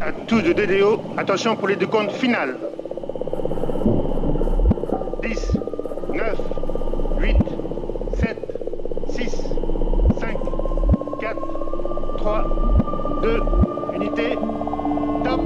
À 0.00 0.12
tous 0.12 0.42
de 0.42 0.52
DDO, 0.52 1.00
attention 1.16 1.56
pour 1.56 1.66
les 1.66 1.74
deux 1.74 1.88
comptes 1.88 2.12
finales. 2.12 2.56
10, 5.22 5.58
9, 6.14 6.38
8, 7.18 7.36
7, 8.20 8.38
6, 9.10 9.30
5, 10.20 10.36
4, 11.20 12.16
3, 12.16 13.20
2, 13.22 13.42
unité, 13.96 14.34
top 15.24 15.40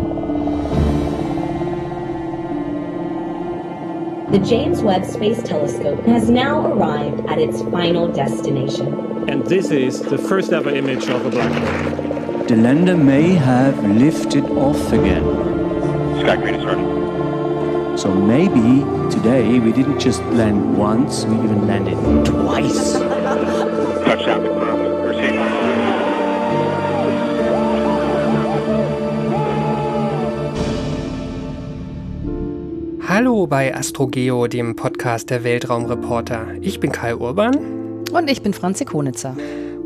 The 4.32 4.38
James 4.38 4.82
Webb 4.82 5.04
Space 5.04 5.42
Telescope 5.42 6.04
has 6.06 6.28
now 6.28 6.66
arrived 6.72 7.26
at 7.28 7.38
its 7.38 7.62
final 7.70 8.08
destination. 8.08 9.28
And 9.28 9.46
this 9.46 9.70
is 9.70 10.02
the 10.02 10.18
first 10.18 10.52
ever 10.52 10.70
image 10.70 11.08
of 11.08 11.24
a 11.24 11.30
black 11.30 11.52
hole. 11.52 12.01
The 12.48 12.56
lander 12.56 12.96
may 12.96 13.34
have 13.34 13.76
lifted 13.86 14.44
off 14.50 14.92
again. 14.92 15.22
Sky 16.20 16.36
Green 16.36 16.54
is 16.56 16.62
starting. 16.62 17.96
So 17.96 18.12
maybe 18.12 18.84
today 19.10 19.60
we 19.60 19.70
didn't 19.72 20.00
just 20.00 20.20
land 20.34 20.76
once, 20.76 21.24
we 21.24 21.36
even 21.36 21.68
landed 21.68 21.96
twice. 22.26 22.92
Touchdown 24.04 24.42
confirmed. 24.44 25.04
Proceed. 25.04 25.38
Hallo 33.08 33.46
bei 33.46 33.72
AstroGeo, 33.74 34.48
dem 34.48 34.74
Podcast 34.74 35.30
der 35.30 35.44
Weltraumreporter. 35.44 36.48
Ich 36.60 36.80
bin 36.80 36.90
Kai 36.90 37.14
Urban. 37.14 38.02
Und 38.10 38.28
ich 38.28 38.42
bin 38.42 38.52
Franzi 38.52 38.84
Konitzer. 38.84 39.36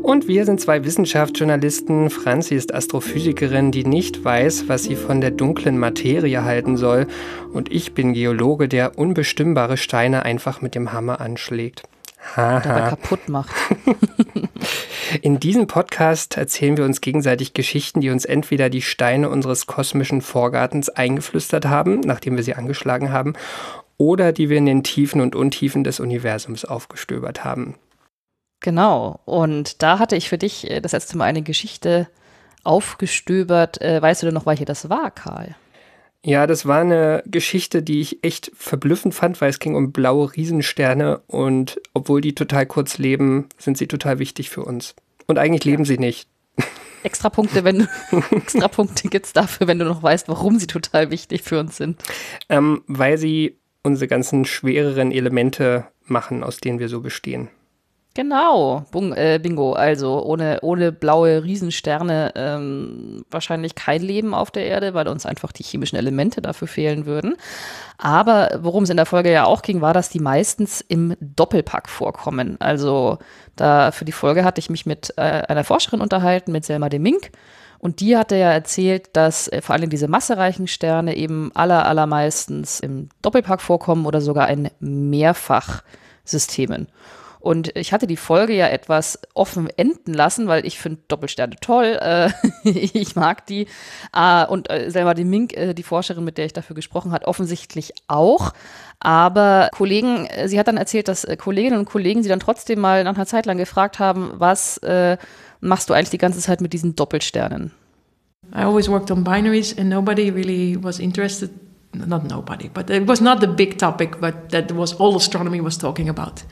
Und 0.07 0.29
wir 0.29 0.45
sind 0.45 0.61
zwei 0.61 0.85
Wissenschaftsjournalisten. 0.85 2.09
Franzi 2.09 2.55
ist 2.55 2.73
Astrophysikerin, 2.73 3.73
die 3.73 3.83
nicht 3.83 4.23
weiß, 4.23 4.69
was 4.69 4.85
sie 4.85 4.95
von 4.95 5.19
der 5.19 5.31
dunklen 5.31 5.77
Materie 5.77 6.45
halten 6.45 6.77
soll. 6.77 7.07
Und 7.51 7.69
ich 7.73 7.93
bin 7.93 8.13
Geologe, 8.13 8.69
der 8.69 8.97
unbestimmbare 8.97 9.75
Steine 9.75 10.23
einfach 10.23 10.61
mit 10.61 10.75
dem 10.75 10.93
Hammer 10.93 11.19
anschlägt. 11.19 11.83
Haha. 12.37 12.91
kaputt 12.91 13.27
macht. 13.27 13.53
In 15.21 15.41
diesem 15.41 15.67
Podcast 15.67 16.37
erzählen 16.37 16.77
wir 16.77 16.85
uns 16.85 17.01
gegenseitig 17.01 17.53
Geschichten, 17.53 17.99
die 17.99 18.09
uns 18.09 18.23
entweder 18.23 18.69
die 18.69 18.81
Steine 18.81 19.29
unseres 19.29 19.67
kosmischen 19.67 20.21
Vorgartens 20.21 20.87
eingeflüstert 20.87 21.65
haben, 21.65 21.99
nachdem 21.99 22.37
wir 22.37 22.43
sie 22.43 22.55
angeschlagen 22.55 23.11
haben, 23.11 23.33
oder 23.97 24.31
die 24.31 24.49
wir 24.49 24.57
in 24.57 24.67
den 24.67 24.83
Tiefen 24.83 25.19
und 25.19 25.35
Untiefen 25.35 25.83
des 25.83 25.99
Universums 25.99 26.63
aufgestöbert 26.63 27.43
haben. 27.43 27.75
Genau. 28.59 29.19
Und 29.25 29.81
da 29.83 29.99
hatte 29.99 30.15
ich 30.15 30.29
für 30.29 30.37
dich 30.37 30.69
äh, 30.69 30.81
das 30.81 30.91
letzte 30.91 31.17
Mal 31.17 31.25
eine 31.25 31.41
Geschichte 31.41 32.07
aufgestöbert. 32.63 33.81
Äh, 33.81 34.01
weißt 34.01 34.21
du 34.21 34.27
denn 34.27 34.33
noch, 34.33 34.45
welche 34.45 34.65
das 34.65 34.89
war, 34.89 35.11
Karl? 35.11 35.55
Ja, 36.23 36.47
das 36.47 36.65
war 36.65 36.81
eine 36.81 37.23
Geschichte, 37.25 37.81
die 37.81 38.01
ich 38.01 38.23
echt 38.23 38.51
verblüffend 38.55 39.13
fand, 39.13 39.39
weil 39.39 39.49
es 39.49 39.59
ging 39.59 39.75
um 39.75 39.91
blaue 39.91 40.35
Riesensterne 40.35 41.19
und 41.27 41.79
obwohl 41.93 42.21
die 42.21 42.35
total 42.35 42.65
kurz 42.65 42.97
leben, 42.97 43.47
sind 43.57 43.77
sie 43.77 43.87
total 43.87 44.19
wichtig 44.19 44.49
für 44.49 44.63
uns. 44.63 44.95
Und 45.27 45.37
eigentlich 45.37 45.63
leben 45.63 45.85
sie 45.85 45.97
nicht. 45.97 46.27
Extra 47.03 47.29
Punkte, 47.29 47.63
wenn 47.63 47.79
du, 47.79 47.87
extra 48.35 48.67
Punkte 48.67 49.07
gibt's 49.07 49.31
dafür, 49.31 49.67
wenn 49.67 49.79
du 49.79 49.85
noch 49.85 50.03
weißt, 50.03 50.27
warum 50.27 50.59
sie 50.59 50.67
total 50.67 51.11
wichtig 51.11 51.43
für 51.43 51.59
uns 51.59 51.77
sind. 51.77 52.01
Ähm, 52.49 52.83
weil 52.87 53.17
sie 53.17 53.59
unsere 53.83 54.07
ganzen 54.07 54.43
schwereren 54.43 55.11
Elemente 55.11 55.85
machen, 56.05 56.43
aus 56.43 56.57
denen 56.57 56.79
wir 56.79 56.89
so 56.89 56.99
bestehen. 56.99 57.49
Genau, 58.17 58.83
äh, 59.15 59.37
Bingo. 59.37 59.73
Also 59.73 60.25
ohne, 60.25 60.57
ohne 60.63 60.91
blaue 60.91 61.43
Riesensterne 61.43 62.31
ähm, 62.35 63.23
wahrscheinlich 63.29 63.75
kein 63.75 64.01
Leben 64.01 64.33
auf 64.33 64.49
der 64.49 64.65
Erde, 64.65 64.95
weil 64.95 65.07
uns 65.07 65.27
einfach 65.27 65.51
die 65.51 65.61
chemischen 65.61 65.99
Elemente 65.99 66.41
dafür 66.41 66.67
fehlen 66.67 67.05
würden. 67.05 67.35
Aber 67.99 68.57
worum 68.63 68.85
es 68.85 68.89
in 68.89 68.97
der 68.97 69.05
Folge 69.05 69.31
ja 69.31 69.45
auch 69.45 69.61
ging, 69.61 69.81
war, 69.81 69.93
dass 69.93 70.09
die 70.09 70.19
meistens 70.19 70.81
im 70.81 71.15
Doppelpack 71.19 71.87
vorkommen. 71.87 72.59
Also 72.59 73.19
da 73.55 73.91
für 73.91 74.05
die 74.05 74.11
Folge 74.11 74.43
hatte 74.43 74.57
ich 74.57 74.71
mich 74.71 74.87
mit 74.87 75.13
äh, 75.17 75.21
einer 75.21 75.63
Forscherin 75.63 76.01
unterhalten, 76.01 76.51
mit 76.51 76.65
Selma 76.65 76.89
de 76.89 76.97
Mink. 76.97 77.29
Und 77.77 77.99
die 77.99 78.17
hatte 78.17 78.35
ja 78.35 78.51
erzählt, 78.51 79.15
dass 79.15 79.47
äh, 79.47 79.61
vor 79.61 79.75
allem 79.75 79.91
diese 79.91 80.07
massereichen 80.07 80.65
Sterne 80.65 81.15
eben 81.15 81.51
aller, 81.53 81.85
allermeistens 81.85 82.79
im 82.79 83.09
Doppelpack 83.21 83.61
vorkommen 83.61 84.07
oder 84.07 84.21
sogar 84.21 84.49
in 84.49 84.71
Mehrfachsystemen. 84.79 86.87
Und 87.47 87.77
ich 87.77 87.93
hatte 87.93 88.07
die 88.07 88.17
Folge 88.17 88.53
ja 88.53 88.67
etwas 88.67 89.19
offen 89.33 89.69
enden 89.77 90.13
lassen, 90.13 90.49
weil 90.49 90.65
ich 90.65 90.79
finde 90.79 90.99
Doppelsterne 91.07 91.55
toll. 91.61 91.97
Äh, 92.01 92.29
ich 92.69 93.15
mag 93.15 93.45
die. 93.45 93.67
Äh, 94.13 94.45
und 94.47 94.69
äh, 94.69 94.91
selber 94.91 95.13
die 95.13 95.23
Mink, 95.23 95.55
äh, 95.55 95.73
die 95.73 95.83
Forscherin, 95.83 96.25
mit 96.25 96.37
der 96.37 96.43
ich 96.43 96.51
dafür 96.51 96.75
gesprochen 96.75 97.13
habe, 97.13 97.25
offensichtlich 97.25 97.93
auch. 98.09 98.51
Aber 98.99 99.69
Kollegen, 99.71 100.25
äh, 100.25 100.49
sie 100.49 100.59
hat 100.59 100.67
dann 100.67 100.75
erzählt, 100.75 101.07
dass 101.07 101.23
äh, 101.23 101.37
Kolleginnen 101.37 101.79
und 101.79 101.85
Kollegen 101.85 102.21
sie 102.21 102.27
dann 102.27 102.41
trotzdem 102.41 102.81
mal 102.81 103.05
nach 103.05 103.15
einer 103.15 103.25
Zeit 103.25 103.45
lang 103.45 103.57
gefragt 103.57 103.97
haben, 103.97 104.33
was 104.33 104.81
machst 105.61 105.89
du 105.89 105.93
eigentlich 105.93 106.09
die 106.09 106.17
ganze 106.17 106.41
Zeit 106.41 106.59
mit 106.59 106.73
diesen 106.73 106.97
Doppelsternen? 106.97 107.71
I 108.53 108.63
always 108.63 108.89
worked 108.89 109.09
on 109.09 109.23
binaries 109.23 109.77
and 109.77 109.89
nobody 109.89 110.29
really 110.29 110.77
was 110.81 110.99
interested 110.99 111.49
not 111.93 112.25
nobody, 112.25 112.69
but 112.73 112.89
it 112.89 113.07
was 113.07 113.21
not 113.21 113.39
the 113.39 113.47
big 113.47 113.77
topic, 113.77 114.19
but 114.19 114.49
that 114.49 114.71
was 114.73 114.93
all 114.99 115.15
astronomy 115.15 115.61
was 115.61 115.77
talking 115.77 116.09
about. 116.09 116.43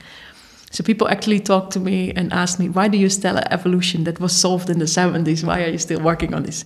So 0.71 0.83
people 0.83 1.07
actually 1.09 1.39
talk 1.39 1.69
to 1.71 1.79
me 1.79 2.11
and 2.15 2.33
ask 2.33 2.59
me, 2.59 2.69
why 2.69 2.89
do 2.89 2.97
you 2.97 3.09
stellar 3.09 3.43
evolution 3.51 4.03
that 4.05 4.19
was 4.19 4.39
solved 4.39 4.69
in 4.69 4.79
the 4.79 4.85
70s? 4.85 5.43
Why 5.43 5.63
are 5.63 5.71
you 5.71 5.77
still 5.77 6.01
working 6.01 6.33
on 6.33 6.43
this? 6.43 6.65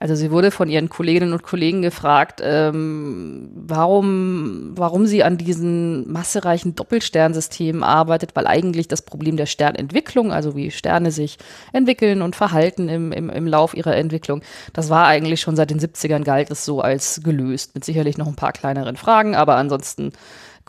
Also 0.00 0.14
sie 0.14 0.30
wurde 0.30 0.50
von 0.50 0.70
ihren 0.70 0.88
Kolleginnen 0.88 1.34
und 1.34 1.42
Kollegen 1.42 1.82
gefragt, 1.82 2.40
ähm, 2.42 3.50
warum, 3.54 4.72
warum 4.74 5.06
sie 5.06 5.22
an 5.22 5.36
diesen 5.36 6.10
massereichen 6.10 6.74
Doppelsternsystemen 6.74 7.82
arbeitet, 7.82 8.34
weil 8.34 8.46
eigentlich 8.46 8.88
das 8.88 9.02
Problem 9.02 9.36
der 9.36 9.44
Sternentwicklung, 9.44 10.32
also 10.32 10.56
wie 10.56 10.70
Sterne 10.70 11.10
sich 11.10 11.36
entwickeln 11.74 12.22
und 12.22 12.34
verhalten 12.34 12.88
im, 12.88 13.12
im, 13.12 13.28
im 13.28 13.46
Lauf 13.46 13.74
ihrer 13.74 13.94
Entwicklung, 13.94 14.40
das 14.72 14.88
war 14.88 15.06
eigentlich 15.06 15.42
schon 15.42 15.54
seit 15.54 15.70
den 15.70 15.80
70ern 15.80 16.24
galt 16.24 16.50
es 16.50 16.64
so 16.64 16.80
als 16.80 17.20
gelöst, 17.22 17.74
mit 17.74 17.84
sicherlich 17.84 18.16
noch 18.16 18.26
ein 18.26 18.36
paar 18.36 18.52
kleineren 18.52 18.96
Fragen, 18.96 19.34
aber 19.34 19.56
ansonsten 19.56 20.12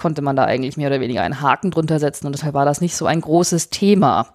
konnte 0.02 0.24
man 0.24 0.36
da 0.36 0.46
eigentlich 0.46 0.78
mehr 0.78 0.88
oder 0.88 1.00
weniger 1.00 1.22
einen 1.22 1.42
Haken 1.42 1.70
drunter 1.70 2.00
setzen 2.00 2.26
und 2.26 2.34
deshalb 2.34 2.56
war 2.56 2.66
das 2.66 2.82
nicht 2.82 2.96
so 2.96 3.06
ein 3.06 3.22
großes 3.22 3.70
Thema. 3.70 4.34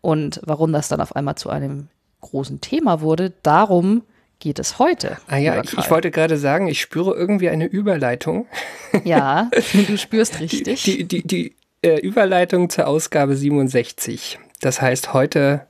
Und 0.00 0.40
warum 0.44 0.72
das 0.72 0.88
dann 0.88 1.00
auf 1.00 1.14
einmal 1.14 1.36
zu 1.36 1.48
einem 1.48 1.86
großen 2.22 2.60
Thema 2.60 3.00
wurde, 3.00 3.32
darum 3.44 4.02
geht 4.40 4.58
es 4.58 4.80
heute. 4.80 5.16
Ah 5.28 5.36
ja, 5.36 5.62
ich, 5.62 5.78
ich, 5.78 5.90
wollte 5.92 6.10
gerade 6.10 6.36
sagen, 6.38 6.66
ich 6.66 6.80
spüre 6.80 7.14
irgendwie 7.14 7.48
eine 7.48 7.66
Überleitung. 7.66 8.46
Ja, 9.04 9.50
du 9.72 9.98
spürst 9.98 10.40
richtig. 10.40 10.82
Die, 10.84 11.04
die, 11.04 11.22
die, 11.22 11.26
die 11.26 11.56
äh, 11.82 12.00
Überleitung 12.00 12.70
zur 12.70 12.86
Ausgabe 12.86 13.36
67. 13.36 14.38
Das 14.60 14.80
heißt, 14.80 15.12
heute 15.12 15.66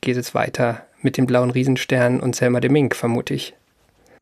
geht 0.00 0.16
es 0.16 0.34
weiter 0.34 0.84
mit 1.00 1.16
dem 1.16 1.26
blauen 1.26 1.50
Riesenstern 1.50 2.18
und 2.20 2.34
Selma 2.34 2.58
de 2.58 2.70
Mink, 2.70 2.96
vermute 2.96 3.32
ich. 3.32 3.54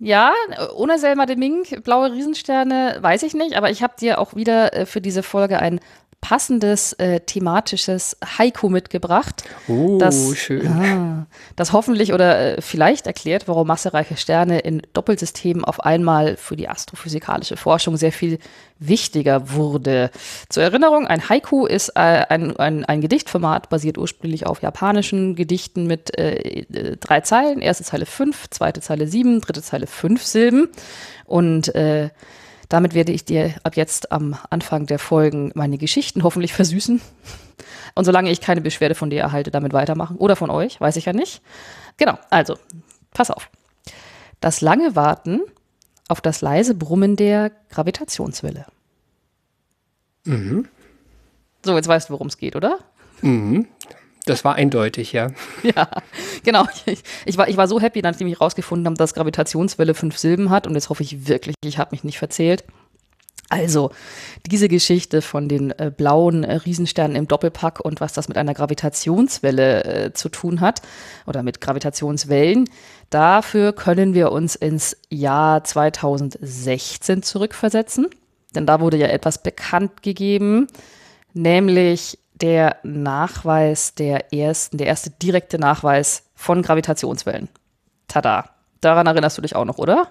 Ja, 0.05 0.33
ohne 0.75 0.99
Selma 0.99 1.27
de 1.27 1.37
Mink, 1.37 1.85
blaue 1.85 2.11
Riesensterne, 2.11 2.99
weiß 3.01 3.23
ich 3.23 3.35
nicht, 3.35 3.57
aber 3.57 3.71
ich 3.71 3.85
habe 3.85 3.95
dir 4.01 4.19
auch 4.19 4.35
wieder 4.35 4.75
äh, 4.75 4.85
für 4.85 5.01
diese 5.01 5.23
Folge 5.23 5.61
ein 5.61 5.79
passendes 6.22 6.94
äh, 6.94 7.21
thematisches 7.21 8.16
Haiku 8.38 8.71
mitgebracht. 8.71 9.43
Oh, 9.69 9.99
das, 9.99 10.34
schön. 10.37 10.66
Ah, 10.69 11.27
das 11.56 11.72
hoffentlich 11.72 12.15
oder 12.15 12.56
äh, 12.56 12.62
vielleicht 12.62 13.06
erklärt, 13.06 13.49
warum 13.49 13.66
massereiche 13.66 14.16
Sterne 14.16 14.61
in 14.61 14.82
Doppelsystemen 14.94 15.65
auf 15.65 15.81
einmal 15.81 16.37
für 16.37 16.55
die 16.56 16.69
astrophysikalische 16.69 17.56
Forschung 17.56 17.97
sehr 17.97 18.12
viel 18.12 18.38
wichtiger 18.78 19.53
wurde. 19.53 20.11
Zur 20.49 20.62
Erinnerung, 20.62 21.09
ein 21.09 21.28
Haiku 21.28 21.66
ist 21.66 21.91
äh, 21.91 21.99
ein, 21.99 22.56
ein, 22.56 22.84
ein 22.84 23.00
Gedichtformat, 23.00 23.69
basiert 23.69 23.99
ursprünglich 23.99 24.47
auf 24.47 24.62
japanischen 24.62 25.34
Gedichten 25.34 25.88
mit 25.88 26.17
äh, 26.17 26.35
äh, 26.37 26.97
drei 26.99 27.20
Zeilen. 27.23 27.61
Erste 27.61 27.82
Zeile 27.82 28.06
fünf, 28.06 28.49
zweite 28.49 28.81
Zeile 28.81 29.08
sieben, 29.08 29.41
dritte 29.41 29.62
Zeile 29.62 29.88
fünf 29.88 30.25
Silben. 30.25 30.69
Und 31.26 31.75
äh, 31.75 32.11
damit 32.73 32.95
werde 32.95 33.13
ich 33.13 33.27
dir 33.27 33.55
ab 33.65 33.77
jetzt 33.77 34.13
am 34.13 34.35
Anfang 34.49 34.87
der 34.87 34.99
Folgen 34.99 35.53
meine 35.55 35.77
Geschichten 35.77 36.23
hoffentlich 36.23 36.55
versüßen. 36.55 37.03
Und 37.95 38.05
solange 38.07 38.31
ich 38.31 38.41
keine 38.41 38.63
Beschwerde 38.63 38.95
von 38.95 39.11
dir 39.11 39.21
erhalte, 39.21 39.51
damit 39.51 39.75
weitermachen. 39.75 40.17
Oder 40.17 40.37
von 40.37 40.49
euch, 40.49 40.81
weiß 40.81 40.97
ich 40.97 41.05
ja 41.05 41.13
nicht. 41.13 41.43
Genau, 41.99 42.19
also, 42.31 42.57
pass 43.13 43.31
auf. 43.31 43.51
Das 44.41 44.63
lange 44.63 44.97
Warten 44.97 45.43
auf 46.09 46.23
das 46.23 46.41
leise 46.41 46.75
Brummen 46.75 47.17
der 47.17 47.53
Gravitationswelle. 47.69 48.65
Mhm. 50.25 50.67
So, 51.63 51.77
jetzt 51.77 51.89
weißt 51.89 52.09
du, 52.09 52.15
worum 52.15 52.29
es 52.29 52.39
geht, 52.39 52.57
oder? 52.57 52.79
Mhm. 53.21 53.69
Das 54.25 54.45
war 54.45 54.55
eindeutig, 54.55 55.13
ja. 55.13 55.29
Ja, 55.63 55.89
genau. 56.45 56.67
Ich, 56.87 57.03
ich, 57.25 57.39
war, 57.39 57.49
ich 57.49 57.57
war 57.57 57.67
so 57.67 57.81
happy, 57.81 58.03
nachdem 58.03 58.29
ich 58.29 58.41
rausgefunden 58.41 58.87
habe, 58.87 58.97
dass 58.97 59.15
Gravitationswelle 59.15 59.95
fünf 59.95 60.17
Silben 60.17 60.51
hat. 60.51 60.67
Und 60.67 60.75
jetzt 60.75 60.89
hoffe 60.91 61.03
ich 61.03 61.27
wirklich, 61.27 61.57
ich 61.65 61.79
habe 61.79 61.91
mich 61.93 62.05
nicht 62.05 62.19
verzählt. 62.19 62.65
Also, 63.49 63.91
diese 64.47 64.69
Geschichte 64.69 65.21
von 65.21 65.47
den 65.47 65.73
äh, 65.73 65.93
blauen 65.95 66.43
äh, 66.43 66.55
Riesensternen 66.55 67.17
im 67.17 67.29
Doppelpack 67.29 67.81
und 67.81 68.01
was 68.01 68.15
das 68.15 68.29
mit 68.29 68.39
einer 68.39 68.55
Gravitationswelle 68.55 69.85
äh, 69.85 70.13
zu 70.15 70.31
tun 70.31 70.61
hat 70.61 70.81
oder 71.27 71.43
mit 71.43 71.61
Gravitationswellen, 71.61 72.71
dafür 73.11 73.75
können 73.75 74.15
wir 74.15 74.33
uns 74.33 74.55
ins 74.55 74.97
Jahr 75.11 75.65
2016 75.65 77.23
zurückversetzen. 77.23 78.07
Denn 78.55 78.65
da 78.65 78.81
wurde 78.81 78.97
ja 78.97 79.09
etwas 79.09 79.43
bekannt 79.43 80.03
gegeben, 80.03 80.69
nämlich 81.35 82.19
der 82.43 82.77
Nachweis 82.83 83.94
der 83.94 84.33
ersten, 84.33 84.77
der 84.79 84.89
erste 84.89 85.11
direkte 85.11 85.59
Nachweis 85.59 86.25
von 86.35 86.62
Gravitationswellen. 86.62 87.49
Tada. 88.09 88.50
Daran 88.81 89.06
erinnerst 89.06 89.39
du 89.39 89.43
dich 89.43 89.55
auch 89.55 89.65
noch, 89.65 89.79
oder? 89.79 90.09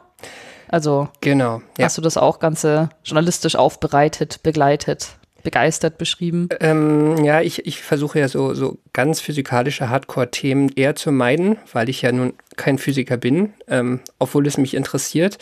Also 0.69 1.09
Genau. 1.19 1.61
Ja. 1.77 1.85
hast 1.85 1.97
du 1.97 2.01
das 2.01 2.15
auch 2.17 2.39
ganze 2.39 2.89
journalistisch 3.03 3.57
aufbereitet, 3.57 4.41
begleitet, 4.43 5.09
begeistert 5.43 5.97
beschrieben? 5.97 6.47
Ähm, 6.61 7.23
ja, 7.25 7.41
ich, 7.41 7.65
ich 7.65 7.81
versuche 7.81 8.19
ja 8.19 8.29
so, 8.29 8.53
so 8.53 8.77
ganz 8.93 9.19
physikalische 9.19 9.89
Hardcore-Themen 9.89 10.69
eher 10.75 10.95
zu 10.95 11.11
meiden, 11.11 11.57
weil 11.73 11.89
ich 11.89 12.01
ja 12.01 12.13
nun 12.13 12.33
kein 12.55 12.77
Physiker 12.77 13.17
bin, 13.17 13.53
ähm, 13.67 13.99
obwohl 14.19 14.47
es 14.47 14.57
mich 14.57 14.73
interessiert. 14.73 15.37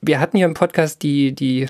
Wir 0.00 0.18
hatten 0.20 0.38
hier 0.38 0.46
im 0.46 0.54
Podcast 0.54 1.02
die, 1.02 1.34
die, 1.34 1.66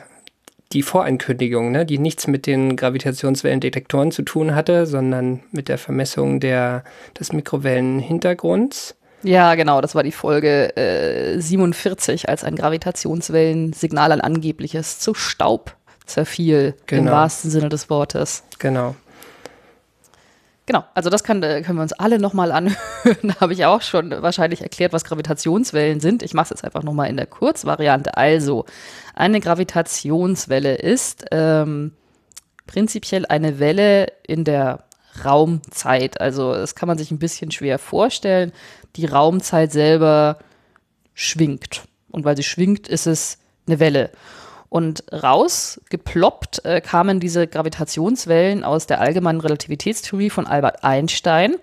die 0.73 0.83
Vorankündigung, 0.83 1.71
ne, 1.71 1.87
die 1.87 1.99
nichts 1.99 2.27
mit 2.27 2.47
den 2.47 2.77
Gravitationswellendetektoren 2.77 4.11
zu 4.11 4.23
tun 4.23 4.55
hatte, 4.55 4.87
sondern 4.87 5.41
mit 5.53 5.69
der 5.69 5.79
Vermessung 5.79 6.41
der, 6.41 6.83
des 7.19 7.33
Mikrowellenhintergrunds. 7.33 8.95
Ja, 9.23 9.55
genau, 9.55 9.81
das 9.81 9.95
war 9.95 10.03
die 10.03 10.13
Folge 10.13 10.77
äh, 10.77 11.41
47, 11.41 12.29
als 12.29 12.45
ein 12.45 12.55
Gravitationswellensignal 12.57 14.13
ein 14.13 14.21
angebliches 14.21 14.99
zu 14.99 15.15
Staub 15.15 15.75
zerfiel, 16.05 16.75
im 16.79 16.87
Genau. 16.87 17.13
wahrsten 17.13 17.51
Sinne 17.51 17.69
des 17.69 17.91
Wortes. 17.91 18.45
Genau. 18.59 18.95
Genau, 20.67 20.85
also 20.95 21.11
das 21.11 21.23
kann, 21.23 21.43
äh, 21.45 21.63
können 21.63 21.79
wir 21.79 21.83
uns 21.83 21.93
alle 21.93 22.19
nochmal 22.19 22.51
anhören. 22.51 22.77
da 23.23 23.41
habe 23.41 23.53
ich 23.53 23.65
auch 23.65 23.83
schon 23.83 24.11
wahrscheinlich 24.11 24.63
erklärt, 24.63 24.93
was 24.93 25.05
Gravitationswellen 25.05 26.01
sind. 26.01 26.25
Ich 26.25 26.35
mache 26.35 26.45
es 26.45 26.51
jetzt 26.51 26.65
einfach 26.65 26.83
nochmal 26.83 27.09
in 27.09 27.17
der 27.17 27.27
Kurzvariante. 27.27 28.17
Also, 28.17 28.67
eine 29.15 29.39
Gravitationswelle 29.39 30.75
ist 30.75 31.25
ähm, 31.31 31.93
prinzipiell 32.67 33.27
eine 33.27 33.61
Welle 33.61 34.09
in 34.27 34.43
der 34.43 34.85
Raumzeit. 35.25 36.21
Also, 36.21 36.53
das 36.53 36.75
kann 36.75 36.89
man 36.89 36.99
sich 36.99 37.13
ein 37.13 37.21
bisschen 37.21 37.53
schwer 37.53 37.79
vorstellen. 37.79 38.51
Die 38.97 39.07
Raumzeit 39.07 39.71
selber 39.71 40.39
schwingt. 41.15 41.83
Und 42.11 42.25
weil 42.25 42.37
sie 42.37 42.43
schwingt, 42.43 42.89
ist 42.89 43.07
es 43.07 43.39
eine 43.69 43.79
Welle. 43.79 44.11
Und 44.69 45.05
rausgeploppt 45.13 46.65
äh, 46.65 46.81
kamen 46.81 47.21
diese 47.21 47.47
Gravitationswellen 47.47 48.65
aus 48.65 48.87
der 48.87 49.01
allgemeinen 49.01 49.41
Relativitätstheorie 49.41 50.31
von 50.31 50.47
Albert 50.47 50.83
Einstein 50.85 51.55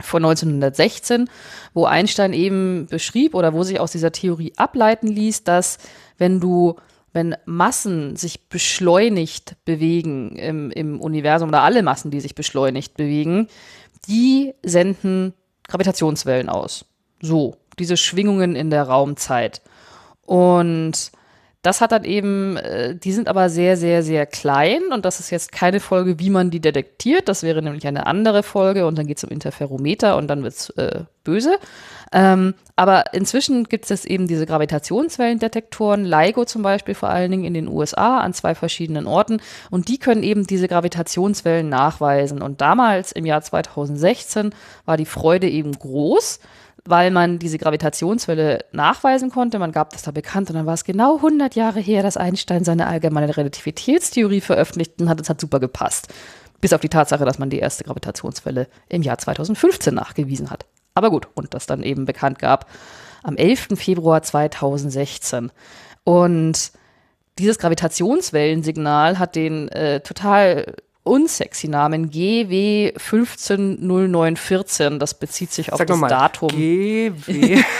von 0.00 0.24
1916, 0.24 1.30
wo 1.72 1.86
Einstein 1.86 2.32
eben 2.32 2.86
beschrieb 2.86 3.34
oder 3.34 3.52
wo 3.52 3.62
sich 3.62 3.80
aus 3.80 3.92
dieser 3.92 4.12
Theorie 4.12 4.52
ableiten 4.56 5.08
ließ, 5.08 5.44
dass 5.44 5.78
wenn 6.18 6.40
du, 6.40 6.76
wenn 7.12 7.36
Massen 7.46 8.16
sich 8.16 8.48
beschleunigt 8.48 9.56
bewegen 9.64 10.36
im, 10.36 10.70
im 10.70 11.00
Universum 11.00 11.48
oder 11.48 11.62
alle 11.62 11.82
Massen, 11.82 12.10
die 12.10 12.20
sich 12.20 12.34
beschleunigt 12.34 12.96
bewegen, 12.96 13.48
die 14.08 14.54
senden 14.62 15.32
Gravitationswellen 15.68 16.48
aus. 16.48 16.84
So, 17.20 17.56
diese 17.78 17.96
Schwingungen 17.96 18.54
in 18.54 18.70
der 18.70 18.84
Raumzeit. 18.84 19.62
Und 20.22 21.10
das 21.62 21.80
hat 21.80 21.92
dann 21.92 22.04
eben, 22.04 22.56
äh, 22.56 22.94
die 22.94 23.12
sind 23.12 23.28
aber 23.28 23.48
sehr, 23.48 23.76
sehr, 23.76 24.02
sehr 24.02 24.24
klein 24.26 24.82
und 24.92 25.04
das 25.04 25.18
ist 25.18 25.30
jetzt 25.30 25.50
keine 25.50 25.80
Folge, 25.80 26.18
wie 26.18 26.30
man 26.30 26.50
die 26.50 26.60
detektiert. 26.60 27.28
Das 27.28 27.42
wäre 27.42 27.60
nämlich 27.60 27.86
eine 27.86 28.06
andere 28.06 28.42
Folge 28.42 28.86
und 28.86 28.96
dann 28.96 29.06
geht 29.06 29.18
es 29.18 29.24
um 29.24 29.30
Interferometer 29.30 30.16
und 30.16 30.28
dann 30.28 30.42
wird 30.44 30.54
es 30.54 30.70
äh, 30.70 31.04
böse. 31.24 31.58
Ähm, 32.12 32.54
aber 32.76 33.14
inzwischen 33.14 33.64
gibt 33.64 33.90
es 33.90 34.04
eben 34.04 34.28
diese 34.28 34.46
Gravitationswellendetektoren, 34.46 36.04
LIGO 36.04 36.44
zum 36.44 36.62
Beispiel 36.62 36.94
vor 36.94 37.08
allen 37.08 37.32
Dingen 37.32 37.44
in 37.44 37.54
den 37.54 37.68
USA 37.68 38.18
an 38.18 38.32
zwei 38.32 38.54
verschiedenen 38.54 39.06
Orten 39.06 39.40
und 39.70 39.88
die 39.88 39.98
können 39.98 40.22
eben 40.22 40.46
diese 40.46 40.68
Gravitationswellen 40.68 41.68
nachweisen. 41.68 42.42
Und 42.42 42.60
damals 42.60 43.10
im 43.10 43.26
Jahr 43.26 43.42
2016 43.42 44.54
war 44.84 44.96
die 44.96 45.04
Freude 45.04 45.48
eben 45.48 45.72
groß 45.72 46.38
weil 46.88 47.10
man 47.10 47.38
diese 47.38 47.58
Gravitationswelle 47.58 48.64
nachweisen 48.72 49.30
konnte. 49.30 49.58
Man 49.58 49.72
gab 49.72 49.90
das 49.90 50.02
da 50.02 50.10
bekannt 50.10 50.50
und 50.50 50.56
dann 50.56 50.66
war 50.66 50.74
es 50.74 50.84
genau 50.84 51.16
100 51.16 51.54
Jahre 51.54 51.80
her, 51.80 52.02
dass 52.02 52.16
Einstein 52.16 52.64
seine 52.64 52.86
allgemeine 52.86 53.36
Relativitätstheorie 53.36 54.40
veröffentlicht 54.40 55.00
und 55.00 55.08
hat. 55.08 55.20
Es 55.20 55.28
hat 55.28 55.40
super 55.40 55.60
gepasst. 55.60 56.08
Bis 56.60 56.72
auf 56.72 56.80
die 56.80 56.88
Tatsache, 56.88 57.24
dass 57.24 57.38
man 57.38 57.50
die 57.50 57.58
erste 57.58 57.84
Gravitationswelle 57.84 58.68
im 58.88 59.02
Jahr 59.02 59.18
2015 59.18 59.94
nachgewiesen 59.94 60.50
hat. 60.50 60.66
Aber 60.94 61.10
gut, 61.10 61.28
und 61.34 61.52
das 61.52 61.66
dann 61.66 61.82
eben 61.82 62.06
bekannt 62.06 62.38
gab 62.38 62.66
am 63.22 63.36
11. 63.36 63.68
Februar 63.74 64.22
2016. 64.22 65.50
Und 66.04 66.70
dieses 67.38 67.58
Gravitationswellensignal 67.58 69.18
hat 69.18 69.34
den 69.36 69.68
äh, 69.68 70.00
total 70.00 70.74
unsexy 71.06 71.68
Namen 71.68 72.10
GW150914. 72.10 74.98
Das 74.98 75.14
bezieht 75.14 75.52
sich 75.52 75.72
auf 75.72 75.78
Sag 75.78 75.86
das 75.88 75.94
nochmal. 75.94 76.10
Datum. 76.10 76.48
GW. 76.50 77.62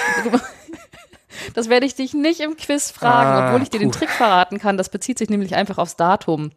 Das 1.54 1.68
werde 1.68 1.84
ich 1.84 1.94
dich 1.94 2.14
nicht 2.14 2.40
im 2.40 2.56
Quiz 2.56 2.90
fragen, 2.90 3.28
Ah, 3.30 3.48
obwohl 3.48 3.62
ich 3.62 3.68
dir 3.68 3.78
den 3.78 3.90
puh. 3.90 3.98
Trick 3.98 4.08
verraten 4.08 4.58
kann. 4.58 4.78
Das 4.78 4.88
bezieht 4.88 5.18
sich 5.18 5.28
nämlich 5.28 5.54
einfach 5.54 5.76
aufs 5.76 5.94
Datum. 5.94 6.50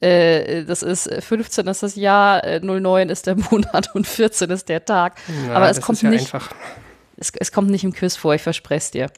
Äh, 0.00 0.62
das 0.64 0.84
ist 0.84 1.08
äh, 1.08 1.20
15 1.20 1.66
ist 1.66 1.82
das 1.82 1.96
Jahr, 1.96 2.44
äh, 2.44 2.60
09 2.60 3.08
ist 3.08 3.26
der 3.26 3.34
Monat 3.50 3.92
und 3.94 4.06
14 4.06 4.50
ist 4.50 4.68
der 4.68 4.84
Tag. 4.84 5.16
Na, 5.48 5.56
Aber 5.56 5.68
es 5.68 5.80
kommt 5.80 6.00
ja 6.00 6.10
nicht, 6.10 6.32
es, 7.16 7.32
es 7.38 7.50
kommt 7.52 7.70
nicht 7.70 7.82
im 7.84 7.92
Quiz 7.92 8.14
vor, 8.16 8.34
ich 8.34 8.42
verspreche 8.42 8.78
es 8.78 8.90
dir. 8.92 9.10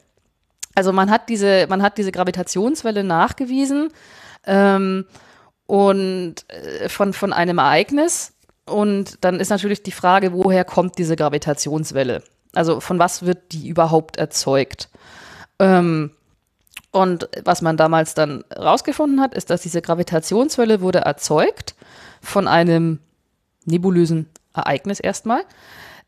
Also 0.73 0.91
man 0.91 1.11
hat 1.11 1.29
diese, 1.29 1.67
man 1.69 1.83
hat 1.83 1.97
diese 1.99 2.11
Gravitationswelle 2.11 3.03
nachgewiesen 3.03 3.89
ähm, 4.47 5.05
und 5.67 6.45
äh, 6.49 6.89
von, 6.89 7.13
von 7.13 7.33
einem 7.33 7.59
Ereignis. 7.59 8.33
Und 8.65 9.23
dann 9.23 9.39
ist 9.39 9.49
natürlich 9.49 9.83
die 9.83 9.91
Frage, 9.91 10.33
woher 10.33 10.65
kommt 10.65 10.97
diese 10.97 11.15
Gravitationswelle? 11.15 12.23
Also 12.53 12.79
von 12.79 12.99
was 12.99 13.25
wird 13.25 13.51
die 13.51 13.67
überhaupt 13.67 14.17
erzeugt? 14.17 14.89
Ähm, 15.59 16.11
und 16.91 17.29
was 17.43 17.61
man 17.61 17.77
damals 17.77 18.13
dann 18.13 18.43
rausgefunden 18.55 19.21
hat, 19.21 19.35
ist, 19.35 19.49
dass 19.49 19.61
diese 19.61 19.81
Gravitationswelle 19.81 20.81
wurde 20.81 20.99
erzeugt 20.99 21.75
von 22.21 22.47
einem 22.47 22.99
nebulösen 23.65 24.27
Ereignis 24.53 24.99
erstmal. 24.99 25.43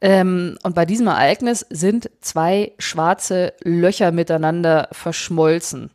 Ähm, 0.01 0.57
und 0.63 0.75
bei 0.75 0.85
diesem 0.85 1.07
Ereignis 1.07 1.65
sind 1.69 2.10
zwei 2.22 2.72
schwarze 2.79 3.53
Löcher 3.63 4.12
miteinander 4.12 4.88
verschmolzen. 4.91 5.91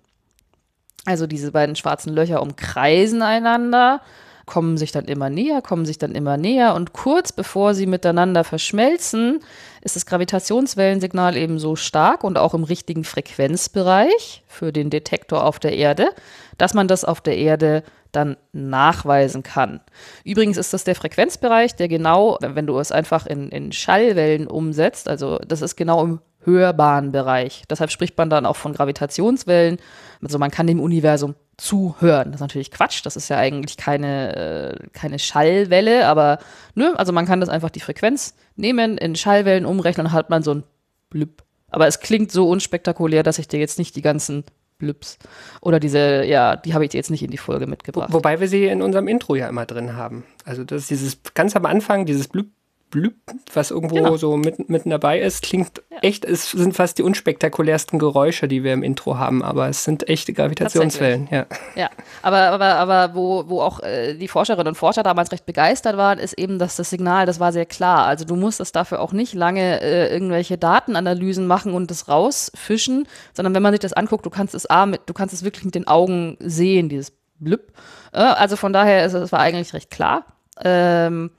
Also 1.04 1.26
diese 1.26 1.52
beiden 1.52 1.76
schwarzen 1.76 2.12
Löcher 2.14 2.40
umkreisen 2.42 3.22
einander, 3.22 4.00
kommen 4.46 4.76
sich 4.76 4.92
dann 4.92 5.06
immer 5.06 5.30
näher, 5.30 5.62
kommen 5.62 5.86
sich 5.86 5.98
dann 5.98 6.12
immer 6.12 6.36
näher 6.36 6.74
und 6.74 6.92
kurz 6.92 7.32
bevor 7.32 7.74
sie 7.74 7.86
miteinander 7.86 8.44
verschmelzen, 8.44 9.40
ist 9.82 9.96
das 9.96 10.06
Gravitationswellensignal 10.06 11.36
eben 11.36 11.58
so 11.58 11.76
stark 11.76 12.24
und 12.24 12.38
auch 12.38 12.54
im 12.54 12.64
richtigen 12.64 13.04
Frequenzbereich 13.04 14.44
für 14.46 14.72
den 14.72 14.90
Detektor 14.90 15.44
auf 15.44 15.58
der 15.58 15.74
Erde, 15.74 16.10
dass 16.58 16.74
man 16.74 16.88
das 16.88 17.04
auf 17.04 17.20
der 17.20 17.36
Erde 17.36 17.82
dann 18.12 18.36
nachweisen 18.52 19.42
kann. 19.42 19.80
Übrigens 20.24 20.56
ist 20.56 20.72
das 20.72 20.84
der 20.84 20.94
Frequenzbereich, 20.94 21.74
der 21.74 21.88
genau, 21.88 22.38
wenn 22.40 22.66
du 22.66 22.78
es 22.78 22.92
einfach 22.92 23.26
in, 23.26 23.48
in 23.48 23.72
Schallwellen 23.72 24.46
umsetzt, 24.46 25.08
also 25.08 25.38
das 25.38 25.62
ist 25.62 25.76
genau 25.76 26.02
im 26.02 26.20
hörbaren 26.44 27.12
Bereich. 27.12 27.64
Deshalb 27.68 27.90
spricht 27.90 28.16
man 28.18 28.30
dann 28.30 28.46
auch 28.46 28.56
von 28.56 28.74
Gravitationswellen. 28.74 29.78
Also 30.24 30.38
man 30.38 30.50
kann 30.50 30.66
dem 30.66 30.80
Universum 30.80 31.34
zuhören. 31.56 32.26
Das 32.26 32.36
ist 32.36 32.40
natürlich 32.40 32.70
Quatsch. 32.70 33.04
Das 33.04 33.16
ist 33.16 33.28
ja 33.28 33.36
eigentlich 33.36 33.76
keine, 33.76 34.36
äh, 34.36 34.88
keine 34.92 35.18
Schallwelle, 35.18 36.06
aber 36.06 36.38
nö, 36.74 36.92
also 36.94 37.12
man 37.12 37.26
kann 37.26 37.40
das 37.40 37.48
einfach 37.48 37.70
die 37.70 37.80
Frequenz 37.80 38.34
nehmen, 38.56 38.98
in 38.98 39.16
Schallwellen 39.16 39.66
umrechnen 39.66 40.06
und 40.06 40.12
hat 40.12 40.30
man 40.30 40.42
so 40.42 40.54
ein 40.54 40.64
Blüpp. 41.10 41.42
Aber 41.70 41.86
es 41.86 42.00
klingt 42.00 42.32
so 42.32 42.48
unspektakulär, 42.48 43.22
dass 43.22 43.38
ich 43.38 43.48
dir 43.48 43.58
jetzt 43.58 43.78
nicht 43.78 43.96
die 43.96 44.02
ganzen 44.02 44.44
Blüps 44.78 45.18
oder 45.60 45.80
diese, 45.80 46.24
ja, 46.24 46.56
die 46.56 46.74
habe 46.74 46.84
ich 46.84 46.90
dir 46.90 46.98
jetzt 46.98 47.10
nicht 47.10 47.22
in 47.22 47.30
die 47.30 47.38
Folge 47.38 47.66
mitgebracht. 47.66 48.12
Wobei 48.12 48.40
wir 48.40 48.48
sie 48.48 48.66
in 48.66 48.82
unserem 48.82 49.08
Intro 49.08 49.34
ja 49.34 49.48
immer 49.48 49.66
drin 49.66 49.94
haben. 49.94 50.24
Also 50.44 50.64
das 50.64 50.82
ist 50.82 50.90
dieses 50.90 51.18
ganz 51.34 51.54
am 51.56 51.66
Anfang, 51.66 52.06
dieses 52.06 52.28
Blüp, 52.28 52.48
Blüp, 52.94 53.16
was 53.52 53.72
irgendwo 53.72 53.96
Genau. 53.96 54.16
so 54.16 54.36
mitten, 54.36 54.66
mitten 54.68 54.88
dabei 54.88 55.18
ist. 55.20 55.42
Klingt 55.42 55.82
echt, 56.00 56.24
es 56.24 56.52
sind 56.52 56.76
fast 56.76 56.96
die 56.96 57.02
unspektakulärsten 57.02 57.98
Geräusche, 57.98 58.46
die 58.46 58.62
wir 58.62 58.72
im 58.72 58.84
Intro 58.84 59.18
haben, 59.18 59.42
aber 59.42 59.68
es 59.68 59.82
sind 59.82 60.08
echte 60.08 60.32
Gravitationswellen. 60.32 61.26
Ja. 61.28 61.46
Ja, 61.74 61.90
aber, 62.22 62.38
aber, 62.50 62.76
aber 62.76 63.14
wo, 63.16 63.48
wo 63.48 63.60
auch 63.62 63.80
äh, 63.80 64.14
die 64.14 64.28
Forscherinnen 64.28 64.68
und 64.68 64.74
Forscher 64.76 65.02
damals 65.02 65.32
recht 65.32 65.44
begeistert 65.44 65.96
waren, 65.96 66.20
ist 66.20 66.34
eben, 66.38 66.60
dass 66.60 66.76
das 66.76 66.88
Signal, 66.88 67.26
das 67.26 67.40
war 67.40 67.52
sehr 67.52 67.66
klar. 67.66 68.06
Also 68.06 68.24
du 68.24 68.36
musstest 68.36 68.76
dafür 68.76 69.00
auch 69.00 69.12
nicht 69.12 69.34
lange 69.34 69.80
äh, 69.80 70.12
irgendwelche 70.12 70.56
Datenanalysen 70.56 71.48
machen 71.48 71.74
und 71.74 71.90
das 71.90 72.06
rausfischen, 72.06 73.08
sondern 73.32 73.56
wenn 73.56 73.62
man 73.62 73.72
sich 73.72 73.80
das 73.80 73.92
anguckt, 73.92 74.24
du 74.24 74.30
kannst 74.30 74.54
es 74.54 74.66
A 74.66 74.86
mit, 74.86 75.00
du 75.06 75.14
kannst 75.14 75.34
es 75.34 75.42
wirklich 75.42 75.64
mit 75.64 75.74
den 75.74 75.88
Augen 75.88 76.36
sehen, 76.38 76.88
dieses 76.88 77.12
Blüpp. 77.40 77.72
Äh, 78.12 78.18
also 78.18 78.54
von 78.54 78.72
daher 78.72 79.04
ist 79.04 79.14
es 79.14 79.32
war 79.32 79.40
eigentlich 79.40 79.74
recht 79.74 79.90
klar. 79.90 80.26
Ähm, 80.62 81.32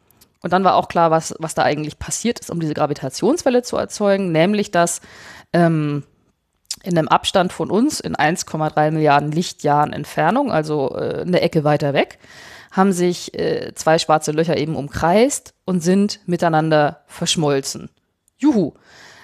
und 0.45 0.53
dann 0.53 0.63
war 0.63 0.75
auch 0.75 0.89
klar, 0.89 1.09
was, 1.09 1.33
was 1.39 1.55
da 1.55 1.63
eigentlich 1.63 1.97
passiert 1.97 2.39
ist, 2.39 2.51
um 2.51 2.59
diese 2.59 2.75
Gravitationswelle 2.75 3.63
zu 3.63 3.77
erzeugen, 3.77 4.31
nämlich 4.31 4.69
dass 4.69 5.01
ähm, 5.53 6.03
in 6.83 6.95
einem 6.95 7.07
Abstand 7.07 7.51
von 7.51 7.71
uns, 7.71 7.99
in 7.99 8.15
1,3 8.15 8.91
Milliarden 8.91 9.31
Lichtjahren 9.31 9.91
Entfernung, 9.91 10.51
also 10.51 10.95
äh, 10.95 11.21
eine 11.21 11.41
Ecke 11.41 11.63
weiter 11.63 11.95
weg, 11.95 12.19
haben 12.71 12.91
sich 12.91 13.33
äh, 13.33 13.73
zwei 13.73 13.97
schwarze 13.97 14.33
Löcher 14.33 14.55
eben 14.55 14.75
umkreist 14.75 15.55
und 15.65 15.81
sind 15.81 16.19
miteinander 16.27 17.01
verschmolzen. 17.07 17.89
Juhu. 18.37 18.73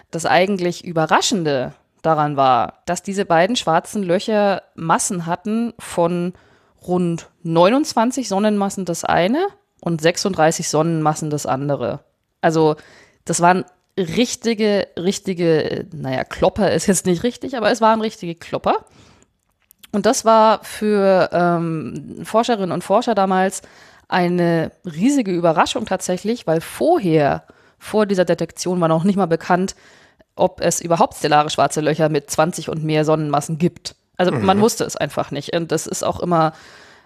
Das 0.09 0.25
eigentlich 0.25 0.83
Überraschende 0.83 1.75
daran 2.01 2.35
war, 2.35 2.81
dass 2.87 3.03
diese 3.03 3.25
beiden 3.25 3.55
schwarzen 3.55 4.01
Löcher 4.01 4.63
Massen 4.73 5.27
hatten 5.27 5.75
von 5.77 6.33
rund 6.81 7.29
29 7.43 8.27
Sonnenmassen 8.27 8.85
das 8.85 9.03
eine 9.05 9.45
und 9.81 10.01
36 10.01 10.69
Sonnenmassen 10.69 11.29
das 11.29 11.45
andere. 11.45 11.99
Also 12.39 12.77
das 13.25 13.41
waren 13.41 13.65
richtige, 13.97 14.87
richtige, 14.97 15.85
naja, 15.91 16.23
Klopper 16.23 16.71
ist 16.71 16.87
jetzt 16.87 17.05
nicht 17.05 17.23
richtig, 17.23 17.57
aber 17.57 17.69
es 17.71 17.81
waren 17.81 17.99
richtige 17.99 18.35
Klopper. 18.35 18.85
Und 19.91 20.05
das 20.05 20.23
war 20.23 20.63
für 20.63 21.29
ähm, 21.33 22.21
Forscherinnen 22.23 22.71
und 22.71 22.83
Forscher 22.83 23.13
damals 23.13 23.61
eine 24.07 24.71
riesige 24.85 25.31
Überraschung 25.31 25.85
tatsächlich, 25.85 26.47
weil 26.47 26.61
vorher, 26.61 27.43
vor 27.77 28.05
dieser 28.05 28.25
Detektion, 28.25 28.79
war 28.79 28.87
noch 28.87 29.03
nicht 29.03 29.17
mal 29.17 29.25
bekannt, 29.25 29.75
ob 30.35 30.61
es 30.61 30.79
überhaupt 30.79 31.15
stellare 31.15 31.49
schwarze 31.49 31.81
Löcher 31.81 32.07
mit 32.07 32.29
20 32.29 32.69
und 32.69 32.83
mehr 32.83 33.03
Sonnenmassen 33.03 33.57
gibt. 33.57 33.95
Also 34.15 34.31
man 34.31 34.61
wusste 34.61 34.83
es 34.83 34.95
einfach 34.95 35.31
nicht. 35.31 35.55
Und 35.55 35.71
das 35.71 35.87
ist 35.87 36.03
auch 36.03 36.19
immer, 36.19 36.53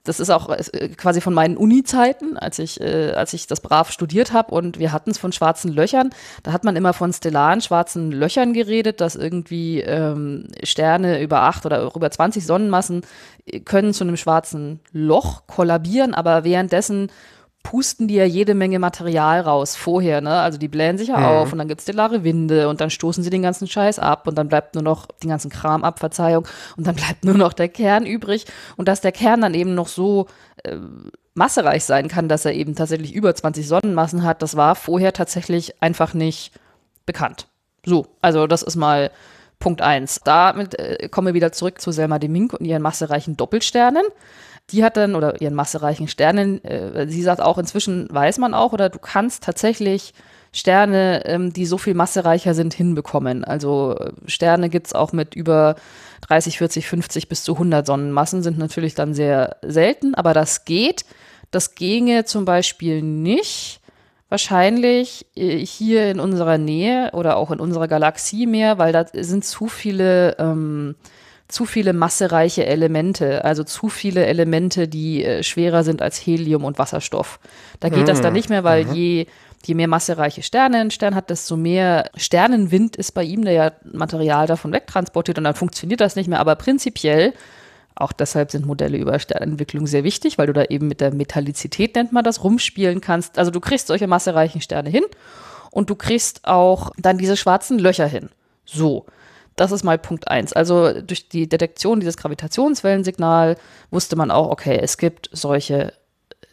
das 0.06 0.20
ist 0.20 0.30
auch 0.30 0.50
äh, 0.50 0.90
quasi 0.96 1.20
von 1.20 1.34
meinen 1.34 1.58
Uni-Zeiten, 1.58 2.38
als 2.38 2.60
ich, 2.60 2.80
äh, 2.80 3.12
als 3.12 3.34
ich 3.34 3.48
das 3.48 3.60
brav 3.60 3.92
studiert 3.92 4.32
habe 4.32 4.54
und 4.54 4.80
wir 4.80 4.94
hatten 4.94 5.12
es 5.12 5.18
von 5.18 5.32
schwarzen 5.32 5.74
Löchern. 5.74 6.12
Da 6.44 6.54
hat 6.54 6.64
man 6.64 6.76
immer 6.76 6.94
von 6.94 7.12
stellaren 7.12 7.60
schwarzen 7.60 8.12
Löchern 8.12 8.54
geredet, 8.54 9.02
dass 9.02 9.16
irgendwie 9.16 9.82
ähm, 9.82 10.48
Sterne 10.64 11.22
über 11.22 11.42
acht 11.42 11.66
oder 11.66 11.86
auch 11.86 11.96
über 11.96 12.10
20 12.10 12.46
Sonnenmassen 12.46 13.02
äh, 13.46 13.60
können 13.60 13.94
zu 13.94 14.04
einem 14.04 14.18
schwarzen 14.18 14.80
Loch 14.94 15.48
kollabieren, 15.48 16.14
aber 16.14 16.44
währenddessen 16.44 17.10
pusten 17.66 18.08
die 18.08 18.14
ja 18.14 18.26
jede 18.26 18.54
Menge 18.54 18.78
Material 18.78 19.42
raus 19.42 19.76
vorher, 19.76 20.22
ne? 20.22 20.40
Also 20.40 20.60
die 20.60 20.68
blähen 20.68 21.00
sich 21.00 21.08
ja 21.08 21.42
auf 21.42 21.52
und 21.52 21.58
dann 21.58 21.68
gibt's 21.68 21.84
stellare 21.84 22.24
Winde 22.24 22.70
und 22.70 22.80
dann 22.80 22.92
stoßen 22.92 23.24
sie 23.24 23.32
den 23.32 23.42
ganzen 23.42 23.68
Scheiß 23.68 23.98
ab 23.98 24.28
und 24.28 24.36
dann 24.36 24.48
bleibt 24.48 24.76
nur 24.76 24.84
noch 24.84 25.08
den 25.08 25.32
ganzen 25.32 25.50
Kram 25.50 25.84
ab, 25.84 26.00
Verzeihung, 26.00 26.48
und 26.78 26.86
dann 26.86 26.96
bleibt 26.96 27.26
nur 27.26 27.34
noch 27.34 27.54
der 27.54 27.68
Kern 27.68 28.06
übrig. 28.06 28.46
Und 28.78 28.88
dass 28.88 29.02
der 29.02 29.12
Kern 29.12 29.42
dann 29.42 29.56
eben 29.56 29.74
noch 29.74 29.88
so 29.88 30.28
äh, 30.64 30.78
massereich 31.34 31.84
sein 31.84 32.08
kann, 32.08 32.30
dass 32.30 32.46
er 32.46 32.54
eben 32.54 32.76
tatsächlich 32.76 33.14
über 33.14 33.34
20 33.34 33.68
Sonnenmassen 33.68 34.24
hat, 34.24 34.44
das 34.44 34.56
war 34.56 34.76
vorher 34.76 35.12
tatsächlich 35.12 35.82
einfach 35.82 36.14
nicht 36.14 36.52
bekannt. 37.08 37.48
So, 37.84 38.06
also 38.22 38.46
das 38.46 38.62
ist 38.62 38.76
mal 38.76 39.10
Punkt 39.58 39.82
eins. 39.82 40.22
Damit 40.24 40.78
äh, 40.78 41.10
kommen 41.10 41.28
wir 41.28 41.34
wieder 41.34 41.52
zurück 41.52 41.82
zu 41.82 41.92
Selma 41.92 42.20
de 42.20 42.30
Mink 42.30 42.54
und 42.54 42.64
ihren 42.66 42.84
massereichen 42.84 43.36
Doppelsternen. 43.36 44.06
Die 44.72 44.84
hat 44.84 44.98
dann, 44.98 45.16
oder 45.16 45.42
ihren 45.42 45.54
massereichen 45.54 46.08
Sternen, 46.08 46.64
äh, 46.64 47.08
sie 47.08 47.22
sagt 47.22 47.42
auch, 47.42 47.58
inzwischen 47.58 48.08
weiß 48.10 48.40
man 48.40 48.54
auch, 48.54 48.74
oder 48.74 48.90
du 48.90 49.00
kannst 49.00 49.44
tatsächlich 49.44 50.14
Sterne, 50.52 51.26
ähm, 51.26 51.52
die 51.52 51.66
so 51.66 51.78
viel 51.78 51.96
massereicher 51.96 52.54
sind, 52.54 52.74
hinbekommen. 52.74 53.44
Also 53.44 53.98
äh, 54.00 54.12
Sterne 54.26 54.70
gibt's 54.70 54.96
auch 54.96 55.12
mit 55.12 55.36
über 55.36 55.76
30, 56.22 56.58
40, 56.58 56.88
50 56.88 57.28
bis 57.28 57.44
zu 57.44 57.54
100 57.54 57.86
Sonnenmassen, 57.86 58.42
sind 58.42 58.58
natürlich 58.58 58.96
dann 58.96 59.14
sehr 59.14 59.58
selten, 59.62 60.16
aber 60.16 60.34
das 60.34 60.64
geht. 60.64 61.06
Das 61.52 61.76
ginge 61.76 62.24
zum 62.24 62.46
Beispiel 62.46 63.02
nicht 63.02 63.82
wahrscheinlich 64.30 65.28
äh, 65.36 65.58
hier 65.58 66.10
in 66.10 66.20
unserer 66.20 66.58
Nähe 66.58 67.12
oder 67.14 67.38
auch 67.38 67.52
in 67.52 67.60
unserer 67.60 67.88
Galaxie 67.88 68.48
mehr, 68.48 68.78
weil 68.78 68.94
da 68.94 69.06
sind 69.12 69.46
zu 69.46 69.68
viele 69.68 70.38
ähm, 70.40 70.96
zu 71.48 71.66
viele 71.66 71.94
massereiche 71.94 72.66
Elemente, 72.66 73.46
also 73.46 73.64
zu 73.64 73.90
viele 73.90 74.26
Elemente, 74.26 74.88
die 74.88 75.24
äh, 75.24 75.44
schwerer 75.44 75.84
sind 75.84 76.02
als 76.02 76.18
Helium 76.18 76.64
und 76.64 76.80
Wasserstoff. 76.80 77.40
Da 77.80 77.90
geht 77.90 78.08
das 78.08 78.22
dann 78.22 78.34
nicht 78.34 78.50
mehr, 78.50 78.64
weil 78.64 78.92
je, 78.94 79.28
je 79.64 79.76
mehr 79.76 79.88
massereiche 79.88 80.42
Sterne 80.42 80.80
ein 80.80 80.92
Stern 80.92 81.14
hat, 81.14 81.30
desto 81.30 81.56
mehr 81.56 82.10
Sternenwind 82.16 82.96
ist 82.96 83.12
bei 83.12 83.24
ihm, 83.24 83.46
der 83.46 83.54
ja 83.54 83.72
Material 83.84 84.48
davon 84.48 84.74
wegtransportiert 84.74 85.38
und 85.38 85.44
dann 85.44 85.54
funktioniert 85.54 86.02
das 86.02 86.16
nicht 86.16 86.28
mehr. 86.28 86.40
Aber 86.40 86.56
prinzipiell, 86.56 87.34
auch 87.94 88.12
deshalb 88.12 88.50
sind 88.50 88.66
Modelle 88.66 88.98
über 88.98 89.20
Sternentwicklung 89.20 89.86
sehr 89.86 90.04
wichtig, 90.04 90.40
weil 90.40 90.48
du 90.48 90.54
da 90.54 90.64
eben 90.64 90.88
mit 90.88 91.00
der 91.00 91.14
Metallizität, 91.14 91.96
nennt 91.96 92.12
man 92.12 92.24
das, 92.24 92.44
rumspielen 92.44 93.02
kannst. 93.02 93.38
Also 93.38 93.52
du 93.52 93.60
kriegst 93.60 93.88
solche 93.88 94.08
massereichen 94.08 94.62
Sterne 94.62 94.90
hin 94.90 95.06
und 95.70 95.92
du 95.92 95.96
kriegst 95.96 96.46
auch 96.46 96.92
dann 96.98 97.20
diese 97.20 97.38
schwarzen 97.38 97.78
Löcher 97.78 98.08
hin. 98.08 98.30
So. 98.66 99.06
Das 99.56 99.72
ist 99.72 99.84
mal 99.84 99.98
Punkt 99.98 100.28
eins. 100.28 100.54
Also 100.54 101.02
durch 101.02 101.30
die 101.30 101.48
Detektion 101.48 102.00
dieses 102.00 102.18
Gravitationswellensignal 102.18 103.58
wusste 103.90 104.16
man 104.16 104.32
auch, 104.32 104.50
okay, 104.50 104.78
es 104.82 104.98
gibt 104.98 105.30
solche, 105.32 105.94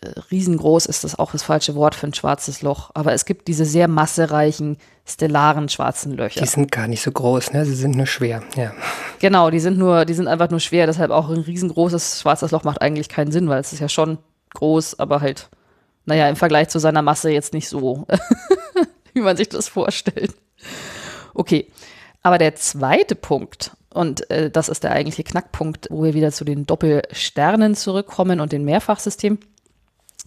äh, 0.02 0.21
riesengroß 0.30 0.87
ist 0.87 1.02
das 1.02 1.18
auch 1.18 1.32
das 1.32 1.42
falsche 1.42 1.75
Wort 1.75 1.97
für 1.97 2.06
ein 2.06 2.14
schwarzes 2.14 2.62
Loch, 2.62 2.90
aber 2.94 3.12
es 3.12 3.25
gibt 3.25 3.49
diese 3.49 3.64
sehr 3.64 3.88
massereichen, 3.88 4.76
stellaren 5.04 5.68
schwarzen 5.68 6.12
Löcher. 6.12 6.40
Die 6.40 6.47
sind 6.47 6.71
gar 6.71 6.87
nicht 6.87 7.02
so 7.02 7.11
groß, 7.11 7.52
ne? 7.52 7.64
Sie 7.64 7.75
sind 7.75 7.97
nur 7.97 8.06
schwer. 8.06 8.44
Ja. 8.54 8.73
Genau, 9.18 9.50
die 9.50 9.61
sind 9.61 9.78
nur, 9.78 10.04
die 10.04 10.14
sind 10.14 10.28
einfach 10.28 10.50
nur 10.50 10.61
schwer, 10.61 10.87
deshalb 10.87 11.11
auch 11.11 11.28
ein 11.28 11.40
riesengroßes 11.40 12.21
schwarzes 12.21 12.52
Loch 12.52 12.62
macht 12.62 12.80
eigentlich 12.80 13.09
keinen 13.09 13.32
Sinn, 13.32 13.49
weil 13.49 13.61
es 13.61 13.73
ist 13.73 13.80
ja 13.80 13.88
schon 13.88 14.18
groß, 14.54 15.00
aber 15.00 15.21
halt, 15.21 15.49
naja, 16.04 16.28
im 16.28 16.37
Vergleich 16.37 16.68
zu 16.68 16.78
seiner 16.78 17.02
Masse 17.02 17.30
jetzt 17.30 17.52
nicht 17.52 17.68
so, 17.68 18.06
wie 19.12 19.23
man 19.23 19.37
sich 19.37 19.49
das 19.49 19.66
vorstellt. 19.66 20.35
Okay. 21.35 21.68
Aber 22.23 22.38
der 22.38 22.55
zweite 22.55 23.14
Punkt, 23.14 23.73
und 23.93 24.31
äh, 24.31 24.50
das 24.50 24.69
ist 24.69 24.85
der 24.85 24.93
eigentliche 24.93 25.25
Knackpunkt, 25.25 25.88
wo 25.91 26.05
wir 26.05 26.14
wieder 26.14 26.33
zu 26.33 26.45
den 26.45 26.67
Doppelsternen 26.67 27.75
zurückkommen 27.75 28.41
und 28.41 28.52
den 28.52 28.64
Mehrfachsystem, 28.64 29.38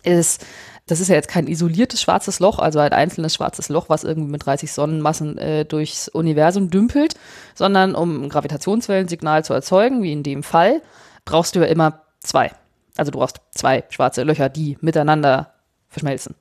ist, 0.04 0.46
das 0.88 1.00
ist 1.00 1.08
ja 1.08 1.16
jetzt 1.16 1.30
kein 1.30 1.48
isoliertes 1.48 2.02
schwarzes 2.02 2.40
Loch, 2.40 2.60
also 2.60 2.80
ein 2.80 2.94
einzelnes 2.94 3.34
schwarzes 3.34 3.70
Loch, 3.70 3.90
was 3.90 4.04
irgendwie 4.04 4.30
mit 4.30 4.46
30 4.46 4.72
Sonnenmassen 4.72 5.38
äh, 5.38 5.66
durchs 5.66 6.08
Universum 6.08 6.70
dümpelt, 6.70 7.16
sondern 7.56 7.96
um 7.96 8.24
ein 8.24 8.30
Gravitationswellensignal 8.30 9.44
zu 9.44 9.54
erzeugen, 9.54 10.04
wie 10.04 10.12
in 10.12 10.24
dem 10.24 10.44
Fall, 10.44 10.82
brauchst 11.24 11.56
du 11.56 11.60
ja 11.62 11.66
immer 11.66 12.02
zwei. 12.20 12.52
Also 12.98 13.12
du 13.12 13.20
brauchst 13.20 13.42
zwei 13.52 13.84
schwarze 13.90 14.24
Löcher, 14.24 14.50
die 14.50 14.78
miteinander 14.82 15.54
verschmelzen. 15.90 16.36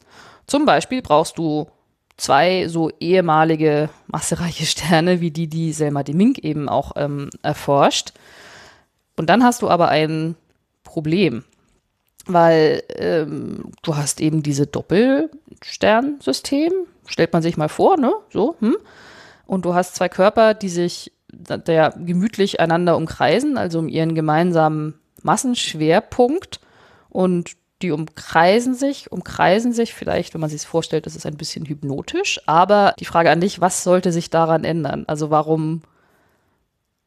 Zum 0.46 0.66
Beispiel 0.66 1.00
brauchst 1.00 1.38
du 1.38 1.68
zwei 2.16 2.68
so 2.68 2.90
ehemalige 3.00 3.90
massereiche 4.06 4.66
Sterne, 4.66 5.20
wie 5.20 5.30
die, 5.30 5.48
die 5.48 5.72
Selma 5.72 6.02
de 6.02 6.14
Mink 6.14 6.38
eben 6.38 6.68
auch 6.68 6.92
ähm, 6.96 7.30
erforscht. 7.42 8.12
Und 9.16 9.30
dann 9.30 9.42
hast 9.44 9.62
du 9.62 9.70
aber 9.70 9.88
ein 9.88 10.34
Problem, 10.82 11.44
weil 12.26 12.82
ähm, 12.96 13.70
du 13.82 13.96
hast 13.96 14.20
eben 14.20 14.42
diese 14.42 14.66
Doppelsternsystem, 14.66 16.72
stellt 17.06 17.32
man 17.32 17.42
sich 17.42 17.56
mal 17.56 17.68
vor, 17.68 17.96
ne? 17.96 18.12
So, 18.30 18.56
hm? 18.60 18.76
Und 19.46 19.64
du 19.64 19.74
hast 19.74 19.94
zwei 19.94 20.08
Körper, 20.08 20.54
die 20.54 20.70
sich 20.70 21.12
der 21.30 21.94
gemütlich 21.98 22.60
einander 22.60 22.96
umkreisen, 22.96 23.58
also 23.58 23.80
um 23.80 23.88
ihren 23.88 24.14
gemeinsamen 24.14 24.94
Massenschwerpunkt. 25.22 26.60
Und 27.10 27.56
die 27.82 27.90
umkreisen 27.90 28.74
sich, 28.74 29.10
umkreisen 29.12 29.72
sich 29.72 29.94
vielleicht, 29.94 30.32
wenn 30.34 30.40
man 30.40 30.50
sich 30.50 30.62
vorstellt, 30.62 31.06
das 31.06 31.16
ist 31.16 31.26
ein 31.26 31.36
bisschen 31.36 31.66
hypnotisch. 31.66 32.40
Aber 32.46 32.94
die 32.98 33.04
Frage 33.04 33.30
an 33.30 33.40
dich, 33.40 33.60
was 33.60 33.82
sollte 33.84 34.12
sich 34.12 34.30
daran 34.30 34.64
ändern? 34.64 35.04
Also 35.06 35.30
warum, 35.30 35.82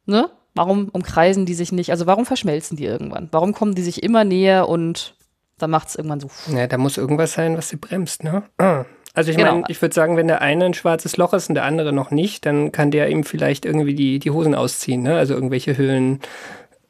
ne? 0.06 0.30
Warum 0.54 0.88
umkreisen 0.88 1.46
die 1.46 1.54
sich 1.54 1.70
nicht? 1.72 1.90
Also 1.90 2.06
warum 2.06 2.26
verschmelzen 2.26 2.76
die 2.76 2.84
irgendwann? 2.84 3.28
Warum 3.30 3.54
kommen 3.54 3.74
die 3.74 3.82
sich 3.82 4.02
immer 4.02 4.24
näher 4.24 4.68
und 4.68 5.14
dann 5.58 5.70
macht 5.70 5.88
es 5.88 5.96
irgendwann 5.96 6.20
so. 6.20 6.30
ja, 6.54 6.66
da 6.66 6.78
muss 6.78 6.96
irgendwas 6.96 7.32
sein, 7.32 7.56
was 7.56 7.68
sie 7.68 7.76
bremst, 7.76 8.24
ne? 8.24 8.42
Also 9.14 9.32
ich 9.32 9.36
Genau. 9.36 9.52
meine, 9.52 9.64
ich 9.66 9.82
würde 9.82 9.94
sagen, 9.94 10.16
wenn 10.16 10.28
der 10.28 10.42
eine 10.42 10.66
ein 10.66 10.74
schwarzes 10.74 11.16
Loch 11.16 11.32
ist 11.32 11.48
und 11.48 11.56
der 11.56 11.64
andere 11.64 11.92
noch 11.92 12.12
nicht, 12.12 12.46
dann 12.46 12.70
kann 12.70 12.92
der 12.92 13.08
ihm 13.08 13.24
vielleicht 13.24 13.64
irgendwie 13.64 13.94
die, 13.94 14.20
die 14.20 14.30
Hosen 14.30 14.54
ausziehen, 14.54 15.02
ne? 15.02 15.16
Also 15.16 15.34
irgendwelche 15.34 15.76
Höhlen, 15.76 16.20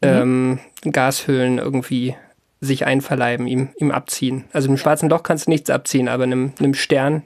ähm, 0.03 0.59
Gashöhlen 0.83 1.57
irgendwie 1.57 2.17
sich 2.61 2.87
einverleiben, 2.87 3.47
ihm, 3.47 3.71
ihm 3.77 3.91
abziehen. 3.91 4.45
Also 4.53 4.69
einem 4.69 4.79
schwarzen 4.79 5.09
Loch 5.09 5.23
kannst 5.23 5.47
du 5.47 5.51
nichts 5.51 5.71
abziehen, 5.71 6.09
aber 6.09 6.25
einem, 6.25 6.53
einem 6.59 6.75
Stern 6.75 7.23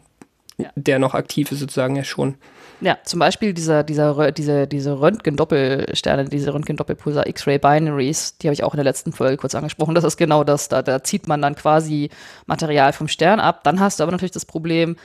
der 0.77 0.99
noch 0.99 1.15
aktiv 1.15 1.51
ist, 1.51 1.61
sozusagen 1.61 1.97
ja 1.97 2.05
schon. 2.05 2.37
Ja, 2.81 2.99
zum 3.05 3.21
Beispiel 3.21 3.55
dieser, 3.55 3.85
dieser, 3.85 4.33
diese, 4.33 4.67
diese 4.67 5.01
Röntgen-Doppelsterne, 5.01 6.25
diese 6.25 6.53
Röntgen-Doppelpulsar 6.53 7.29
X-Ray 7.29 7.59
Binaries, 7.59 8.39
die 8.39 8.49
habe 8.49 8.55
ich 8.55 8.65
auch 8.65 8.75
in 8.75 8.79
der 8.79 8.85
letzten 8.85 9.13
Folge 9.13 9.37
kurz 9.37 9.55
angesprochen. 9.55 9.95
Das 9.95 10.03
ist 10.03 10.17
genau 10.17 10.43
das. 10.43 10.69
Da, 10.69 10.83
da 10.83 11.03
zieht 11.05 11.29
man 11.29 11.41
dann 11.41 11.55
quasi 11.55 12.11
Material 12.47 12.93
vom 12.93 13.07
Stern 13.07 13.39
ab. 13.39 13.63
Dann 13.63 13.79
hast 13.79 14.01
du 14.01 14.03
aber 14.03 14.11
natürlich 14.11 14.33
das 14.33 14.47
Problem, 14.47 14.97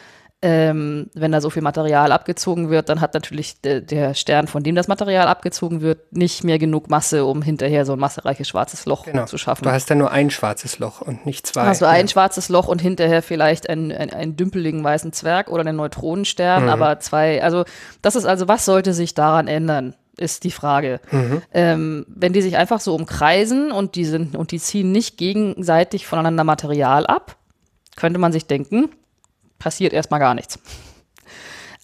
ähm, 0.43 1.09
wenn 1.15 1.31
da 1.31 1.41
so 1.41 1.49
viel 1.49 1.63
Material 1.63 2.11
abgezogen 2.11 2.69
wird, 2.69 2.89
dann 2.89 3.01
hat 3.01 3.15
natürlich 3.15 3.59
de, 3.61 3.81
der 3.81 4.13
Stern, 4.13 4.47
von 4.47 4.61
dem 4.61 4.75
das 4.75 4.87
Material 4.87 5.27
abgezogen 5.27 5.81
wird, 5.81 6.13
nicht 6.13 6.43
mehr 6.43 6.59
genug 6.59 6.89
Masse, 6.91 7.25
um 7.25 7.41
hinterher 7.41 7.85
so 7.85 7.93
ein 7.93 7.99
massereiches 7.99 8.47
schwarzes 8.47 8.85
Loch 8.85 9.05
Genau. 9.05 9.25
zu 9.25 9.39
schaffen. 9.39 9.63
Du 9.63 9.71
hast 9.71 9.89
dann 9.89 9.97
nur 9.97 10.11
ein 10.11 10.29
schwarzes 10.29 10.77
Loch 10.77 11.01
und 11.01 11.25
nicht 11.25 11.47
zwei. 11.47 11.65
Hast 11.65 11.81
du 11.81 11.87
ein 11.87 12.05
ja. 12.05 12.11
schwarzes 12.11 12.49
Loch 12.49 12.67
und 12.67 12.79
hinterher 12.81 13.23
vielleicht 13.23 13.67
einen, 13.67 13.91
einen, 13.91 14.11
einen 14.13 14.35
dümpeligen 14.35 14.83
weißen 14.83 15.11
Zwerg 15.11 15.49
oder 15.49 15.61
einen 15.61 15.75
Neutronenstern, 15.77 16.63
Mhm. 16.65 16.69
aber 16.69 16.99
zwei, 16.99 17.41
also 17.41 17.65
das 18.03 18.15
ist 18.15 18.25
also, 18.25 18.47
was 18.47 18.63
sollte 18.65 18.93
sich 18.93 19.15
daran 19.15 19.47
ändern, 19.47 19.95
ist 20.17 20.43
die 20.43 20.51
Frage. 20.51 20.99
Mhm. 21.11 21.41
Ähm, 21.51 22.05
wenn 22.09 22.33
die 22.33 22.41
sich 22.43 22.57
einfach 22.57 22.79
so 22.79 22.93
umkreisen 22.93 23.71
und 23.71 23.95
die 23.95 24.05
sind 24.05 24.35
und 24.35 24.51
die 24.51 24.59
ziehen 24.59 24.91
nicht 24.91 25.17
gegenseitig 25.17 26.05
voneinander 26.05 26.43
Material 26.43 27.07
ab, 27.07 27.37
könnte 27.95 28.19
man 28.19 28.31
sich 28.31 28.45
denken, 28.45 28.89
passiert 29.59 29.93
erstmal 29.93 30.19
gar 30.19 30.33
nichts. 30.33 30.59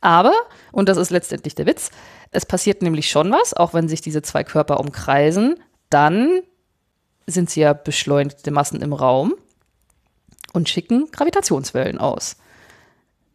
Aber, 0.01 0.33
und 0.71 0.89
das 0.89 0.97
ist 0.97 1.11
letztendlich 1.11 1.55
der 1.55 1.65
Witz, 1.65 1.89
es 2.31 2.45
passiert 2.45 2.81
nämlich 2.81 3.09
schon 3.09 3.31
was, 3.31 3.53
auch 3.53 3.73
wenn 3.73 3.87
sich 3.87 4.01
diese 4.01 4.21
zwei 4.21 4.43
Körper 4.43 4.79
umkreisen, 4.79 5.55
dann 5.89 6.41
sind 7.27 7.49
sie 7.49 7.61
ja 7.61 7.73
beschleunigte 7.73 8.51
Massen 8.51 8.81
im 8.81 8.91
Raum 8.91 9.35
und 10.51 10.67
schicken 10.67 11.09
Gravitationswellen 11.11 11.99
aus. 11.99 12.35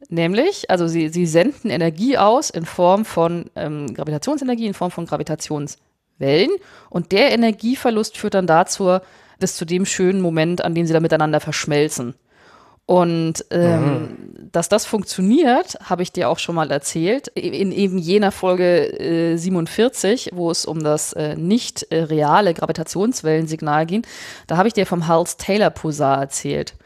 Nämlich, 0.08 0.70
also 0.70 0.88
sie, 0.88 1.08
sie 1.08 1.26
senden 1.26 1.70
Energie 1.70 2.16
aus 2.16 2.50
in 2.50 2.64
Form 2.64 3.04
von 3.04 3.50
ähm, 3.56 3.92
Gravitationsenergie, 3.94 4.66
in 4.66 4.74
Form 4.74 4.90
von 4.90 5.06
Gravitationswellen. 5.06 6.50
Und 6.88 7.12
der 7.12 7.32
Energieverlust 7.32 8.16
führt 8.16 8.34
dann 8.34 8.46
dazu, 8.46 8.98
bis 9.38 9.56
zu 9.56 9.64
dem 9.64 9.86
schönen 9.86 10.20
Moment, 10.20 10.64
an 10.64 10.74
dem 10.74 10.86
sie 10.86 10.92
dann 10.92 11.02
miteinander 11.02 11.40
verschmelzen. 11.40 12.14
Und 12.88 13.44
ähm, 13.50 14.16
dass 14.50 14.70
das 14.70 14.86
funktioniert, 14.86 15.76
habe 15.84 16.02
ich 16.02 16.10
dir 16.10 16.30
auch 16.30 16.38
schon 16.38 16.54
mal 16.54 16.70
erzählt, 16.70 17.28
in 17.28 17.70
eben 17.70 17.98
jener 17.98 18.32
Folge 18.32 18.98
äh, 18.98 19.36
47, 19.36 20.30
wo 20.32 20.50
es 20.50 20.64
um 20.64 20.82
das 20.82 21.12
äh, 21.12 21.36
nicht 21.36 21.82
äh, 21.92 22.04
reale 22.04 22.54
Gravitationswellensignal 22.54 23.84
ging. 23.84 24.06
Da 24.46 24.56
habe 24.56 24.68
ich 24.68 24.74
dir 24.74 24.86
vom 24.86 25.06
Hals-Taylor-Pulsar 25.06 26.18
erzählt. 26.18 26.76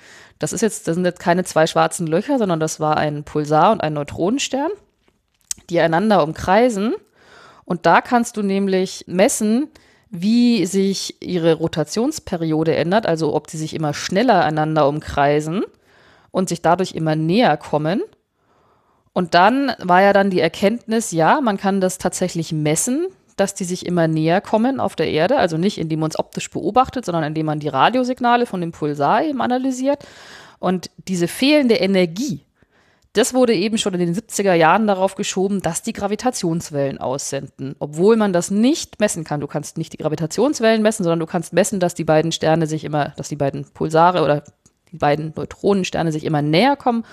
Das 0.40 0.52
ist 0.52 0.60
jetzt, 0.60 0.88
das 0.88 0.96
sind 0.96 1.04
jetzt 1.04 1.20
keine 1.20 1.44
zwei 1.44 1.68
schwarzen 1.68 2.08
Löcher, 2.08 2.36
sondern 2.36 2.58
das 2.58 2.80
war 2.80 2.96
ein 2.96 3.22
Pulsar 3.22 3.70
und 3.70 3.80
ein 3.80 3.92
Neutronenstern, 3.92 4.72
die 5.70 5.78
einander 5.78 6.24
umkreisen. 6.24 6.94
Und 7.64 7.86
da 7.86 8.00
kannst 8.00 8.36
du 8.36 8.42
nämlich 8.42 9.04
messen, 9.06 9.68
wie 10.10 10.66
sich 10.66 11.22
ihre 11.22 11.54
Rotationsperiode 11.54 12.74
ändert, 12.74 13.06
also 13.06 13.32
ob 13.36 13.48
sie 13.48 13.56
sich 13.56 13.72
immer 13.72 13.94
schneller 13.94 14.44
einander 14.44 14.88
umkreisen 14.88 15.62
und 16.32 16.48
sich 16.48 16.62
dadurch 16.62 16.92
immer 16.92 17.14
näher 17.14 17.56
kommen. 17.56 18.02
Und 19.12 19.34
dann 19.34 19.72
war 19.78 20.02
ja 20.02 20.12
dann 20.12 20.30
die 20.30 20.40
Erkenntnis, 20.40 21.12
ja, 21.12 21.40
man 21.40 21.58
kann 21.58 21.80
das 21.80 21.98
tatsächlich 21.98 22.50
messen, 22.52 23.06
dass 23.36 23.54
die 23.54 23.64
sich 23.64 23.86
immer 23.86 24.08
näher 24.08 24.40
kommen 24.40 24.80
auf 24.80 24.96
der 24.96 25.10
Erde, 25.10 25.36
also 25.36 25.56
nicht 25.56 25.78
indem 25.78 26.00
man 26.00 26.10
es 26.10 26.18
optisch 26.18 26.50
beobachtet, 26.50 27.04
sondern 27.04 27.24
indem 27.24 27.46
man 27.46 27.60
die 27.60 27.68
Radiosignale 27.68 28.46
von 28.46 28.60
dem 28.60 28.72
Pulsar 28.72 29.22
eben 29.22 29.40
analysiert. 29.40 30.04
Und 30.58 30.90
diese 31.08 31.28
fehlende 31.28 31.76
Energie, 31.76 32.44
das 33.14 33.34
wurde 33.34 33.54
eben 33.54 33.76
schon 33.76 33.92
in 33.94 34.00
den 34.00 34.14
70er 34.14 34.54
Jahren 34.54 34.86
darauf 34.86 35.16
geschoben, 35.16 35.60
dass 35.60 35.82
die 35.82 35.92
Gravitationswellen 35.92 36.98
aussenden, 36.98 37.76
obwohl 37.78 38.16
man 38.16 38.32
das 38.32 38.50
nicht 38.50 39.00
messen 39.00 39.24
kann. 39.24 39.40
Du 39.40 39.46
kannst 39.46 39.76
nicht 39.76 39.92
die 39.92 39.98
Gravitationswellen 39.98 40.80
messen, 40.80 41.02
sondern 41.02 41.20
du 41.20 41.26
kannst 41.26 41.52
messen, 41.52 41.78
dass 41.78 41.94
die 41.94 42.04
beiden 42.04 42.32
Sterne 42.32 42.66
sich 42.66 42.84
immer, 42.84 43.12
dass 43.16 43.28
die 43.28 43.36
beiden 43.36 43.64
Pulsare 43.72 44.22
oder 44.22 44.44
die 44.92 44.98
beiden 44.98 45.32
Neutronensterne 45.34 46.12
sich 46.12 46.24
immer 46.24 46.42
näher 46.42 46.76
kommen. 46.76 47.04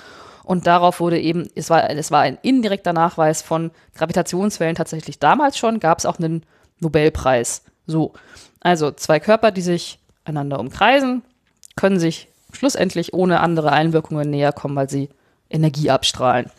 Und 0.44 0.68
darauf 0.68 1.00
wurde 1.00 1.20
eben, 1.20 1.48
es 1.56 1.70
war, 1.70 1.90
es 1.90 2.12
war 2.12 2.22
ein 2.22 2.38
indirekter 2.42 2.94
Nachweis 2.94 3.42
von 3.42 3.72
Gravitationswellen 3.96 4.76
tatsächlich 4.76 5.20
damals 5.20 5.58
schon, 5.58 5.80
gab 5.80 6.00
es 6.00 6.06
auch 6.06 6.18
einen 6.18 6.44
Nobelpreis. 6.80 7.64
So, 7.86 8.14
also 8.60 8.92
zwei 8.92 9.20
Körper, 9.20 9.52
die 9.52 9.62
sich 9.62 10.00
einander 10.26 10.60
umkreisen, 10.60 11.24
können 11.76 12.00
sich 12.00 12.30
schlussendlich 12.52 13.14
ohne 13.14 13.42
andere 13.42 13.72
Einwirkungen 13.72 14.30
näher 14.30 14.52
kommen, 14.52 14.76
weil 14.76 14.90
sie 14.90 15.10
Energie 15.50 15.90
abstrahlen. 15.90 16.50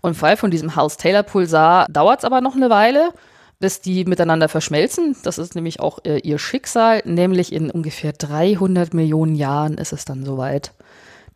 Und 0.00 0.10
im 0.10 0.14
Fall 0.16 0.36
von 0.36 0.50
diesem 0.50 0.74
Hals-Taylor-Pulsar 0.74 1.86
dauert 1.88 2.20
es 2.20 2.24
aber 2.24 2.40
noch 2.40 2.56
eine 2.56 2.70
Weile, 2.70 3.10
bis 3.58 3.80
die 3.80 4.04
miteinander 4.04 4.48
verschmelzen. 4.48 5.16
Das 5.22 5.38
ist 5.38 5.54
nämlich 5.54 5.80
auch 5.80 5.98
äh, 6.04 6.18
ihr 6.18 6.38
Schicksal, 6.38 7.02
nämlich 7.04 7.52
in 7.52 7.70
ungefähr 7.70 8.12
300 8.12 8.94
Millionen 8.94 9.34
Jahren 9.34 9.78
ist 9.78 9.92
es 9.92 10.04
dann 10.04 10.24
soweit, 10.24 10.72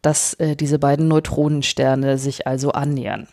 dass 0.02 0.34
äh, 0.34 0.56
diese 0.56 0.78
beiden 0.78 1.08
Neutronensterne 1.08 2.18
sich 2.18 2.46
also 2.46 2.72
annähern. 2.72 3.28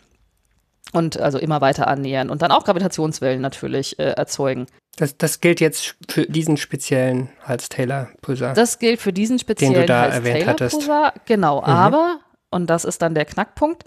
Und 0.92 1.18
also 1.18 1.38
immer 1.38 1.60
weiter 1.60 1.88
annähern 1.88 2.30
und 2.30 2.42
dann 2.42 2.52
auch 2.52 2.64
Gravitationswellen 2.64 3.40
natürlich 3.40 3.98
äh, 3.98 4.12
erzeugen. 4.12 4.66
Das, 4.96 5.18
das 5.18 5.40
gilt 5.40 5.60
jetzt 5.60 5.96
für 6.08 6.26
diesen 6.26 6.56
speziellen 6.56 7.28
Hals-Taylor-Pulsar. 7.44 8.54
Das 8.54 8.78
gilt 8.78 9.00
für 9.00 9.12
diesen 9.12 9.38
speziellen. 9.38 9.88
Hals-Taylor-Pulsar. 9.88 11.12
Genau, 11.26 11.62
aber, 11.62 12.20
und 12.50 12.70
das 12.70 12.84
ist 12.84 13.02
dann 13.02 13.14
der 13.14 13.26
Knackpunkt, 13.26 13.84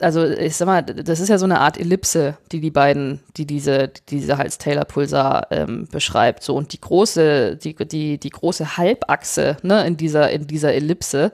also 0.00 0.24
ich 0.24 0.56
sag 0.56 0.66
mal, 0.66 0.82
das 0.82 1.20
ist 1.20 1.28
ja 1.28 1.38
so 1.38 1.46
eine 1.46 1.60
Art 1.60 1.78
Ellipse, 1.78 2.36
die 2.52 2.60
die 2.60 2.70
beiden, 2.70 3.20
die 3.36 3.46
diese, 3.46 3.88
die 3.88 4.20
diese 4.20 4.38
Hals-Taylor-Pulsar 4.38 5.48
ähm, 5.50 5.88
beschreibt. 5.90 6.42
So 6.42 6.54
und 6.54 6.72
die 6.72 6.80
große, 6.80 7.56
die, 7.56 7.74
die, 7.74 8.18
die 8.18 8.30
große 8.30 8.76
Halbachse 8.76 9.56
ne, 9.62 9.86
in 9.86 9.96
dieser, 9.96 10.30
in 10.30 10.46
dieser 10.46 10.74
Ellipse, 10.74 11.32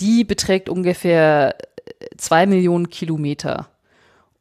die 0.00 0.24
beträgt 0.24 0.68
ungefähr 0.68 1.56
zwei 2.16 2.46
Millionen 2.46 2.90
Kilometer. 2.90 3.68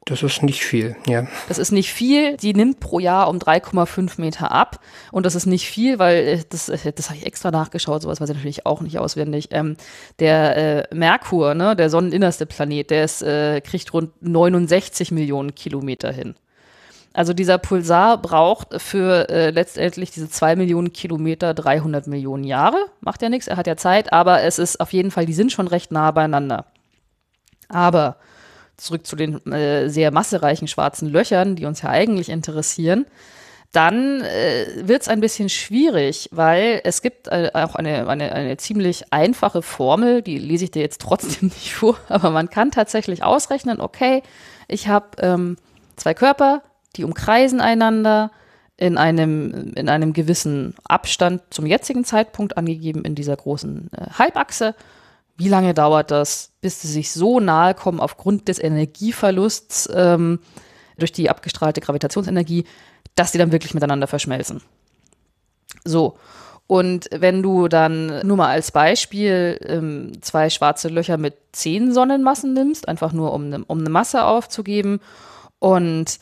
Das 0.06 0.22
ist 0.22 0.44
nicht 0.44 0.64
viel, 0.64 0.96
ja. 1.08 1.28
Das 1.48 1.58
ist 1.58 1.72
nicht 1.72 1.92
viel. 1.92 2.38
Die 2.38 2.54
nimmt 2.54 2.80
pro 2.80 3.00
Jahr 3.00 3.28
um 3.28 3.40
3,5 3.40 4.22
Meter 4.22 4.52
ab. 4.52 4.80
Und 5.12 5.26
das 5.26 5.34
ist 5.34 5.48
nicht 5.48 5.68
viel, 5.68 5.98
weil 5.98 6.18
äh, 6.18 6.44
das, 6.48 6.70
äh, 6.70 6.94
das 6.94 7.10
habe 7.10 7.18
ich 7.18 7.26
extra 7.26 7.50
nachgeschaut, 7.50 8.04
sowas 8.04 8.22
weiß 8.22 8.30
ich 8.30 8.36
natürlich 8.36 8.66
auch 8.68 8.82
nicht 8.82 9.00
auswendig. 9.00 9.48
Ähm, 9.50 9.78
der 10.20 10.58
äh, 10.92 10.96
Merkur, 10.96 11.56
ne, 11.56 11.76
der 11.76 11.90
sonneninnerste 11.90 12.46
Planet, 12.46 12.92
der 12.92 13.04
ist, 13.04 13.24
äh, 13.24 13.62
kriegt 13.62 13.92
rund 13.94 14.12
69 14.22 15.12
Millionen 15.12 15.56
Kilometer 15.56 16.12
hin. 16.12 16.36
Also 17.14 17.34
dieser 17.34 17.58
Pulsar 17.58 18.22
braucht 18.22 18.80
für 18.80 19.28
äh, 19.30 19.50
letztendlich 19.50 20.12
diese 20.12 20.30
2 20.30 20.56
Millionen 20.56 20.94
Kilometer 20.94 21.56
300 21.56 22.06
Millionen 22.06 22.44
Jahre. 22.44 22.78
Macht 23.00 23.24
ja 23.24 23.30
nichts, 23.30 23.48
er 23.48 23.58
hat 23.58 23.66
ja 23.66 23.76
Zeit, 23.76 24.14
aber 24.14 24.44
es 24.44 24.60
ist 24.60 24.80
auf 24.80 24.94
jeden 24.94 25.10
Fall, 25.10 25.26
die 25.26 25.34
sind 25.34 25.52
schon 25.52 25.68
recht 25.68 25.92
nah 25.92 26.12
beieinander. 26.12 26.66
Aber 27.70 28.18
zurück 28.78 29.06
zu 29.06 29.16
den 29.16 29.46
äh, 29.52 29.90
sehr 29.90 30.12
massereichen 30.12 30.68
schwarzen 30.68 31.10
Löchern, 31.10 31.56
die 31.56 31.66
uns 31.66 31.82
ja 31.82 31.90
eigentlich 31.90 32.30
interessieren, 32.30 33.06
dann 33.72 34.22
äh, 34.22 34.88
wird 34.88 35.02
es 35.02 35.08
ein 35.10 35.20
bisschen 35.20 35.50
schwierig, 35.50 36.30
weil 36.32 36.82
es 36.86 37.02
gibt 37.02 37.28
äh, 37.28 37.52
auch 37.54 37.76
eine, 37.76 38.08
eine, 38.08 38.32
eine 38.32 38.58
ziemlich 38.58 39.12
einfache 39.12 39.62
Formel, 39.62 40.22
die 40.22 40.38
lese 40.38 40.66
ich 40.66 40.72
dir 40.72 40.82
jetzt 40.82 41.02
trotzdem 41.02 41.50
nicht 41.56 41.74
vor, 41.74 41.98
aber 42.08 42.32
man 42.32 42.50
kann 42.50 42.72
tatsächlich 42.72 43.24
ausrechnen, 43.24 43.82
okay, 43.82 44.24
ich 44.68 44.88
habe 44.88 45.08
ähm, 45.20 45.58
zwei 45.98 46.14
Körper, 46.14 46.62
die 46.96 47.04
umkreisen 47.04 47.60
einander 47.60 48.32
in 48.78 48.98
einem, 48.98 49.74
in 49.76 49.90
einem 49.90 50.14
gewissen 50.14 50.76
Abstand 50.84 51.42
zum 51.50 51.66
jetzigen 51.66 52.04
Zeitpunkt 52.04 52.58
angegeben 52.58 53.06
in 53.06 53.16
dieser 53.16 53.36
großen 53.36 53.90
äh, 53.94 54.10
Halbachse. 54.18 54.76
Wie 55.38 55.50
lange 55.50 55.74
dauert 55.74 56.12
das, 56.12 56.52
bis 56.62 56.82
sie 56.82 56.88
sich 56.88 57.12
so 57.12 57.40
nahe 57.40 57.74
kommen 57.74 58.00
aufgrund 58.00 58.48
des 58.48 58.60
Energieverlusts 58.60 59.90
ähm, 59.94 60.40
durch 60.98 61.12
die 61.12 61.30
abgestrahlte 61.30 61.82
Gravitationsenergie, 61.82 62.66
dass 63.16 63.32
sie 63.32 63.38
dann 63.38 63.52
wirklich 63.52 63.74
miteinander 63.74 64.08
verschmelzen? 64.08 64.62
So. 65.84 66.18
Und 66.68 67.10
wenn 67.12 67.44
du 67.44 67.68
dann 67.68 68.26
nur 68.26 68.38
mal 68.38 68.50
als 68.50 68.72
Beispiel 68.72 69.60
ähm, 69.68 70.14
zwei 70.22 70.50
schwarze 70.50 70.88
Löcher 70.88 71.18
mit 71.18 71.36
zehn 71.52 71.94
Sonnenmassen 71.94 72.54
nimmst, 72.54 72.88
einfach 72.88 73.14
nur 73.14 73.34
um 73.34 73.46
eine 73.46 73.64
um 73.66 73.84
ne 73.84 73.90
Masse 73.90 74.24
aufzugeben, 74.24 75.00
und 75.60 76.20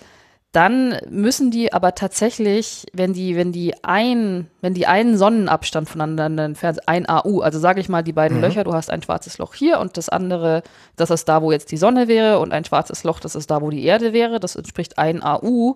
dann 0.53 0.99
müssen 1.09 1.49
die 1.49 1.73
aber 1.73 1.95
tatsächlich, 1.95 2.85
wenn 2.93 3.11
die, 3.11 3.35
wenn 3.35 3.51
die 3.51 3.83
ein, 3.83 4.51
wenn 4.61 4.75
die 4.75 4.85
einen 4.85 5.17
Sonnenabstand 5.17 5.89
voneinander 5.89 6.45
entfernt, 6.45 6.87
ein 6.87 7.09
AU, 7.09 7.41
also 7.41 7.57
sage 7.57 7.81
ich 7.81 7.89
mal 7.89 8.03
die 8.03 8.13
beiden 8.13 8.39
Löcher, 8.39 8.63
du 8.63 8.71
hast 8.71 8.91
ein 8.91 9.01
schwarzes 9.01 9.39
Loch 9.39 9.55
hier 9.55 9.79
und 9.79 9.97
das 9.97 10.09
andere, 10.09 10.61
das 10.95 11.09
ist 11.09 11.27
da, 11.27 11.41
wo 11.41 11.51
jetzt 11.51 11.71
die 11.71 11.77
Sonne 11.77 12.07
wäre 12.07 12.37
und 12.37 12.53
ein 12.53 12.65
schwarzes 12.65 13.03
Loch, 13.03 13.19
das 13.19 13.33
ist 13.33 13.49
da, 13.49 13.63
wo 13.63 13.71
die 13.71 13.83
Erde 13.83 14.13
wäre, 14.13 14.39
das 14.39 14.55
entspricht 14.55 14.99
ein 14.99 15.23
AU, 15.23 15.73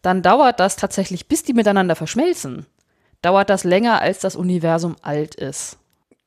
dann 0.00 0.22
dauert 0.22 0.60
das 0.60 0.76
tatsächlich, 0.76 1.26
bis 1.26 1.42
die 1.42 1.52
miteinander 1.52 1.96
verschmelzen, 1.96 2.66
dauert 3.20 3.50
das 3.50 3.64
länger, 3.64 4.00
als 4.00 4.20
das 4.20 4.36
Universum 4.36 4.94
alt 5.02 5.34
ist. 5.34 5.76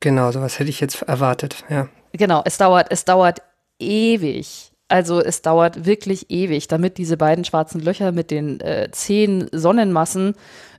Genau, 0.00 0.30
sowas 0.30 0.58
hätte 0.58 0.68
ich 0.68 0.80
jetzt 0.80 1.00
erwartet, 1.02 1.64
ja. 1.70 1.88
Genau, 2.12 2.42
es 2.44 2.58
dauert, 2.58 2.88
es 2.90 3.06
dauert 3.06 3.40
ewig. 3.78 4.72
Also 4.88 5.20
es 5.20 5.42
dauert 5.42 5.84
wirklich 5.84 6.30
ewig, 6.30 6.66
damit 6.68 6.98
diese 6.98 7.16
beiden 7.16 7.44
schwarzen 7.44 7.80
Löcher 7.80 8.12
mit 8.12 8.30
den 8.30 8.60
äh, 8.60 8.88
zehn 8.90 9.48
Sonnenmassen 9.52 10.34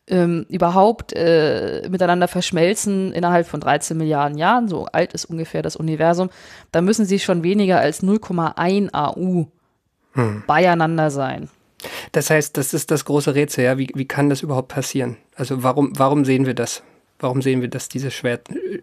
ähm, 0.07 0.47
überhaupt 0.49 1.13
äh, 1.13 1.87
miteinander 1.89 2.27
verschmelzen 2.27 3.13
innerhalb 3.13 3.47
von 3.47 3.59
13 3.59 3.95
Milliarden 3.95 4.37
Jahren. 4.37 4.67
So 4.67 4.85
alt 4.87 5.13
ist 5.13 5.25
ungefähr 5.25 5.61
das 5.61 5.75
Universum. 5.75 6.29
Da 6.71 6.81
müssen 6.81 7.05
sie 7.05 7.19
schon 7.19 7.43
weniger 7.43 7.79
als 7.79 8.01
0,1 8.01 8.89
AU 8.93 9.45
Hm. 10.13 10.43
beieinander 10.47 11.11
sein. 11.11 11.49
Das 12.11 12.29
heißt, 12.29 12.57
das 12.57 12.73
ist 12.73 12.91
das 12.91 13.05
große 13.05 13.35
Rätsel, 13.35 13.63
ja. 13.63 13.77
Wie, 13.77 13.89
wie 13.93 14.07
kann 14.07 14.29
das 14.29 14.41
überhaupt 14.41 14.69
passieren? 14.69 15.17
Also 15.35 15.63
warum, 15.63 15.93
warum 15.97 16.25
sehen 16.25 16.45
wir 16.45 16.53
das? 16.55 16.83
Warum 17.19 17.41
sehen 17.41 17.61
wir, 17.61 17.67
dass 17.67 17.89
diese 17.89 18.11
schwer, 18.11 18.39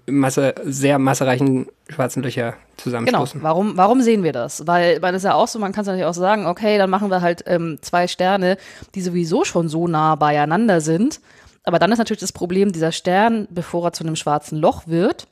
Masse, 0.07 0.55
sehr 0.65 0.99
massereichen 0.99 1.67
schwarzen 1.89 2.23
Löcher 2.23 2.51
Genau. 2.53 2.59
zusammenstoßen? 2.77 3.43
Warum, 3.43 3.77
warum 3.77 4.03
sehen 4.03 4.23
wir 4.23 4.33
das? 4.33 4.67
Weil, 4.67 5.01
weil 5.01 5.15
es 5.15 5.23
ja 5.23 5.35
auch 5.35 5.49
so, 5.49 5.59
man 5.59 5.73
kann 5.73 5.83
es 5.83 5.87
natürlich 5.87 6.05
auch 6.07 6.13
sagen, 6.15 6.47
okay, 6.47 6.77
dann 6.77 6.91
machen 6.91 7.11
wir 7.11 7.23
halt 7.23 7.45
ähm, 7.47 7.79
zwei 7.81 8.07
Sterne, 8.07 8.59
die 8.95 9.01
sowieso 9.01 9.45
schon 9.45 9.69
so 9.69 9.89
nah 9.89 10.15
beieinander 10.17 10.83
sind. 10.83 11.21
Aber 11.65 11.79
dann 11.79 11.91
ist 11.91 11.99
natürlich 11.99 12.21
das 12.21 12.33
Problem, 12.33 12.73
dieser 12.73 12.93
Stern, 12.93 13.49
bevor 13.51 13.87
er 13.87 13.93
zu 13.93 14.05
einem 14.05 14.17
schwarzen 14.17 14.59
Loch 14.59 14.87
wird, 14.87 15.27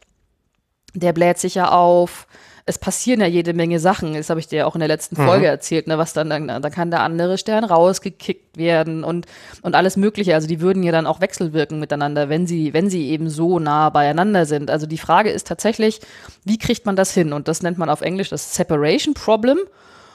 der 0.95 1.12
bläht 1.12 1.38
sich 1.38 1.55
ja 1.57 1.71
auf. 1.71 2.27
Es 2.66 2.79
passieren 2.79 3.20
ja 3.20 3.27
jede 3.27 3.53
Menge 3.53 3.79
Sachen. 3.79 4.14
Das 4.14 4.31
habe 4.31 4.40
ich 4.40 4.48
dir 4.48 4.61
ja 4.61 4.66
auch 4.66 4.74
in 4.74 4.79
der 4.79 4.88
letzten 4.88 5.16
Folge 5.16 5.46
erzählt, 5.46 5.87
ne, 5.87 5.98
was 5.98 6.14
dann, 6.14 6.31
dann, 6.31 6.48
dann 6.48 6.72
kann 6.72 6.90
der 6.90 7.03
andere 7.03 7.37
Stern 7.37 7.62
rausgekickt 7.62 8.57
werden 8.57 9.05
und, 9.05 9.27
und 9.61 9.74
alles 9.74 9.98
Mögliche. 9.98 10.35
Also 10.35 10.48
die 10.48 10.62
würden 10.62 10.83
ja 10.83 10.90
dann 10.90 11.07
auch 11.07 11.20
wechselwirken 11.20 11.79
miteinander, 11.79 12.31
wenn 12.31 12.46
sie, 12.46 12.72
wenn 12.72 12.88
sie 12.88 13.11
eben 13.11 13.29
so 13.29 13.59
nah 13.59 13.90
beieinander 13.90 14.46
sind. 14.46 14.70
Also 14.70 14.87
die 14.87 14.96
Frage 14.96 15.31
ist 15.31 15.46
tatsächlich, 15.46 16.00
wie 16.44 16.57
kriegt 16.57 16.87
man 16.87 16.96
das 16.96 17.12
hin? 17.12 17.35
Und 17.35 17.48
das 17.48 17.62
nennt 17.62 17.77
man 17.77 17.90
auf 17.90 18.00
Englisch 18.00 18.31
das 18.31 18.55
Separation 18.55 19.12
Problem. 19.12 19.59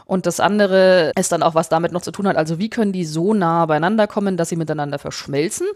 Und 0.06 0.26
das 0.26 0.40
andere 0.40 1.12
ist 1.20 1.32
dann 1.32 1.44
auch, 1.44 1.54
was 1.54 1.70
damit 1.70 1.92
noch 1.92 2.02
zu 2.02 2.12
tun 2.12 2.28
hat. 2.28 2.36
Also 2.36 2.58
wie 2.58 2.72
können 2.72 2.94
die 2.94 3.06
so 3.06 3.36
nah 3.36 3.68
beieinander 3.68 4.08
kommen, 4.08 4.38
dass 4.38 4.50
sie 4.50 4.56
miteinander 4.56 4.98
verschmelzen 4.98 5.68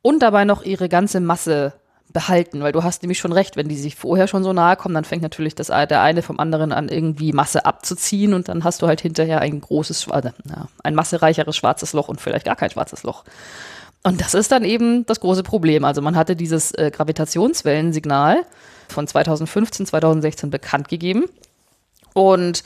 und 0.00 0.22
dabei 0.22 0.44
noch 0.44 0.62
ihre 0.62 0.88
ganze 0.88 1.18
Masse 1.18 1.72
behalten, 2.12 2.62
weil 2.62 2.72
du 2.72 2.82
hast 2.82 3.02
nämlich 3.02 3.18
schon 3.18 3.32
recht, 3.32 3.56
wenn 3.56 3.68
die 3.68 3.76
sich 3.76 3.96
vorher 3.96 4.26
schon 4.26 4.42
so 4.42 4.52
nahe 4.52 4.76
kommen, 4.76 4.94
dann 4.94 5.04
fängt 5.04 5.22
natürlich 5.22 5.54
das, 5.54 5.68
der 5.68 6.02
eine 6.02 6.22
vom 6.22 6.40
anderen 6.40 6.72
an, 6.72 6.88
irgendwie 6.88 7.32
Masse 7.32 7.64
abzuziehen 7.64 8.34
und 8.34 8.48
dann 8.48 8.64
hast 8.64 8.82
du 8.82 8.86
halt 8.86 9.00
hinterher 9.00 9.40
ein 9.40 9.60
großes, 9.60 10.06
ja, 10.06 10.68
ein 10.82 10.94
massereicheres 10.94 11.56
schwarzes 11.56 11.92
Loch 11.92 12.08
und 12.08 12.20
vielleicht 12.20 12.46
gar 12.46 12.56
kein 12.56 12.70
schwarzes 12.70 13.02
Loch. 13.02 13.24
Und 14.02 14.20
das 14.20 14.34
ist 14.34 14.50
dann 14.50 14.64
eben 14.64 15.04
das 15.06 15.20
große 15.20 15.42
Problem. 15.42 15.84
Also 15.84 16.00
man 16.00 16.16
hatte 16.16 16.34
dieses 16.34 16.72
äh, 16.72 16.90
Gravitationswellensignal 16.90 18.44
von 18.88 19.06
2015, 19.06 19.86
2016 19.86 20.50
bekannt 20.50 20.88
gegeben 20.88 21.26
und 22.14 22.64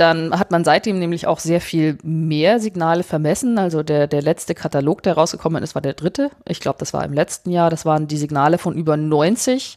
dann 0.00 0.38
hat 0.38 0.50
man 0.50 0.64
seitdem 0.64 0.98
nämlich 0.98 1.26
auch 1.26 1.38
sehr 1.38 1.60
viel 1.60 1.98
mehr 2.02 2.58
Signale 2.58 3.02
vermessen. 3.02 3.58
Also 3.58 3.82
der, 3.82 4.06
der 4.06 4.22
letzte 4.22 4.54
Katalog, 4.54 5.02
der 5.02 5.14
rausgekommen 5.14 5.62
ist, 5.62 5.74
war 5.74 5.82
der 5.82 5.92
dritte. 5.92 6.30
Ich 6.46 6.60
glaube, 6.60 6.78
das 6.78 6.94
war 6.94 7.04
im 7.04 7.12
letzten 7.12 7.50
Jahr. 7.50 7.68
Das 7.68 7.84
waren 7.84 8.08
die 8.08 8.16
Signale 8.16 8.56
von 8.56 8.74
über 8.74 8.96
90 8.96 9.76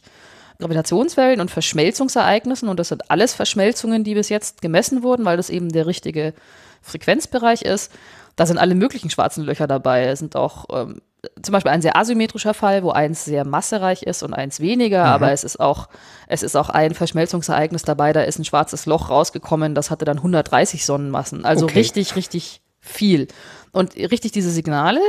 Gravitationswellen 0.58 1.40
und 1.40 1.50
Verschmelzungsereignissen. 1.50 2.68
Und 2.68 2.80
das 2.80 2.88
sind 2.88 3.10
alles 3.10 3.34
Verschmelzungen, 3.34 4.02
die 4.02 4.14
bis 4.14 4.30
jetzt 4.30 4.62
gemessen 4.62 5.02
wurden, 5.02 5.26
weil 5.26 5.36
das 5.36 5.50
eben 5.50 5.70
der 5.70 5.86
richtige 5.86 6.32
Frequenzbereich 6.80 7.62
ist. 7.62 7.92
Da 8.36 8.46
sind 8.46 8.58
alle 8.58 8.74
möglichen 8.74 9.10
schwarzen 9.10 9.44
Löcher 9.44 9.66
dabei. 9.66 10.04
Es 10.06 10.18
sind 10.18 10.34
auch 10.36 10.64
ähm, 10.72 11.00
zum 11.42 11.52
Beispiel 11.52 11.72
ein 11.72 11.82
sehr 11.82 11.96
asymmetrischer 11.96 12.54
Fall, 12.54 12.82
wo 12.82 12.90
eins 12.90 13.24
sehr 13.24 13.44
massereich 13.46 14.02
ist 14.02 14.22
und 14.22 14.34
eins 14.34 14.60
weniger, 14.60 15.04
aber 15.04 15.32
es 15.32 15.44
ist 15.44 15.60
auch, 15.60 15.88
es 16.26 16.42
ist 16.42 16.56
auch 16.56 16.68
ein 16.68 16.94
Verschmelzungsereignis 16.94 17.82
dabei, 17.82 18.12
da 18.12 18.22
ist 18.22 18.38
ein 18.38 18.44
schwarzes 18.44 18.86
Loch 18.86 19.10
rausgekommen, 19.10 19.74
das 19.74 19.90
hatte 19.90 20.04
dann 20.04 20.18
130 20.18 20.84
Sonnenmassen. 20.84 21.44
Also 21.44 21.66
Okay. 21.66 21.78
richtig, 21.78 22.16
richtig 22.16 22.60
viel. 22.80 23.28
Und 23.72 23.96
richtig 23.96 24.32
diese 24.32 24.50
Signale, 24.50 25.00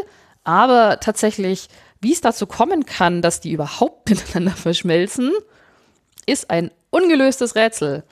aber 0.43 0.99
tatsächlich, 0.99 1.67
wie 2.01 2.13
es 2.13 2.21
dazu 2.21 2.47
kommen 2.47 2.85
kann, 2.85 3.21
dass 3.21 3.41
die 3.41 3.51
überhaupt 3.51 4.09
miteinander 4.09 4.51
verschmelzen, 4.51 5.31
ist 6.25 6.49
ein 6.49 6.71
ungelöstes 6.91 7.55
Rätsel. 7.55 8.03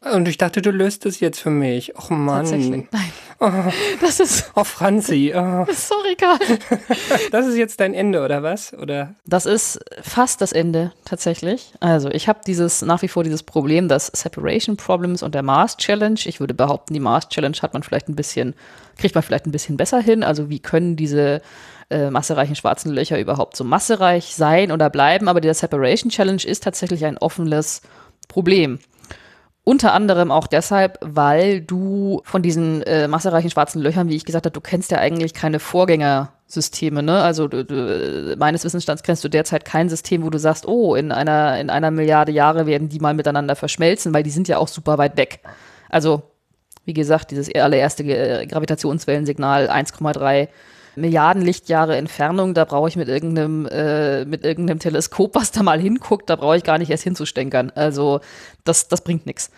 Und 0.00 0.28
ich 0.28 0.38
dachte, 0.38 0.62
du 0.62 0.70
löst 0.70 1.06
es 1.06 1.18
jetzt 1.18 1.40
für 1.40 1.50
mich. 1.50 1.96
Och 1.98 2.10
Mann. 2.10 2.44
Tatsächlich. 2.44 2.86
Nein. 2.92 3.72
Das 4.00 4.18
ist, 4.20 4.50
Oh, 4.54 4.64
Franzi. 4.64 5.32
Oh. 5.34 5.64
sorry, 5.72 6.16
Karl. 6.16 6.38
Das 7.32 7.46
ist 7.46 7.56
jetzt 7.56 7.78
dein 7.80 7.94
Ende, 7.94 8.24
oder 8.24 8.42
was? 8.42 8.72
Oder? 8.74 9.14
Das 9.26 9.46
ist 9.46 9.80
fast 10.02 10.40
das 10.40 10.52
Ende 10.52 10.92
tatsächlich. 11.04 11.72
Also 11.80 12.10
ich 12.10 12.28
habe 12.28 12.40
dieses 12.46 12.82
nach 12.82 13.02
wie 13.02 13.08
vor 13.08 13.22
dieses 13.24 13.42
Problem 13.42 13.88
des 13.88 14.06
Separation 14.06 14.76
Problems 14.76 15.22
und 15.22 15.34
der 15.34 15.42
Mars 15.42 15.76
Challenge. 15.76 16.18
Ich 16.24 16.40
würde 16.40 16.54
behaupten, 16.54 16.94
die 16.94 17.00
Mars 17.00 17.28
Challenge 17.28 17.56
hat 17.60 17.74
man 17.74 17.82
vielleicht 17.82 18.08
ein 18.08 18.16
bisschen, 18.16 18.54
kriegt 18.98 19.14
man 19.14 19.22
vielleicht 19.22 19.46
ein 19.46 19.52
bisschen 19.52 19.76
besser 19.76 20.00
hin. 20.00 20.22
Also 20.24 20.48
wie 20.48 20.60
können 20.60 20.96
diese 20.96 21.40
äh, 21.90 22.10
massereichen 22.10 22.56
schwarzen 22.56 22.92
Löcher 22.92 23.18
überhaupt 23.20 23.56
so 23.56 23.64
massereich 23.64 24.34
sein 24.34 24.72
oder 24.72 24.90
bleiben? 24.90 25.28
Aber 25.28 25.40
der 25.40 25.54
Separation 25.54 26.10
Challenge 26.10 26.42
ist 26.44 26.62
tatsächlich 26.64 27.04
ein 27.04 27.18
offenes 27.18 27.82
Problem. 28.28 28.78
Unter 29.68 29.92
anderem 29.92 30.30
auch 30.30 30.46
deshalb, 30.46 30.98
weil 31.02 31.60
du 31.60 32.22
von 32.24 32.40
diesen 32.40 32.80
äh, 32.84 33.06
massereichen 33.06 33.50
schwarzen 33.50 33.82
Löchern, 33.82 34.08
wie 34.08 34.16
ich 34.16 34.24
gesagt 34.24 34.46
habe, 34.46 34.54
du 34.54 34.62
kennst 34.62 34.90
ja 34.92 34.96
eigentlich 34.96 35.34
keine 35.34 35.58
Vorgängersysteme, 35.60 37.02
ne? 37.02 37.20
Also 37.20 37.48
du, 37.48 37.66
du, 37.66 38.34
meines 38.38 38.64
Wissensstands 38.64 39.02
kennst 39.02 39.24
du 39.24 39.28
derzeit 39.28 39.66
kein 39.66 39.90
System, 39.90 40.24
wo 40.24 40.30
du 40.30 40.38
sagst, 40.38 40.66
oh, 40.66 40.94
in 40.94 41.12
einer, 41.12 41.60
in 41.60 41.68
einer 41.68 41.90
Milliarde 41.90 42.32
Jahre 42.32 42.64
werden 42.64 42.88
die 42.88 42.98
mal 42.98 43.12
miteinander 43.12 43.56
verschmelzen, 43.56 44.14
weil 44.14 44.22
die 44.22 44.30
sind 44.30 44.48
ja 44.48 44.56
auch 44.56 44.68
super 44.68 44.96
weit 44.96 45.18
weg. 45.18 45.40
Also, 45.90 46.22
wie 46.86 46.94
gesagt, 46.94 47.30
dieses 47.30 47.54
allererste 47.54 48.04
Gravitationswellensignal 48.46 49.68
1,3 49.68 50.48
Milliarden 51.00 51.42
Lichtjahre 51.42 51.96
Entfernung, 51.96 52.54
da 52.54 52.64
brauche 52.64 52.88
ich 52.88 52.96
mit 52.96 53.08
irgendeinem, 53.08 53.66
äh, 53.66 54.24
mit 54.24 54.44
irgendeinem 54.44 54.78
Teleskop, 54.78 55.34
was 55.34 55.50
da 55.50 55.62
mal 55.62 55.80
hinguckt, 55.80 56.28
da 56.30 56.36
brauche 56.36 56.56
ich 56.56 56.64
gar 56.64 56.78
nicht 56.78 56.90
erst 56.90 57.04
hinzustänkern. 57.04 57.72
Also 57.74 58.20
das, 58.64 58.88
das 58.88 59.02
bringt 59.02 59.26
nichts. 59.26 59.50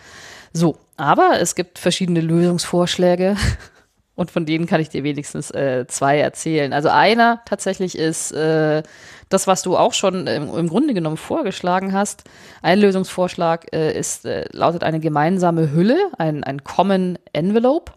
So, 0.53 0.76
aber 0.96 1.38
es 1.40 1.55
gibt 1.55 1.79
verschiedene 1.79 2.20
Lösungsvorschläge 2.20 3.37
und 4.14 4.31
von 4.31 4.46
denen 4.46 4.66
kann 4.66 4.81
ich 4.81 4.88
dir 4.88 5.05
wenigstens 5.05 5.50
äh, 5.50 5.87
zwei 5.87 6.18
erzählen. 6.18 6.72
Also 6.72 6.88
einer 6.88 7.42
tatsächlich 7.46 7.96
ist 7.96 8.33
äh, 8.33 8.83
das, 9.29 9.46
was 9.46 9.62
du 9.62 9.76
auch 9.76 9.92
schon 9.92 10.26
im, 10.26 10.55
im 10.55 10.68
Grunde 10.68 10.92
genommen 10.92 11.16
vorgeschlagen 11.16 11.92
hast. 11.92 12.24
Ein 12.62 12.81
Lösungsvorschlag 12.81 13.72
äh, 13.72 13.96
ist, 13.96 14.26
äh, 14.26 14.44
lautet 14.53 14.83
eine 14.83 15.00
gemeinsame 15.00 15.72
Hülle, 15.72 15.98
ein, 16.18 16.42
ein 16.44 16.64
Common 16.64 17.18
Envelope 17.33 17.92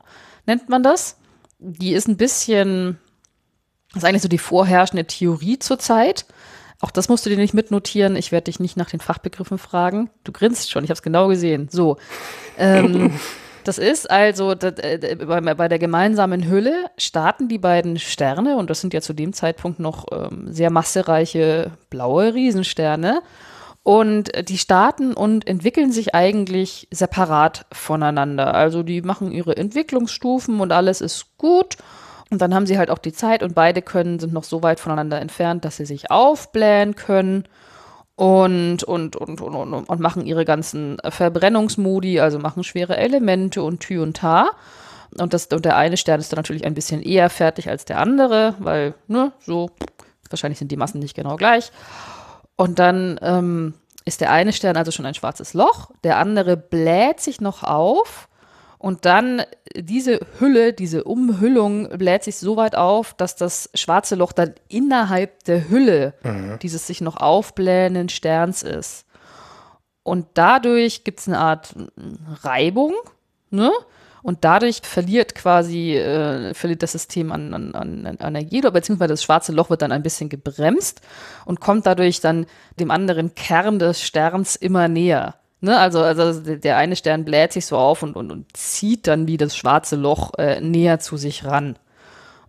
nennt 0.45 0.69
man 0.69 0.83
das. 0.83 1.17
Die 1.59 1.93
ist 1.93 2.07
ein 2.07 2.17
bisschen 2.17 2.99
das 3.93 4.03
ist 4.03 4.09
eigentlich 4.09 4.21
so 4.23 4.27
die 4.27 4.37
vorherrschende 4.37 5.05
Theorie 5.05 5.59
zurzeit. 5.59 6.25
Auch 6.81 6.91
das 6.91 7.07
musst 7.07 7.25
du 7.25 7.29
dir 7.29 7.37
nicht 7.37 7.53
mitnotieren. 7.53 8.15
Ich 8.15 8.31
werde 8.31 8.45
dich 8.45 8.59
nicht 8.59 8.75
nach 8.75 8.89
den 8.89 8.99
Fachbegriffen 8.99 9.57
fragen. 9.57 10.09
Du 10.23 10.31
grinst 10.31 10.69
schon, 10.69 10.83
ich 10.83 10.89
habe 10.89 10.97
es 10.97 11.01
genau 11.01 11.27
gesehen. 11.29 11.69
So. 11.71 11.95
Ähm, 12.57 13.11
das 13.63 13.77
ist 13.77 14.11
also 14.11 14.53
das, 14.55 14.73
äh, 14.79 15.15
bei, 15.25 15.39
bei 15.39 15.67
der 15.69 15.79
gemeinsamen 15.79 16.49
Hülle 16.49 16.87
starten 16.97 17.47
die 17.47 17.59
beiden 17.59 17.99
Sterne, 17.99 18.57
und 18.57 18.69
das 18.69 18.81
sind 18.81 18.93
ja 18.93 18.99
zu 18.99 19.13
dem 19.13 19.31
Zeitpunkt 19.31 19.79
noch 19.79 20.07
ähm, 20.11 20.51
sehr 20.51 20.71
massereiche 20.71 21.71
blaue 21.89 22.33
Riesensterne. 22.33 23.21
Und 23.83 24.33
äh, 24.33 24.43
die 24.43 24.57
starten 24.57 25.13
und 25.13 25.47
entwickeln 25.47 25.91
sich 25.91 26.15
eigentlich 26.15 26.87
separat 26.91 27.65
voneinander. 27.71 28.55
Also 28.55 28.81
die 28.81 29.01
machen 29.01 29.31
ihre 29.31 29.55
Entwicklungsstufen 29.55 30.59
und 30.59 30.71
alles 30.71 30.99
ist 30.99 31.37
gut. 31.37 31.77
Und 32.33 32.41
dann 32.41 32.55
haben 32.55 32.65
sie 32.65 32.79
halt 32.79 32.89
auch 32.89 32.97
die 32.97 33.13
Zeit 33.13 33.43
und 33.43 33.53
beide 33.53 33.83
können, 33.83 34.17
sind 34.17 34.33
noch 34.33 34.43
so 34.43 34.63
weit 34.63 34.79
voneinander 34.79 35.21
entfernt, 35.21 35.65
dass 35.65 35.77
sie 35.77 35.85
sich 35.85 36.09
aufblähen 36.09 36.95
können 36.95 37.43
und, 38.15 38.83
und, 38.83 39.15
und, 39.15 39.39
und, 39.39 39.53
und, 39.55 39.73
und 39.87 39.99
machen 39.99 40.25
ihre 40.25 40.43
ganzen 40.43 40.97
Verbrennungsmodi, 41.07 42.19
also 42.19 42.39
machen 42.39 42.63
schwere 42.63 42.97
Elemente 42.97 43.61
und 43.61 43.81
Tü 43.81 44.01
und 44.01 44.17
Ta. 44.17 44.49
Und, 45.15 45.31
das, 45.35 45.45
und 45.45 45.63
der 45.63 45.77
eine 45.77 45.95
Stern 45.95 46.19
ist 46.19 46.33
dann 46.33 46.37
natürlich 46.37 46.65
ein 46.65 46.73
bisschen 46.73 47.03
eher 47.03 47.29
fertig 47.29 47.69
als 47.69 47.85
der 47.85 47.99
andere, 47.99 48.55
weil, 48.57 48.95
ne, 49.07 49.31
so, 49.39 49.69
wahrscheinlich 50.27 50.57
sind 50.57 50.71
die 50.71 50.77
Massen 50.77 50.97
nicht 50.97 51.15
genau 51.15 51.35
gleich. 51.35 51.71
Und 52.55 52.79
dann 52.79 53.19
ähm, 53.21 53.75
ist 54.05 54.21
der 54.21 54.31
eine 54.31 54.53
Stern 54.53 54.75
also 54.75 54.89
schon 54.89 55.05
ein 55.05 55.13
schwarzes 55.13 55.53
Loch, 55.53 55.91
der 56.03 56.17
andere 56.17 56.57
bläht 56.57 57.19
sich 57.19 57.41
noch 57.41 57.61
auf 57.61 58.27
und 58.83 59.05
dann 59.05 59.43
diese 59.77 60.19
Hülle, 60.41 60.73
diese 60.73 61.05
Umhüllung 61.05 61.87
bläht 61.97 62.25
sich 62.25 62.35
so 62.35 62.57
weit 62.57 62.75
auf, 62.75 63.13
dass 63.13 63.37
das 63.37 63.69
schwarze 63.73 64.15
Loch 64.15 64.33
dann 64.33 64.55
innerhalb 64.67 65.45
der 65.45 65.69
Hülle 65.69 66.15
dieses 66.61 66.85
sich 66.85 66.99
noch 66.99 67.15
aufblähenden 67.15 68.09
Sterns 68.09 68.61
ist. 68.61 69.05
Und 70.03 70.27
dadurch 70.33 71.05
gibt 71.05 71.21
es 71.21 71.29
eine 71.29 71.39
Art 71.39 71.73
Reibung, 72.41 72.93
ne? 73.51 73.71
Und 74.21 74.43
dadurch 74.43 74.81
verliert 74.83 75.33
quasi, 75.33 75.95
äh, 75.95 76.53
verliert 76.53 76.83
das 76.83 76.91
System 76.91 77.31
an, 77.31 77.53
an, 77.53 77.75
an 77.75 78.05
an 78.05 78.17
Energie, 78.19 78.59
oder 78.59 78.71
beziehungsweise 78.71 79.13
das 79.13 79.23
schwarze 79.23 79.53
Loch 79.53 79.69
wird 79.69 79.81
dann 79.81 79.93
ein 79.93 80.03
bisschen 80.03 80.27
gebremst 80.27 80.99
und 81.45 81.61
kommt 81.61 81.85
dadurch 81.85 82.19
dann 82.19 82.47
dem 82.81 82.91
anderen 82.91 83.33
Kern 83.33 83.79
des 83.79 84.01
Sterns 84.01 84.57
immer 84.57 84.89
näher. 84.89 85.35
Ne, 85.63 85.79
also, 85.79 86.01
also 86.01 86.41
der 86.41 86.75
eine 86.75 86.97
Stern 86.97 87.23
bläht 87.23 87.53
sich 87.53 87.65
so 87.65 87.77
auf 87.77 88.03
und, 88.03 88.17
und, 88.17 88.33
und 88.33 88.57
zieht 88.57 89.07
dann 89.07 89.27
wie 89.27 89.37
das 89.37 89.55
schwarze 89.55 89.95
Loch 89.95 90.33
äh, 90.37 90.59
näher 90.59 90.99
zu 90.99 91.15
sich 91.15 91.45
ran. 91.45 91.77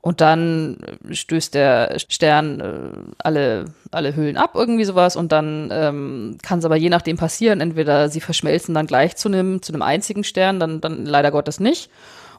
Und 0.00 0.20
dann 0.20 0.78
stößt 1.08 1.54
der 1.54 2.00
Stern 2.08 2.58
äh, 2.58 3.12
alle, 3.18 3.66
alle 3.92 4.16
Hüllen 4.16 4.36
ab, 4.36 4.50
irgendwie 4.56 4.84
sowas. 4.84 5.14
Und 5.14 5.30
dann 5.30 5.68
ähm, 5.72 6.38
kann 6.42 6.58
es 6.58 6.64
aber 6.64 6.74
je 6.74 6.88
nachdem 6.88 7.16
passieren, 7.16 7.60
entweder 7.60 8.08
sie 8.08 8.20
verschmelzen 8.20 8.74
dann 8.74 8.88
gleich 8.88 9.14
zu 9.14 9.28
einem 9.28 9.62
zu 9.62 9.72
einzigen 9.80 10.24
Stern, 10.24 10.58
dann, 10.58 10.80
dann 10.80 11.06
leider 11.06 11.30
Gottes 11.30 11.60
nicht. 11.60 11.90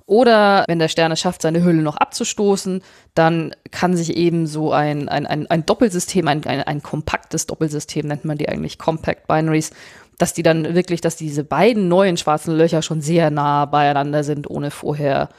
Oder 0.08 0.66
wenn 0.68 0.78
der 0.78 0.88
Stern 0.88 1.12
es 1.12 1.20
schafft, 1.20 1.42
seine 1.42 1.64
Hülle 1.64 1.82
noch 1.82 1.98
abzustoßen, 1.98 2.84
dann 3.16 3.56
kann 3.72 3.96
sich 3.98 4.16
eben 4.16 4.46
so 4.46 4.72
ein, 4.72 5.10
ein, 5.10 5.26
ein, 5.26 5.50
ein 5.50 5.66
Doppelsystem, 5.66 6.28
ein, 6.28 6.46
ein, 6.46 6.62
ein 6.62 6.84
kompaktes 6.84 7.48
Doppelsystem, 7.48 8.08
nennt 8.08 8.24
man 8.24 8.38
die 8.38 8.48
eigentlich 8.48 8.78
Compact 8.78 9.26
Binaries, 9.26 9.72
dass 10.18 10.34
die 10.34 10.44
dann 10.44 10.76
wirklich, 10.76 11.02
dass 11.02 11.16
diese 11.16 11.44
beiden 11.44 11.88
neuen 11.88 12.18
schwarzen 12.18 12.56
Löcher 12.56 12.82
schon 12.82 13.02
sehr 13.02 13.32
nah 13.32 13.66
beieinander 13.66 14.24
sind, 14.24 14.50
ohne 14.50 14.72
vorher 14.72 15.30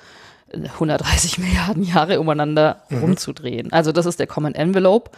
130 0.53 1.39
Milliarden 1.39 1.83
Jahre 1.83 2.21
umeinander 2.21 2.83
mhm. 2.89 2.99
rumzudrehen. 2.99 3.73
Also 3.73 3.93
das 3.93 4.07
ist 4.07 4.21
der 4.21 4.27
Common 4.27 4.55
Envelope. 4.55 5.11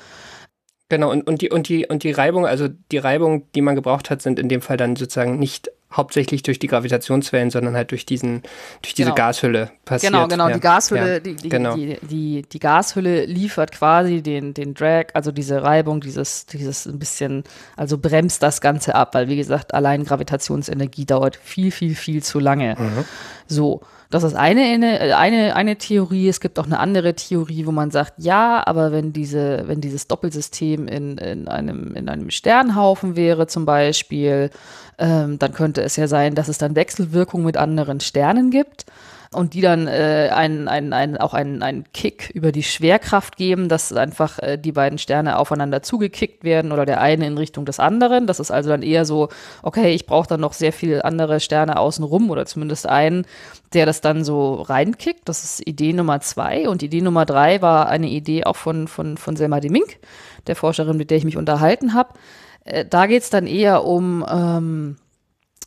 Genau, 0.89 1.11
und, 1.11 1.27
und, 1.27 1.43
die, 1.43 1.51
und, 1.51 1.69
die, 1.69 1.87
und 1.87 2.03
die 2.03 2.13
Reibung, 2.13 2.47
also 2.47 2.69
die 2.69 2.99
Reibung, 2.99 3.51
die 3.53 3.61
man 3.61 3.75
gebraucht 3.75 4.09
hat, 4.09 4.23
sind 4.23 4.39
in 4.39 4.49
dem 4.49 4.63
Fall 4.63 4.79
dann 4.79 4.97
sozusagen 4.97 5.39
nicht 5.39 5.71
hauptsächlich 5.93 6.43
durch 6.43 6.59
die 6.59 6.67
Gravitationswellen, 6.67 7.51
sondern 7.51 7.75
halt 7.75 7.91
durch 7.91 8.05
diesen, 8.05 8.43
durch 8.83 8.95
diese 8.95 9.11
Genau. 9.11 9.15
Gashülle 9.15 9.71
passiert. 9.85 10.13
Genau, 10.13 10.29
genau. 10.29 10.49
Ja. 10.49 10.55
Die 10.55 10.61
Gashülle, 10.61 11.13
Ja, 11.15 11.21
die, 11.21 11.35
die, 11.35 11.49
genau. 11.49 11.75
die, 11.75 11.99
die, 12.03 12.43
die 12.43 12.59
Gashülle 12.59 13.25
liefert 13.25 13.73
quasi 13.73 14.23
den, 14.23 14.53
den 14.53 14.75
Drag, 14.75 15.07
also 15.15 15.33
diese 15.33 15.63
Reibung, 15.63 16.01
dieses, 16.01 16.47
dieses 16.47 16.87
ein 16.87 16.99
bisschen, 16.99 17.45
also 17.77 17.97
bremst 17.97 18.43
das 18.43 18.61
Ganze 18.61 18.95
ab, 18.95 19.15
weil 19.15 19.29
wie 19.29 19.37
gesagt, 19.37 19.73
allein 19.73 20.05
Gravitationsenergie 20.05 21.07
dauert 21.07 21.37
viel, 21.37 21.71
viel, 21.71 21.95
viel 21.95 22.23
zu 22.23 22.39
lange. 22.39 22.77
Mhm. 22.79 23.05
So. 23.47 23.81
Das 24.11 24.23
ist 24.23 24.35
eine, 24.35 24.63
eine, 24.63 25.17
eine, 25.19 25.55
eine 25.55 25.77
Theorie. 25.77 26.29
Es 26.29 26.41
gibt 26.41 26.59
auch 26.59 26.65
eine 26.65 26.79
andere 26.79 27.15
Theorie, 27.15 27.67
wo 27.67 27.73
man 27.73 27.91
sagt, 27.91 28.15
ja, 28.17 28.67
aber 28.67 28.91
wenn 28.91 29.13
diese, 29.13 29.65
wenn 29.67 29.83
dieses 29.83 30.07
Doppelsystem 30.07 30.89
in, 30.89 31.19
in 31.19 31.47
einem, 31.47 31.95
in 31.95 32.09
einem 32.09 32.31
Sternhaufen 32.31 33.17
wäre 33.17 33.47
zum 33.49 33.67
Beispiel, 33.67 34.51
ähm, 34.99 35.39
dann 35.39 35.53
könnte 35.53 35.83
es 35.83 35.97
ja 35.97 36.09
sein, 36.09 36.35
dass 36.35 36.49
es 36.49 36.57
dann 36.57 36.75
Wechselwirkungen 36.75 37.45
mit 37.45 37.59
anderen 37.59 38.01
Sternen 38.01 38.51
gibt 38.51 38.87
und 39.33 39.53
die 39.53 39.61
dann 39.61 39.87
äh, 39.87 40.31
einen, 40.33 40.69
einen, 40.69 40.93
einen, 40.93 41.17
auch 41.19 41.35
einen, 41.35 41.63
einen 41.63 41.85
Kick 41.93 42.31
über 42.31 42.51
die 42.51 42.63
Schwerkraft 42.63 43.37
geben, 43.37 43.69
dass 43.69 43.93
einfach 43.93 44.39
äh, 44.39 44.57
die 44.57 44.73
beiden 44.73 44.99
Sterne 44.99 45.39
aufeinander 45.39 45.83
zugekickt 45.83 46.45
werden 46.45 46.73
oder 46.73 46.87
der 46.87 47.01
eine 47.01 47.27
in 47.27 47.37
Richtung 47.37 47.67
des 47.67 47.79
anderen. 47.79 48.27
Das 48.27 48.41
ist 48.41 48.51
also 48.51 48.71
dann 48.71 48.83
eher 48.83 49.05
so, 49.05 49.29
okay, 49.63 49.93
ich 49.93 50.07
brauche 50.07 50.29
dann 50.29 50.41
noch 50.41 50.55
sehr 50.55 50.73
viele 50.73 51.05
andere 51.05 51.41
Sterne 51.41 51.79
außenrum 51.79 52.31
oder 52.31 52.47
zumindest 52.47 52.89
einen, 52.89 53.27
der 53.75 53.85
das 53.85 54.01
dann 54.01 54.25
so 54.25 54.55
reinkickt. 54.63 55.29
Das 55.29 55.45
ist 55.45 55.67
Idee 55.67 55.93
Nummer 55.93 56.21
zwei. 56.21 56.69
Und 56.69 56.83
Idee 56.83 57.03
Nummer 57.03 57.27
drei 57.27 57.61
war 57.61 57.89
eine 57.89 58.09
Idee 58.09 58.45
auch 58.45 58.57
von, 58.57 58.89
von, 58.89 59.19
von 59.19 59.37
Selma 59.37 59.61
de 59.61 59.71
Mink, 59.71 59.99
der 60.47 60.57
Forscherin, 60.57 60.97
mit 60.97 61.11
der 61.11 61.19
ich 61.19 61.25
mich 61.25 61.37
unterhalten 61.37 61.93
habe. 61.93 62.15
Äh, 62.65 62.87
da 62.87 63.07
geht 63.07 63.23
es 63.23 63.31
dann 63.31 63.47
eher 63.47 63.85
um 63.85 64.25
ähm, 64.31 64.97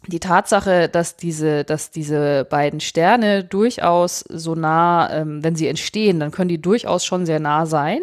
die 0.07 0.19
Tatsache, 0.19 0.89
dass 0.89 1.15
diese, 1.15 1.63
dass 1.63 1.91
diese 1.91 2.45
beiden 2.49 2.79
Sterne 2.79 3.43
durchaus 3.43 4.19
so 4.19 4.55
nah, 4.55 5.11
ähm, 5.11 5.43
wenn 5.43 5.55
sie 5.55 5.67
entstehen, 5.67 6.19
dann 6.19 6.31
können 6.31 6.49
die 6.49 6.61
durchaus 6.61 7.05
schon 7.05 7.25
sehr 7.25 7.39
nah 7.39 7.65
sein. 7.65 7.99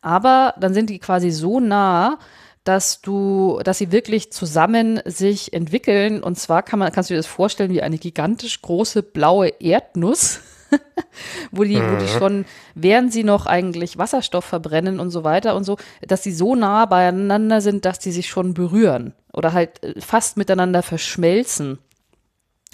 Aber 0.00 0.54
dann 0.58 0.72
sind 0.72 0.88
die 0.88 0.98
quasi 0.98 1.30
so 1.30 1.60
nah, 1.60 2.18
dass 2.64 3.00
du, 3.00 3.60
dass 3.64 3.78
sie 3.78 3.92
wirklich 3.92 4.32
zusammen 4.32 5.00
sich 5.04 5.52
entwickeln. 5.52 6.22
Und 6.22 6.38
zwar 6.38 6.62
kann 6.62 6.78
man, 6.78 6.92
kannst 6.92 7.10
du 7.10 7.14
dir 7.14 7.18
das 7.18 7.26
vorstellen 7.26 7.70
wie 7.70 7.82
eine 7.82 7.98
gigantisch 7.98 8.62
große 8.62 9.02
blaue 9.02 9.48
Erdnuss, 9.60 10.40
wo 11.50 11.64
die, 11.64 11.76
wo 11.76 11.96
die 11.96 12.08
schon, 12.08 12.44
während 12.74 13.12
sie 13.12 13.24
noch 13.24 13.46
eigentlich 13.46 13.98
Wasserstoff 13.98 14.44
verbrennen 14.44 15.00
und 15.00 15.10
so 15.10 15.24
weiter 15.24 15.56
und 15.56 15.64
so, 15.64 15.76
dass 16.06 16.22
sie 16.22 16.32
so 16.32 16.54
nah 16.54 16.86
beieinander 16.86 17.60
sind, 17.60 17.84
dass 17.84 17.98
die 17.98 18.12
sich 18.12 18.28
schon 18.28 18.54
berühren 18.54 19.14
oder 19.32 19.52
halt 19.52 19.82
äh, 19.82 20.00
fast 20.00 20.36
miteinander 20.36 20.82
verschmelzen. 20.82 21.78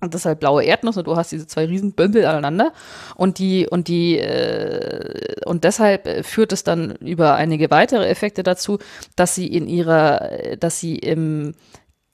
Und 0.03 0.13
das 0.13 0.23
ist 0.23 0.27
halt 0.27 0.41
blaue 0.41 0.63
Erdnuss 0.63 0.99
und 0.99 1.07
du 1.07 1.17
hast 1.17 1.33
diese 1.33 1.47
zwei 1.47 1.65
riesen 1.65 1.93
Bündel 1.93 2.27
aneinander 2.27 2.75
und 3.15 3.39
die 3.39 3.67
und 3.67 3.89
die 3.89 4.19
äh, 4.19 5.41
und 5.47 5.65
deshalb 5.65 6.07
äh, 6.07 6.23
führt 6.23 6.53
es 6.53 6.65
dann 6.65 6.97
über 6.97 7.35
einige 7.35 7.71
weitere 7.71 8.07
Effekte 8.07 8.43
dazu, 8.43 8.79
dass 9.17 9.35
sie 9.35 9.47
in 9.47 9.69
ihrer, 9.69 10.33
äh, 10.33 10.59
dass 10.59 10.81
sie 10.81 10.97
im 10.97 11.55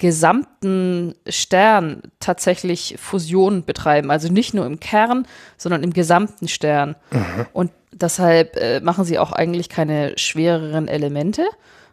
gesamten 0.03 1.15
Stern 1.29 2.03
tatsächlich 2.19 2.97
Fusion 2.99 3.65
betreiben, 3.65 4.11
also 4.11 4.33
nicht 4.33 4.53
nur 4.53 4.67
im 4.67 4.81
Kern, 4.81 5.29
sondern 5.57 5.85
im 5.85 5.93
gesamten 5.93 6.49
Stern. 6.49 6.97
Und 7.53 7.71
deshalb 7.93 8.57
äh, 8.57 8.81
machen 8.81 9.05
sie 9.05 9.21
auch 9.21 9.31
eigentlich 9.31 9.69
keine 9.69 10.19
schwereren 10.19 10.89
Elemente, 10.89 11.45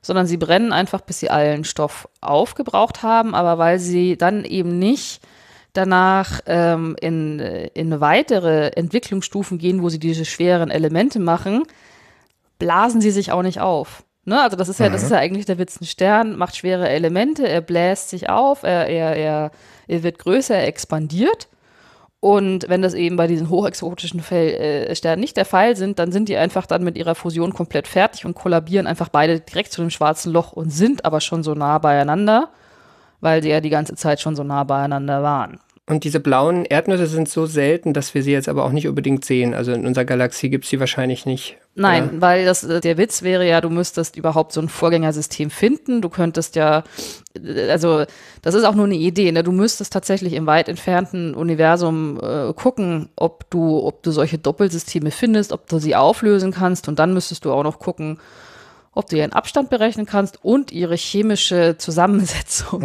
sondern 0.02 0.26
sie 0.26 0.38
brennen 0.38 0.74
einfach, 0.74 1.02
bis 1.02 1.20
sie 1.20 1.30
allen 1.30 1.66
Stoff 1.66 2.10
aufgebraucht 2.20 3.04
haben, 3.04 3.36
aber 3.36 3.60
weil 3.60 3.78
sie 3.78 4.18
dann 4.18 4.44
eben 4.44 4.80
nicht 4.80 5.22
danach 5.74 6.42
ähm, 6.48 6.96
in, 7.00 7.38
in 7.40 8.02
weitere 8.02 8.70
Entwicklungsstufen 8.70 9.60
gehen, 9.60 9.84
wo 9.84 9.90
sie 9.90 10.00
diese 10.00 10.26
schweren 10.26 10.72
Elemente 10.72 11.20
machen, 11.20 11.62
blasen 12.58 13.02
sie 13.02 13.12
sich 13.12 13.32
auch 13.32 13.44
nicht 13.44 13.60
auf. 13.60 14.04
Ne? 14.30 14.42
Also 14.42 14.56
das 14.56 14.70
ist 14.70 14.80
ja, 14.80 14.90
das 14.90 15.02
ist 15.02 15.12
ja 15.12 15.18
eigentlich 15.18 15.48
der 15.48 15.58
Witz. 15.58 15.82
Ein 15.82 15.86
Stern 15.86 16.38
macht 16.38 16.56
schwere 16.56 16.88
Elemente, 16.88 17.48
er 17.48 17.62
bläst 17.62 18.10
sich 18.10 18.30
auf, 18.30 18.64
er, 18.64 18.88
er, 18.88 19.16
er, 19.16 19.52
er 19.88 20.04
wird 20.04 20.20
größer, 20.20 20.56
er 20.56 20.68
expandiert. 20.68 21.50
Und 22.22 22.70
wenn 22.70 22.82
das 22.82 22.94
eben 22.94 23.16
bei 23.16 23.28
diesen 23.28 23.50
hochexotischen 23.50 24.20
Fell, 24.20 24.50
äh, 24.50 24.96
Sternen 24.96 25.22
nicht 25.22 25.36
der 25.36 25.46
Fall 25.46 25.76
sind, 25.76 26.00
dann 26.00 26.12
sind 26.12 26.30
die 26.30 26.38
einfach 26.38 26.68
dann 26.68 26.84
mit 26.84 26.98
ihrer 26.98 27.16
Fusion 27.16 27.54
komplett 27.54 27.88
fertig 27.88 28.26
und 28.26 28.36
kollabieren 28.36 28.88
einfach 28.88 29.10
beide 29.10 29.40
direkt 29.40 29.72
zu 29.72 29.82
dem 29.82 29.90
schwarzen 29.90 30.32
Loch 30.32 30.52
und 30.52 30.70
sind 30.70 31.06
aber 31.06 31.22
schon 31.22 31.44
so 31.44 31.56
nah 31.56 31.80
beieinander, 31.80 32.50
weil 33.22 33.42
sie 33.42 33.50
ja 33.50 33.62
die 33.62 33.70
ganze 33.70 33.96
Zeit 33.96 34.22
schon 34.22 34.36
so 34.36 34.44
nah 34.44 34.64
beieinander 34.64 35.24
waren. 35.24 35.60
Und 35.90 36.04
diese 36.04 36.20
blauen 36.20 36.66
Erdnüsse 36.66 37.08
sind 37.08 37.28
so 37.28 37.48
selten, 37.48 37.94
dass 37.94 38.14
wir 38.14 38.22
sie 38.22 38.32
jetzt 38.32 38.48
aber 38.48 38.64
auch 38.64 38.72
nicht 38.72 38.88
unbedingt 38.88 39.26
sehen. 39.26 39.56
Also 39.56 39.72
in 39.72 39.88
unserer 39.88 40.06
Galaxie 40.06 40.52
gibt 40.52 40.66
es 40.66 40.70
sie 40.70 40.80
wahrscheinlich 40.80 41.26
nicht. 41.26 41.58
Nein, 41.74 42.10
Oder? 42.10 42.22
weil 42.22 42.46
das, 42.46 42.64
äh, 42.64 42.80
der 42.80 43.00
Witz 43.00 43.24
wäre 43.24 43.48
ja, 43.48 43.60
du 43.60 43.72
müsstest 43.72 44.16
überhaupt 44.16 44.54
so 44.54 44.62
ein 44.62 44.70
Vorgängersystem 44.70 45.50
finden. 45.50 46.04
Du 46.04 46.10
könntest 46.10 46.56
ja, 46.56 46.84
äh, 47.44 47.72
also 47.72 48.06
das 48.44 48.54
ist 48.54 48.66
auch 48.66 48.76
nur 48.76 48.86
eine 48.86 48.98
Idee, 48.98 49.32
ne? 49.32 49.42
Du 49.42 49.52
müsstest 49.52 49.92
tatsächlich 49.92 50.34
im 50.34 50.46
weit 50.46 50.70
entfernten 50.70 51.34
Universum 51.34 52.20
äh, 52.22 52.54
gucken, 52.54 53.10
ob 53.16 53.50
du, 53.50 53.80
ob 53.84 54.04
du 54.04 54.12
solche 54.12 54.38
Doppelsysteme 54.38 55.10
findest, 55.10 55.52
ob 55.52 55.68
du 55.70 55.80
sie 55.80 55.96
auflösen 55.96 56.52
kannst 56.52 56.88
und 56.88 57.00
dann 57.00 57.16
müsstest 57.16 57.46
du 57.46 57.52
auch 57.52 57.64
noch 57.64 57.80
gucken, 57.80 58.20
ob 58.94 59.08
du 59.10 59.18
ihren 59.18 59.34
Abstand 59.34 59.70
berechnen 59.70 60.06
kannst 60.06 60.44
und 60.44 60.72
ihre 60.72 60.96
chemische 60.96 61.78
Zusammensetzung. 61.78 62.82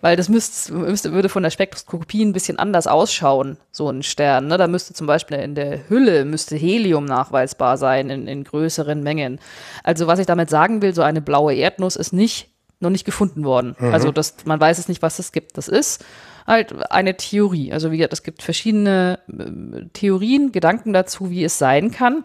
Weil 0.00 0.16
das 0.16 0.28
müsste, 0.28 0.72
müsste, 0.72 1.12
würde 1.12 1.28
von 1.28 1.42
der 1.42 1.50
Spektroskopie 1.50 2.24
ein 2.24 2.32
bisschen 2.32 2.58
anders 2.58 2.86
ausschauen, 2.86 3.56
so 3.70 3.88
ein 3.90 4.02
Stern. 4.02 4.46
Ne? 4.46 4.56
Da 4.58 4.68
müsste 4.68 4.94
zum 4.94 5.06
Beispiel 5.06 5.38
in 5.38 5.54
der 5.54 5.88
Hülle 5.88 6.24
müsste 6.24 6.56
Helium 6.56 7.04
nachweisbar 7.04 7.76
sein 7.76 8.10
in, 8.10 8.26
in 8.28 8.44
größeren 8.44 9.02
Mengen. 9.02 9.40
Also 9.82 10.06
was 10.06 10.18
ich 10.18 10.26
damit 10.26 10.50
sagen 10.50 10.82
will, 10.82 10.94
so 10.94 11.02
eine 11.02 11.20
blaue 11.20 11.54
Erdnuss 11.54 11.96
ist 11.96 12.12
nicht, 12.12 12.48
noch 12.78 12.90
nicht 12.90 13.04
gefunden 13.04 13.44
worden. 13.44 13.76
Also 13.92 14.12
das, 14.12 14.36
man 14.44 14.60
weiß 14.60 14.78
es 14.78 14.88
nicht, 14.88 15.02
was 15.02 15.18
es 15.18 15.32
gibt. 15.32 15.58
Das 15.58 15.68
ist 15.68 16.04
halt 16.46 16.90
eine 16.90 17.16
Theorie. 17.16 17.72
Also 17.72 17.90
wie 17.90 17.98
gesagt, 17.98 18.12
es 18.12 18.22
gibt 18.22 18.42
verschiedene 18.42 19.18
äh, 19.28 19.86
Theorien, 19.92 20.52
Gedanken 20.52 20.92
dazu, 20.92 21.30
wie 21.30 21.44
es 21.44 21.58
sein 21.58 21.90
kann. 21.90 22.24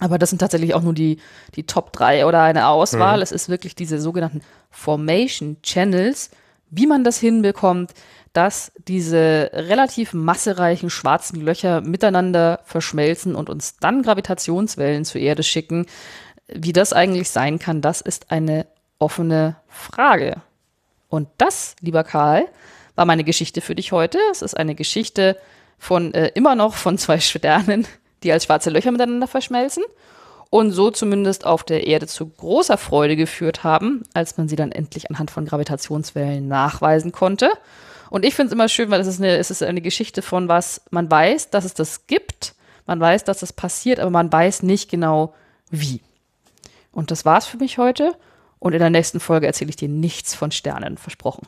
Aber 0.00 0.18
das 0.18 0.30
sind 0.30 0.38
tatsächlich 0.38 0.74
auch 0.74 0.82
nur 0.82 0.94
die, 0.94 1.18
die 1.54 1.64
Top 1.64 1.92
3 1.92 2.26
oder 2.26 2.42
eine 2.42 2.66
Auswahl. 2.68 3.22
Es 3.22 3.32
ist 3.32 3.48
wirklich 3.48 3.74
diese 3.74 4.00
sogenannten 4.00 4.40
Formation 4.70 5.58
Channels, 5.62 6.30
wie 6.70 6.86
man 6.86 7.04
das 7.04 7.18
hinbekommt, 7.18 7.92
dass 8.32 8.72
diese 8.88 9.50
relativ 9.52 10.14
massereichen 10.14 10.88
schwarzen 10.88 11.40
Löcher 11.40 11.82
miteinander 11.82 12.60
verschmelzen 12.64 13.34
und 13.34 13.50
uns 13.50 13.76
dann 13.78 14.02
Gravitationswellen 14.02 15.04
zur 15.04 15.20
Erde 15.20 15.42
schicken. 15.42 15.86
Wie 16.48 16.72
das 16.72 16.92
eigentlich 16.92 17.28
sein 17.30 17.58
kann, 17.58 17.82
das 17.82 18.00
ist 18.00 18.30
eine 18.30 18.66
offene 18.98 19.56
Frage. 19.68 20.42
Und 21.08 21.28
das, 21.38 21.74
lieber 21.80 22.04
Karl, 22.04 22.46
war 22.94 23.04
meine 23.04 23.24
Geschichte 23.24 23.60
für 23.60 23.74
dich 23.74 23.92
heute. 23.92 24.18
Es 24.30 24.42
ist 24.42 24.56
eine 24.56 24.74
Geschichte 24.74 25.36
von 25.78 26.14
äh, 26.14 26.28
immer 26.34 26.54
noch 26.54 26.74
von 26.74 26.98
zwei 26.98 27.18
Sternen, 27.20 27.86
die 28.22 28.32
als 28.32 28.44
schwarze 28.44 28.70
Löcher 28.70 28.90
miteinander 28.90 29.26
verschmelzen 29.26 29.82
und 30.50 30.72
so 30.72 30.90
zumindest 30.90 31.46
auf 31.46 31.62
der 31.62 31.86
Erde 31.86 32.06
zu 32.06 32.26
großer 32.26 32.76
Freude 32.76 33.16
geführt 33.16 33.64
haben, 33.64 34.02
als 34.14 34.36
man 34.36 34.48
sie 34.48 34.56
dann 34.56 34.72
endlich 34.72 35.08
anhand 35.08 35.30
von 35.30 35.46
Gravitationswellen 35.46 36.48
nachweisen 36.48 37.12
konnte. 37.12 37.50
Und 38.10 38.24
ich 38.24 38.34
finde 38.34 38.48
es 38.48 38.52
immer 38.52 38.68
schön, 38.68 38.90
weil 38.90 39.00
es 39.00 39.06
ist, 39.06 39.20
eine, 39.20 39.36
es 39.36 39.50
ist 39.50 39.62
eine 39.62 39.80
Geschichte 39.80 40.22
von 40.22 40.48
was 40.48 40.82
man 40.90 41.08
weiß, 41.08 41.50
dass 41.50 41.64
es 41.64 41.74
das 41.74 42.08
gibt, 42.08 42.54
man 42.86 42.98
weiß, 42.98 43.22
dass 43.22 43.42
es 43.42 43.52
passiert, 43.52 44.00
aber 44.00 44.10
man 44.10 44.32
weiß 44.32 44.64
nicht 44.64 44.90
genau 44.90 45.34
wie. 45.70 46.00
Und 46.90 47.12
das 47.12 47.24
war's 47.24 47.46
für 47.46 47.58
mich 47.58 47.78
heute. 47.78 48.16
Und 48.58 48.72
in 48.72 48.80
der 48.80 48.90
nächsten 48.90 49.20
Folge 49.20 49.46
erzähle 49.46 49.70
ich 49.70 49.76
dir 49.76 49.88
nichts 49.88 50.34
von 50.34 50.50
Sternen, 50.50 50.98
versprochen. 50.98 51.46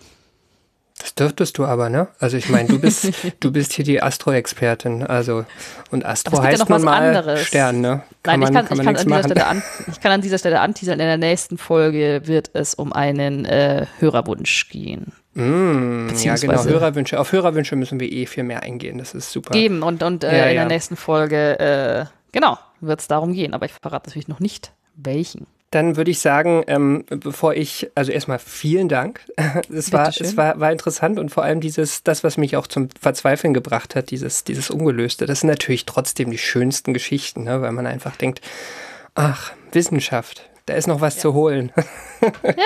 Das 1.03 1.15
dürftest 1.17 1.59
du 1.59 1.65
aber, 1.65 1.91
ne? 1.91 2.07
Also 2.21 2.37
ich 2.37 2.49
meine, 2.49 2.69
du 2.69 2.79
bist, 2.79 3.09
du 3.41 3.51
bist 3.51 3.73
hier 3.73 3.85
die 3.85 4.01
Astro-Expertin, 4.03 5.03
also 5.03 5.45
und 5.91 6.05
Astro 6.07 6.37
ja 6.37 6.43
heißt 6.45 6.61
noch 6.61 6.69
nun 6.69 6.83
mal 6.83 7.03
anderes. 7.09 7.41
Stern, 7.45 7.81
ne? 7.81 8.03
Nein, 8.25 8.41
man, 8.41 8.49
ich 8.49 8.55
kann, 8.55 8.67
kann 8.67 8.79
ich, 8.79 8.85
kann 8.85 8.97
an 8.97 9.03
dieser. 9.09 9.23
Stelle 9.25 9.47
an, 9.47 9.63
ich 9.91 10.01
kann 10.01 10.13
an 10.13 10.21
dieser 10.21 10.39
Stelle 10.39 10.61
anteasern. 10.61 11.01
In 11.01 11.07
der 11.07 11.17
nächsten 11.19 11.59
Folge 11.59 12.23
wird 12.25 12.51
es 12.55 12.75
um 12.75 12.93
einen 12.93 13.45
äh, 13.45 13.87
Hörerwunsch 13.99 14.69
gehen. 14.71 15.13
Mm, 15.35 15.41
ja, 15.41 15.45
genau. 15.45 16.07
Beziehungsweise- 16.09 16.71
Hörerwünsche. 16.71 17.19
Auf 17.19 17.33
Hörerwünsche 17.33 17.75
müssen 17.75 17.99
wir 17.99 18.11
eh 18.11 18.27
viel 18.27 18.45
mehr 18.45 18.63
eingehen. 18.63 18.99
Das 18.99 19.15
ist 19.15 19.33
super. 19.33 19.51
Geben 19.51 19.83
und, 19.83 20.03
und 20.03 20.23
äh, 20.25 20.39
Ja, 20.39 20.45
in 20.45 20.55
ja. 20.57 20.63
der 20.63 20.67
nächsten 20.77 20.95
Folge, 20.97 21.59
äh, 21.59 22.05
genau, 22.33 22.59
wird 22.81 23.01
es 23.01 23.09
darum 23.09 23.33
gehen. 23.33 23.55
Aber 23.55 23.67
ich 23.67 23.73
verrate 23.73 24.09
natürlich 24.09 24.29
noch 24.29 24.41
nicht, 24.41 24.73
welchen. 24.95 25.47
Dann 25.73 25.97
würde 25.97 26.11
ich 26.11 26.21
sagen, 26.21 26.63
ähm, 26.69 27.05
bevor 27.09 27.55
ich, 27.55 27.91
also 27.95 28.13
erstmal 28.13 28.39
vielen 28.39 28.89
Dank. 28.89 29.21
Es 29.75 29.93
war, 29.93 30.09
es 30.09 30.37
war, 30.37 30.61
war 30.61 30.71
interessant 30.71 31.19
und 31.19 31.31
vor 31.31 31.43
allem 31.43 31.61
dieses, 31.61 32.03
das, 32.05 32.23
was 32.23 32.37
mich 32.37 32.57
auch 32.57 32.67
zum 32.67 32.89
Verzweifeln 33.01 33.53
gebracht 33.55 33.97
hat, 33.97 34.11
dieses, 34.11 34.45
dieses 34.45 34.71
Ungelöste, 34.71 35.27
das 35.27 35.41
sind 35.41 35.49
natürlich 35.49 35.85
trotzdem 35.87 36.31
die 36.31 36.39
schönsten 36.39 36.95
Geschichten, 36.95 37.45
ne? 37.45 37.61
weil 37.63 37.73
man 37.73 37.87
einfach 37.87 38.17
denkt, 38.17 38.41
ach, 39.15 39.53
Wissenschaft, 39.73 40.49
da 40.67 40.75
ist 40.75 40.87
noch 40.87 41.01
was 41.01 41.19
zu 41.19 41.35
holen. 41.35 41.73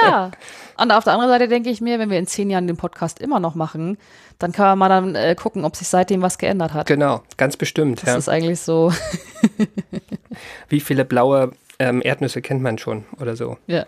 Ja. 0.02 0.32
Und 0.76 0.90
auf 0.92 1.04
der 1.04 1.14
anderen 1.14 1.30
Seite 1.30 1.48
denke 1.48 1.70
ich 1.70 1.80
mir, 1.80 1.98
wenn 1.98 2.10
wir 2.10 2.18
in 2.18 2.26
zehn 2.26 2.50
Jahren 2.50 2.66
den 2.66 2.76
Podcast 2.76 3.20
immer 3.20 3.40
noch 3.40 3.54
machen, 3.54 3.96
dann 4.38 4.52
kann 4.52 4.66
man 4.66 4.78
mal 4.78 4.88
dann 4.90 5.14
äh, 5.14 5.34
gucken, 5.34 5.64
ob 5.64 5.74
sich 5.76 5.88
seitdem 5.88 6.20
was 6.20 6.36
geändert 6.36 6.74
hat. 6.74 6.86
genau, 6.86 7.22
ganz 7.38 7.56
bestimmt. 7.56 8.02
Das 8.02 8.08
Ja. 8.10 8.16
ist 8.18 8.28
eigentlich 8.28 8.60
so, 8.60 8.92
Wie 10.68 10.80
viele 10.80 11.06
blaue 11.06 11.52
ähm, 11.78 12.00
Erdnüsse 12.02 12.42
kennt 12.42 12.62
man 12.62 12.78
schon 12.78 13.04
oder 13.20 13.36
so? 13.36 13.58
ja. 13.66 13.86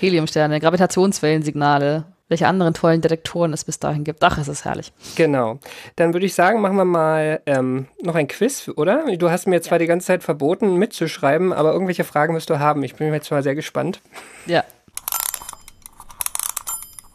Heliumsterne, 0.00 0.60
Gravitationswellensignale, 0.60 2.04
welche 2.28 2.46
anderen 2.46 2.74
tollen 2.74 3.00
Detektoren 3.00 3.52
es 3.52 3.64
bis 3.64 3.80
dahin 3.80 4.04
gibt. 4.04 4.22
Ach, 4.22 4.38
es 4.38 4.46
ist 4.46 4.64
herrlich. 4.64 4.92
Genau. 5.16 5.58
Dann 5.96 6.12
würde 6.12 6.26
ich 6.26 6.34
sagen, 6.34 6.60
machen 6.60 6.76
wir 6.76 6.84
mal 6.84 7.40
ähm, 7.46 7.86
noch 8.00 8.14
ein 8.14 8.28
Quiz, 8.28 8.68
oder? 8.76 9.16
Du 9.16 9.30
hast 9.30 9.48
mir 9.48 9.60
zwar 9.62 9.78
die 9.80 9.86
ganze 9.86 10.06
Zeit 10.06 10.22
verboten, 10.22 10.76
mitzuschreiben, 10.76 11.52
aber 11.52 11.72
irgendwelche 11.72 12.04
Fragen 12.04 12.34
wirst 12.34 12.50
du 12.50 12.60
haben. 12.60 12.84
Ich 12.84 12.94
bin 12.94 13.12
jetzt 13.12 13.30
mal 13.30 13.42
sehr 13.42 13.56
gespannt. 13.56 14.00
Ja. 14.46 14.62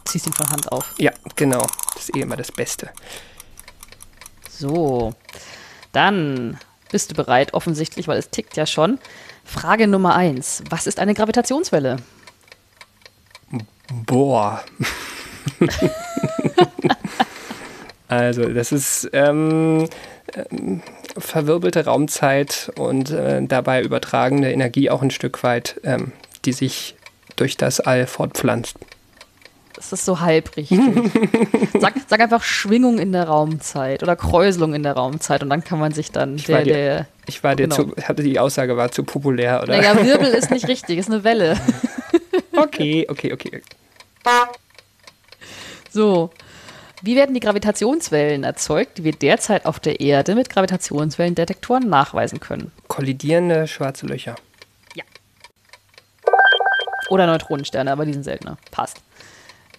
Ziehst 0.06 0.28
ihn 0.28 0.34
von 0.34 0.50
Hand 0.50 0.72
auf. 0.72 0.94
Ja, 0.98 1.12
genau. 1.36 1.66
Das 1.94 2.10
ist 2.10 2.16
eh 2.16 2.22
immer 2.22 2.36
das 2.36 2.52
Beste. 2.52 2.90
So, 4.50 5.14
dann 5.94 6.60
bist 6.92 7.12
du 7.12 7.16
bereit, 7.16 7.54
offensichtlich, 7.54 8.08
weil 8.08 8.18
es 8.18 8.30
tickt 8.30 8.58
ja 8.58 8.66
schon. 8.66 9.00
Frage 9.44 9.88
Nummer 9.88 10.16
eins. 10.16 10.64
Was 10.70 10.88
ist 10.88 11.00
eine 11.00 11.14
Gravitationswelle? 11.14 11.98
Boah. 14.06 14.64
also, 18.08 18.46
das 18.46 18.72
ist 18.72 19.10
ähm, 19.14 19.88
ähm, 20.34 20.82
verwirbelte 21.18 21.86
Raumzeit 21.86 22.72
und 22.78 23.12
äh, 23.12 23.46
dabei 23.46 23.82
übertragene 23.84 24.52
Energie 24.52 24.90
auch 24.90 25.02
ein 25.02 25.12
Stück 25.12 25.44
weit, 25.44 25.80
ähm, 25.84 26.12
die 26.46 26.54
sich 26.54 26.96
durch 27.36 27.58
das 27.58 27.80
All 27.80 28.08
fortpflanzt. 28.08 28.78
Das 29.76 29.92
ist 29.92 30.06
so 30.06 30.20
halb 30.20 30.56
richtig. 30.56 30.80
sag, 31.80 31.94
sag 32.08 32.20
einfach 32.20 32.44
Schwingung 32.44 33.00
in 33.00 33.12
der 33.12 33.26
Raumzeit 33.28 34.04
oder 34.04 34.16
Kräuselung 34.16 34.74
in 34.74 34.84
der 34.84 34.94
Raumzeit 34.94 35.42
und 35.44 35.50
dann 35.50 35.64
kann 35.64 35.80
man 35.80 35.92
sich 35.94 36.12
dann 36.12 36.38
war 36.48 36.58
der, 36.58 36.64
dir- 36.64 36.74
der 36.74 37.08
Ich 37.28 37.44
war 37.44 37.56
dir 37.56 37.64
Genau. 37.68 37.76
zu, 37.76 37.96
hatte 38.04 38.22
die 38.24 38.40
Aussage 38.40 38.78
war 38.78 38.92
zu 38.92 39.04
populär, 39.04 39.62
oder? 39.64 39.76
naja, 39.76 39.96
Wirbel 40.04 40.28
ist 40.34 40.52
nicht 40.52 40.68
richtig, 40.68 40.98
ist 41.00 41.10
eine 41.10 41.24
Welle. 41.24 41.60
Okay, 42.56 43.08
okay, 43.10 43.34
okay. 43.34 43.64
So. 45.92 46.30
Wie 47.02 47.16
werden 47.16 47.34
die 47.34 47.40
Gravitationswellen 47.42 48.44
erzeugt, 48.44 49.00
die 49.00 49.04
wir 49.04 49.12
derzeit 49.12 49.66
auf 49.66 49.80
der 49.80 50.00
Erde 50.00 50.36
mit 50.36 50.52
Gravitationswellendetektoren 50.52 51.90
nachweisen 51.90 52.40
können? 52.40 52.72
Kollidierende 52.88 53.68
schwarze 53.68 54.06
Löcher. 54.06 54.36
Oder 57.10 57.28
Neutronensterne, 57.28 57.92
aber 57.92 58.06
die 58.06 58.14
sind 58.14 58.24
seltener. 58.24 58.58
Passt. 58.72 58.98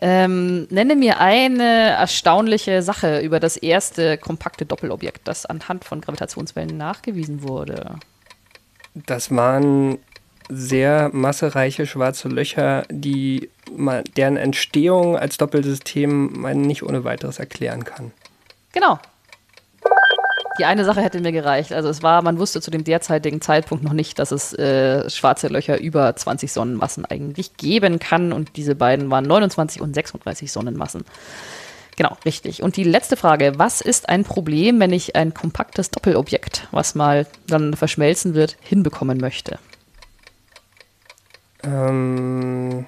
Ähm, 0.07 0.67
nenne 0.69 0.97
mir 0.97 1.19
eine 1.19 1.65
erstaunliche 1.65 2.83
Sache 2.83 3.21
über 3.21 3.41
das 3.41 3.57
erste 3.57 4.19
kompakte 4.19 4.67
Doppelobjekt, 4.67 5.27
das 5.27 5.47
anhand 5.47 5.87
von 5.87 6.03
Gravitationswellen 6.03 6.77
nachgewiesen 6.77 7.43
wurde. 7.43 7.95
Das 8.93 9.35
waren 9.35 9.97
sehr 10.51 11.09
massereiche 11.15 11.87
schwarze 11.87 12.29
Löcher, 12.29 12.85
die 12.91 13.49
man, 13.75 14.05
deren 14.19 14.37
Entstehung 14.37 15.17
als 15.17 15.39
Doppelsystem 15.39 16.39
man 16.39 16.61
nicht 16.61 16.83
ohne 16.83 17.05
weiteres 17.05 17.39
erklären 17.39 17.85
kann. 17.85 18.13
Genau. 18.73 18.99
Die 20.59 20.65
eine 20.65 20.85
Sache 20.85 21.01
hätte 21.01 21.21
mir 21.21 21.33
gereicht. 21.33 21.73
Also 21.73 21.89
es 21.89 22.03
war, 22.03 22.23
man 22.23 22.39
wusste 22.39 22.61
zu 22.61 22.71
dem 22.71 22.85
derzeitigen 22.85 23.41
Zeitpunkt 23.41 23.83
noch 23.83 23.93
nicht, 23.93 24.19
dass 24.19 24.31
es 24.31 24.53
äh, 24.53 25.11
schwarze 25.11 25.49
Löcher 25.49 25.81
über 25.81 26.15
20 26.15 26.53
Sonnenmassen 26.53 27.05
eigentlich 27.05 27.57
geben 27.57 27.99
kann. 27.99 28.33
Und 28.33 28.57
diese 28.57 28.77
beiden 28.77 29.11
waren 29.11 29.25
29 29.25 29.83
und 29.83 29.95
36 29.95 30.53
Sonnenmassen. 30.53 31.05
Genau, 31.97 32.17
richtig. 32.25 32.63
Und 32.63 32.77
die 32.77 32.85
letzte 32.85 33.17
Frage, 33.17 33.55
was 33.57 33.81
ist 33.81 34.09
ein 34.09 34.25
Problem, 34.25 34.81
wenn 34.81 34.93
ich 34.93 35.17
ein 35.17 35.35
kompaktes 35.35 35.91
Doppelobjekt, 35.91 36.69
was 36.71 36.95
mal 36.95 37.27
dann 37.47 37.75
verschmelzen 37.75 38.35
wird, 38.35 38.57
hinbekommen 38.61 39.19
möchte? 39.19 39.59
Ähm, 41.65 42.87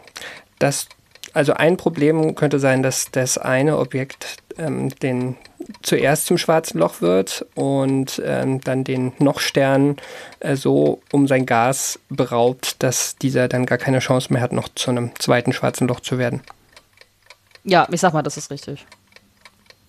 das, 0.58 0.88
also 1.32 1.54
ein 1.54 1.76
Problem 1.76 2.34
könnte 2.34 2.58
sein, 2.58 2.82
dass 2.82 3.10
das 3.10 3.38
eine 3.38 3.78
Objekt 3.78 4.36
ähm, 4.58 4.90
den 4.90 5.36
zuerst 5.82 6.26
zum 6.26 6.38
schwarzen 6.38 6.78
Loch 6.78 7.00
wird 7.00 7.46
und 7.54 8.20
ähm, 8.24 8.60
dann 8.60 8.84
den 8.84 9.12
Nochstern 9.18 9.96
äh, 10.40 10.56
so 10.56 11.00
um 11.12 11.26
sein 11.26 11.46
Gas 11.46 11.98
beraubt, 12.08 12.82
dass 12.82 13.16
dieser 13.16 13.48
dann 13.48 13.66
gar 13.66 13.78
keine 13.78 13.98
Chance 13.98 14.32
mehr 14.32 14.42
hat, 14.42 14.52
noch 14.52 14.68
zu 14.74 14.90
einem 14.90 15.12
zweiten 15.18 15.52
schwarzen 15.52 15.88
Loch 15.88 16.00
zu 16.00 16.18
werden. 16.18 16.42
Ja, 17.64 17.88
ich 17.90 18.00
sag 18.00 18.12
mal, 18.12 18.22
das 18.22 18.36
ist 18.36 18.50
richtig. 18.50 18.86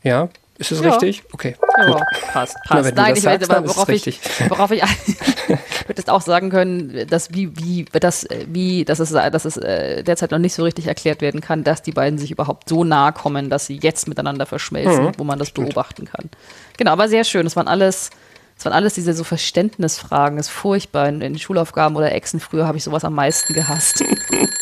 Ja, 0.04 0.30
ist 0.58 0.72
es 0.72 0.82
Ja. 0.82 0.90
richtig? 0.90 1.24
Okay. 1.34 1.56
Ja, 1.78 2.04
passt, 2.34 2.56
Na, 2.70 2.76
passt. 2.78 2.90
du 2.92 2.96
Nein, 2.96 3.10
das 3.10 3.20
ich 3.20 3.26
weiß, 3.26 3.40
sagst, 3.40 3.52
aber 3.52 3.66
ist 3.66 3.72
es 3.72 3.78
worauf 3.78 3.90
ich, 3.90 4.20
worauf 4.50 4.72
ich 4.72 4.84
hättest 5.88 6.10
auch 6.10 6.22
sagen 6.22 6.50
können, 6.50 7.08
dass 7.10 7.34
wie, 7.34 7.56
wie, 7.58 7.86
das, 7.92 8.24
äh, 8.26 8.46
wie, 8.50 8.84
dass 8.86 9.00
es, 9.00 9.10
dass 9.12 9.46
es 9.46 9.58
äh, 9.58 10.04
derzeit 10.04 10.32
noch 10.32 10.40
nicht 10.40 10.54
so 10.54 10.64
richtig 10.64 10.88
erklärt 10.88 11.22
werden 11.22 11.42
kann, 11.42 11.64
dass 11.64 11.82
die 11.82 11.92
beiden 11.92 12.18
sich 12.20 12.32
überhaupt 12.32 12.70
so 12.70 12.84
nahe 12.84 13.14
kommen, 13.14 13.50
dass 13.50 13.68
sie 13.68 13.80
jetzt 13.82 14.08
miteinander 14.08 14.46
verschmelzen, 14.46 15.06
Mhm, 15.06 15.12
wo 15.18 15.24
man 15.24 15.38
das 15.40 15.52
beobachten 15.52 16.06
kann. 16.06 16.30
Genau, 16.78 16.92
aber 16.92 17.08
sehr 17.10 17.24
schön. 17.24 17.46
Es 17.46 17.56
waren 17.56 17.68
alles, 17.68 18.10
es 18.58 18.66
waren 18.66 18.74
alles 18.74 18.96
diese 18.96 19.14
so 19.14 19.24
Verständnisfragen. 19.24 20.38
Das 20.38 20.48
ist 20.48 20.54
furchtbar. 20.54 21.08
In, 21.10 21.22
in 21.22 21.38
Schulaufgaben 21.38 21.96
oder 21.96 22.12
Exen 22.12 22.40
früher 22.40 22.66
habe 22.68 22.78
ich 22.78 22.84
sowas 22.84 23.04
am 23.06 23.14
meisten 23.14 23.54
gehasst. 23.54 24.04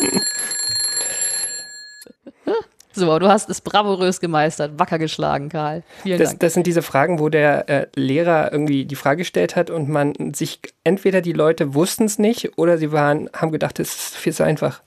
So, 2.95 3.19
du 3.19 3.27
hast 3.27 3.49
es 3.49 3.61
bravourös 3.61 4.19
gemeistert, 4.21 4.79
wacker 4.79 4.97
geschlagen, 4.97 5.49
Karl. 5.49 5.83
Vielen 6.03 6.17
Das, 6.19 6.29
Dank. 6.29 6.39
das 6.39 6.53
sind 6.53 6.65
diese 6.65 6.81
Fragen, 6.81 7.19
wo 7.19 7.29
der 7.29 7.67
äh, 7.69 7.87
Lehrer 7.95 8.51
irgendwie 8.51 8.85
die 8.85 8.95
Frage 8.95 9.17
gestellt 9.19 9.55
hat 9.55 9.69
und 9.69 9.89
man 9.89 10.13
sich 10.33 10.59
entweder 10.83 11.21
die 11.21 11.33
Leute 11.33 11.73
wussten 11.73 12.05
es 12.05 12.17
nicht 12.19 12.57
oder 12.57 12.77
sie 12.77 12.91
waren, 12.91 13.29
haben 13.35 13.51
gedacht, 13.51 13.79
es 13.79 13.93
ist 13.95 14.15
viel 14.15 14.33
zu 14.33 14.43
einfach. 14.43 14.81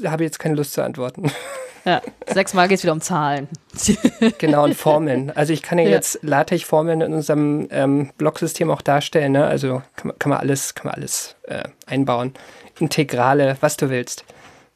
Da 0.00 0.10
habe 0.10 0.22
ich 0.24 0.28
jetzt 0.28 0.38
keine 0.38 0.54
Lust 0.54 0.72
zu 0.72 0.82
antworten. 0.82 1.30
Ja, 1.84 2.00
sechsmal 2.32 2.68
geht 2.68 2.76
es 2.78 2.84
wieder 2.84 2.92
um 2.92 3.00
Zahlen. 3.00 3.48
genau, 4.38 4.62
und 4.62 4.74
Formeln. 4.76 5.32
Also 5.34 5.52
ich 5.52 5.62
kann 5.62 5.78
ja, 5.78 5.86
Ja. 5.86 5.90
jetzt 5.90 6.20
LaTeX-Formeln 6.22 7.00
in 7.00 7.12
unserem 7.12 7.66
ähm, 7.72 8.12
Blocksystem 8.18 8.70
auch 8.70 8.82
darstellen. 8.82 9.32
Ne? 9.32 9.44
Also 9.44 9.82
kann, 9.96 10.06
man- 10.06 10.18
kann 10.20 10.30
man 10.30 10.38
alles, 10.38 10.76
kann 10.76 10.86
man 10.86 10.94
alles 10.94 11.34
äh, 11.48 11.64
einbauen. 11.86 12.34
Integrale, 12.78 13.56
was 13.60 13.76
du 13.76 13.90
willst. 13.90 14.24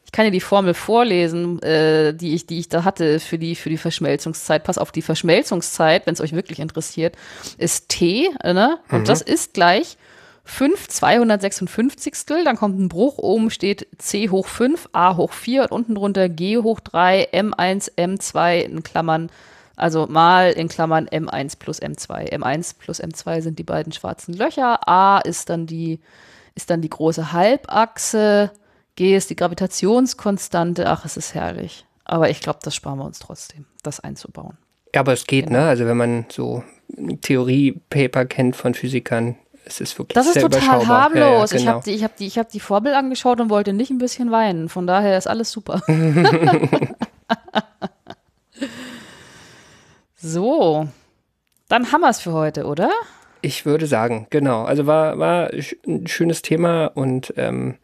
Ich 0.07 0.13
kann 0.13 0.23
dir 0.23 0.31
die 0.31 0.39
Formel 0.39 0.73
vorlesen, 0.73 1.61
äh, 1.61 2.13
die, 2.13 2.33
ich, 2.33 2.45
die 2.47 2.59
ich 2.59 2.69
da 2.69 2.85
hatte 2.85 3.19
für 3.19 3.37
die, 3.37 3.55
für 3.55 3.69
die 3.69 3.77
Verschmelzungszeit. 3.77 4.63
Pass 4.63 4.77
auf, 4.77 4.93
die 4.93 5.01
Verschmelzungszeit, 5.01 6.07
wenn 6.07 6.13
es 6.13 6.21
euch 6.21 6.31
wirklich 6.31 6.59
interessiert, 6.59 7.17
ist 7.57 7.89
T, 7.89 8.29
ne? 8.41 8.79
Und 8.89 9.01
Mhm. 9.01 9.03
das 9.03 9.21
ist 9.21 9.53
gleich 9.53 9.97
5 10.45 10.87
256. 10.87 12.13
Dann 12.45 12.55
kommt 12.55 12.79
ein 12.79 12.87
Bruch, 12.87 13.17
oben 13.17 13.49
steht 13.51 13.85
C 13.97 14.29
hoch 14.29 14.47
5, 14.47 14.87
A 14.93 15.17
hoch 15.17 15.33
4 15.33 15.63
und 15.63 15.71
unten 15.73 15.95
drunter 15.95 16.29
G 16.29 16.57
hoch 16.59 16.79
3, 16.79 17.27
M1, 17.33 17.91
M2 17.97 18.61
in 18.61 18.83
Klammern, 18.83 19.29
also 19.75 20.07
mal 20.07 20.51
in 20.53 20.69
Klammern 20.69 21.07
M1 21.09 21.59
plus 21.59 21.81
M2. 21.81 22.31
M1 22.31 22.75
plus 22.79 23.01
M2 23.03 23.41
sind 23.41 23.59
die 23.59 23.63
beiden 23.63 23.91
schwarzen 23.91 24.33
Löcher. 24.33 24.87
A 24.87 25.19
ist 25.19 25.49
dann 25.49 25.67
die, 25.67 25.99
ist 26.55 26.69
dann 26.69 26.79
die 26.81 26.89
große 26.89 27.33
Halbachse. 27.33 28.51
G 28.97 29.15
ist 29.15 29.29
die 29.29 29.35
Gravitationskonstante. 29.37 30.89
Ach, 30.89 31.05
es 31.05 31.15
ist 31.15 31.33
herrlich. 31.33 31.85
Aber 32.03 32.29
ich 32.29 32.41
glaube, 32.41 32.59
das 32.63 32.75
sparen 32.75 32.99
wir 32.99 33.05
uns 33.05 33.19
trotzdem, 33.19 33.65
das 33.83 33.99
einzubauen. 34.01 34.57
Ja, 34.93 35.01
aber 35.01 35.13
es 35.13 35.25
geht, 35.25 35.47
Genau. 35.47 35.59
ne? 35.59 35.67
Also 35.67 35.85
wenn 35.85 35.95
man 35.97 36.25
so 36.29 36.63
Theoriepaper 37.21 38.25
kennt 38.25 38.55
von 38.55 38.73
Physikern, 38.73 39.35
es 39.65 39.79
ist 39.81 39.97
wirklich 39.99 40.15
Das 40.15 40.27
ist 40.27 40.41
total 40.41 40.87
harmlos. 40.87 41.21
Ja, 41.21 41.37
ja, 41.37 41.43
Ich 41.43 41.51
genau. 41.51 41.71
habe 41.73 41.83
die, 41.85 41.91
ich 41.91 42.03
hab 42.03 42.15
die, 42.17 42.25
ich 42.25 42.37
hab 42.39 42.49
die 42.49 42.59
Formel 42.59 42.93
angeschaut 42.93 43.39
und 43.39 43.49
wollte 43.49 43.73
nicht 43.73 43.91
ein 43.91 43.97
bisschen 43.99 44.31
weinen. 44.31 44.67
Von 44.69 44.87
daher 44.87 45.17
ist 45.17 45.27
alles 45.27 45.51
super. 45.51 45.81
So, 50.15 50.87
dann 51.69 51.91
haben 51.91 52.01
wir 52.01 52.09
es 52.09 52.19
für 52.21 52.33
heute, 52.33 52.65
oder? 52.65 52.89
Ich 53.41 53.65
würde 53.65 53.85
sagen, 53.85 54.25
genau. 54.29 54.63
Also 54.63 54.87
war, 54.87 55.19
war 55.19 55.51
ein 55.85 56.07
schönes 56.07 56.41
Thema 56.41 56.87
und 56.87 57.33
ähm, 57.37 57.75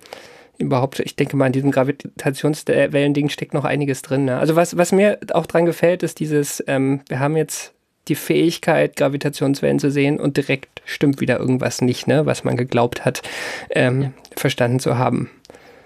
überhaupt, 0.58 1.00
ich 1.00 1.16
denke 1.16 1.36
mal, 1.36 1.48
in 1.48 1.54
diesem 1.54 1.72
Gravitationswellending 1.72 3.30
steckt 3.30 3.54
noch 3.54 3.66
einiges 3.66 4.02
drin. 4.02 4.26
Ne? 4.26 4.38
Also 4.38 4.56
was, 4.56 4.78
was 4.78 4.92
mir 4.92 5.20
auch 5.34 5.46
dran 5.46 5.66
gefällt, 5.66 6.04
ist 6.04 6.20
dieses, 6.20 6.64
ähm, 6.68 7.02
wir 7.08 7.20
haben 7.20 7.36
jetzt 7.38 7.74
die 8.08 8.16
Fähigkeit, 8.16 8.96
Gravitationswellen 8.96 9.80
zu 9.80 9.90
sehen 9.90 10.20
und 10.20 10.38
direkt 10.38 10.82
stimmt 10.86 11.22
wieder 11.22 11.40
irgendwas 11.40 11.82
nicht, 11.82 12.08
ne, 12.08 12.26
was 12.26 12.44
man 12.44 12.58
geglaubt 12.58 13.06
hat, 13.06 13.22
ähm, 13.70 14.02
ja. 14.02 14.12
verstanden 14.36 14.80
zu 14.80 14.98
haben. 14.98 15.30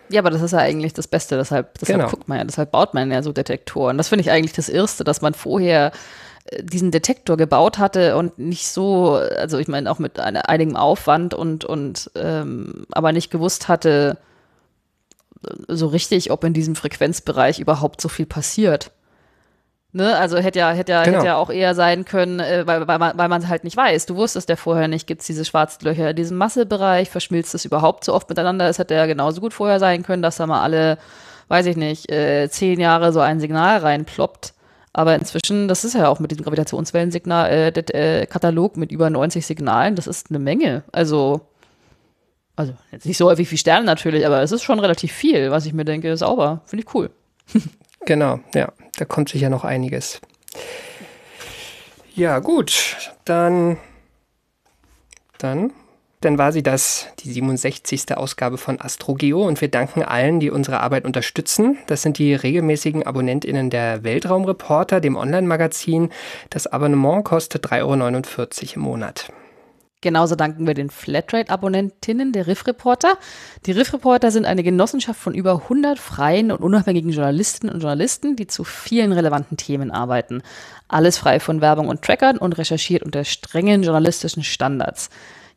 Ja, 0.10 0.22
aber 0.22 0.30
das 0.30 0.42
ist 0.42 0.54
ja 0.54 0.60
eigentlich 0.60 0.94
das 0.94 1.08
Beste, 1.08 1.38
deshalb, 1.38 1.78
deshalb 1.80 2.00
genau. 2.00 2.10
guckt 2.10 2.28
man 2.28 2.40
ja, 2.40 2.44
deshalb 2.44 2.72
baut 2.72 2.94
man 2.94 3.12
ja 3.12 3.22
so 3.22 3.34
Detektoren. 3.34 3.98
Das 3.98 4.10
finde 4.10 4.22
ich 4.22 4.32
eigentlich 4.32 4.54
das 4.54 4.70
Erste, 4.70 5.04
dass 5.04 5.22
man 5.22 5.34
vorher 5.34 5.92
äh, 6.46 6.64
diesen 6.64 6.92
Detektor 6.92 7.38
gebaut 7.38 7.78
hatte 7.78 8.16
und 8.16 8.40
nicht 8.40 8.68
so, 8.68 9.14
also 9.16 9.60
ich 9.60 9.68
meine 9.68 9.92
auch 9.92 10.00
mit 10.00 10.20
einer, 10.20 10.50
einigem 10.50 10.76
Aufwand 10.76 11.34
und, 11.34 11.66
und 11.66 12.10
ähm, 12.16 12.86
aber 12.92 13.12
nicht 13.12 13.30
gewusst 13.30 13.68
hatte, 13.68 14.18
so 15.68 15.88
richtig, 15.88 16.32
ob 16.32 16.44
in 16.44 16.54
diesem 16.54 16.76
Frequenzbereich 16.76 17.60
überhaupt 17.60 18.02
so 18.02 18.10
viel 18.10 18.26
passiert. 18.26 18.92
Ne? 19.94 20.16
Also 20.18 20.38
hätte 20.38 20.60
ja, 20.60 20.72
hätte 20.72 20.92
ja, 20.92 21.04
genau. 21.04 21.18
hätte 21.18 21.28
ja 21.28 21.38
auch 21.38 21.50
eher 21.50 21.74
sein 21.74 22.06
können, 22.06 22.40
äh, 22.40 22.68
weil, 22.68 22.88
weil 22.88 23.00
man 23.00 23.18
weil 23.18 23.30
man 23.30 23.42
es 23.42 23.48
halt 23.48 23.64
nicht 23.64 23.78
weiß. 23.78 24.06
Du 24.06 24.16
wusstest 24.16 24.50
ja 24.50 24.56
vorher 24.56 24.88
nicht, 24.88 25.08
gibt 25.08 25.22
es 25.22 25.28
diese 25.28 25.46
schwarzen 25.46 25.86
Löcher 25.86 26.10
in 26.10 26.16
diesem 26.16 26.38
Massebereich, 26.38 27.10
verschmilzt 27.10 27.56
es 27.56 27.66
überhaupt 27.66 28.04
so 28.04 28.14
oft 28.14 28.30
miteinander? 28.30 28.68
Es 28.68 28.80
hätte 28.80 28.96
ja 28.96 29.06
genauso 29.06 29.42
gut 29.42 29.54
vorher 29.54 29.80
sein 29.80 30.04
können, 30.04 30.22
dass 30.22 30.38
da 30.38 30.46
mal 30.46 30.62
alle, 30.62 30.98
weiß 31.48 31.66
ich 31.68 31.78
nicht, 31.78 32.12
äh, 32.12 32.50
zehn 32.50 32.80
Jahre 32.80 33.14
so 33.14 33.22
ein 33.22 33.40
Signal 33.40 33.80
reinploppt. 33.80 34.54
Aber 34.94 35.16
inzwischen, 35.16 35.68
das 35.68 35.86
ist 35.86 35.94
ja 35.94 36.10
auch 36.10 36.20
mit 36.20 36.32
diesem 36.32 36.44
Gravitationswellensignal, 36.44 37.50
äh, 37.50 37.72
der, 37.72 37.96
äh, 37.96 38.26
Katalog 38.26 38.78
mit 38.78 38.92
über 38.92 39.10
90 39.10 39.46
Signalen, 39.46 39.96
das 39.96 40.08
ist 40.08 40.30
eine 40.30 40.40
Menge. 40.40 40.84
Also 40.92 41.42
also 42.58 42.74
jetzt 42.92 43.06
nicht 43.06 43.18
so 43.18 43.28
häufig 43.28 43.50
wie 43.52 43.58
Sterne 43.58 43.86
natürlich, 43.86 44.26
aber 44.26 44.42
es 44.42 44.52
ist 44.52 44.64
schon 44.64 44.80
relativ 44.80 45.14
viel, 45.14 45.52
was 45.52 45.66
ich 45.66 45.74
mir 45.74 45.86
denke, 45.86 46.18
sauber. 46.18 46.62
Finde 46.66 46.84
ich 46.86 46.94
cool. 46.96 47.12
genau, 48.06 48.40
ja, 48.54 48.74
da 48.98 49.06
kommt 49.06 49.30
sicher 49.30 49.50
noch 49.50 49.64
einiges. 49.64 50.20
Ja, 52.16 52.40
gut, 52.40 53.14
dann, 53.26 53.78
dann, 55.38 55.72
dann 56.22 56.40
war 56.40 56.52
sie 56.52 56.64
das, 56.64 57.06
die 57.20 57.32
67. 57.32 58.18
Ausgabe 58.18 58.58
von 58.58 58.82
AstroGeo 58.82 59.46
und 59.46 59.62
wir 59.62 59.68
danken 59.68 60.02
allen, 60.02 60.40
die 60.40 60.50
unsere 60.50 60.80
Arbeit 60.80 61.06
unterstützen. 61.06 61.78
Das 61.86 62.02
sind 62.02 62.18
die 62.18 62.34
regelmäßigen 62.34 63.06
AbonnentInnen 63.06 63.70
der 63.70 64.04
Weltraumreporter, 64.04 65.00
dem 65.00 65.16
Online-Magazin. 65.16 66.10
Das 66.50 66.66
Abonnement 66.66 67.24
kostet 67.24 67.68
3,49 67.68 67.84
Euro 67.84 68.74
im 68.74 68.82
Monat. 68.82 69.32
Genauso 70.02 70.36
danken 70.36 70.68
wir 70.68 70.76
den 70.76 70.92
Flatrate-Abonnentinnen 70.92 72.32
der 72.32 72.46
Riff 72.46 72.68
Reporter. 72.68 73.18
Die 73.66 73.72
Riff 73.72 73.94
Reporter 73.94 74.30
sind 74.30 74.46
eine 74.46 74.62
Genossenschaft 74.62 75.20
von 75.20 75.34
über 75.34 75.54
100 75.64 75.98
freien 75.98 76.52
und 76.52 76.62
unabhängigen 76.62 77.10
Journalistinnen 77.12 77.74
und 77.74 77.82
Journalisten, 77.82 78.36
die 78.36 78.46
zu 78.46 78.64
vielen 78.64 79.12
relevanten 79.12 79.58
Themen 79.58 79.90
arbeiten. 79.90 80.44
Alles 80.88 81.18
frei 81.18 81.40
von 81.40 81.62
Werbung 81.62 81.88
und 81.88 82.04
Trackern 82.04 82.38
und 82.38 82.60
recherchiert 82.60 83.02
unter 83.02 83.24
strengen 83.24 83.82
journalistischen 83.82 84.44
Standards. 84.44 85.10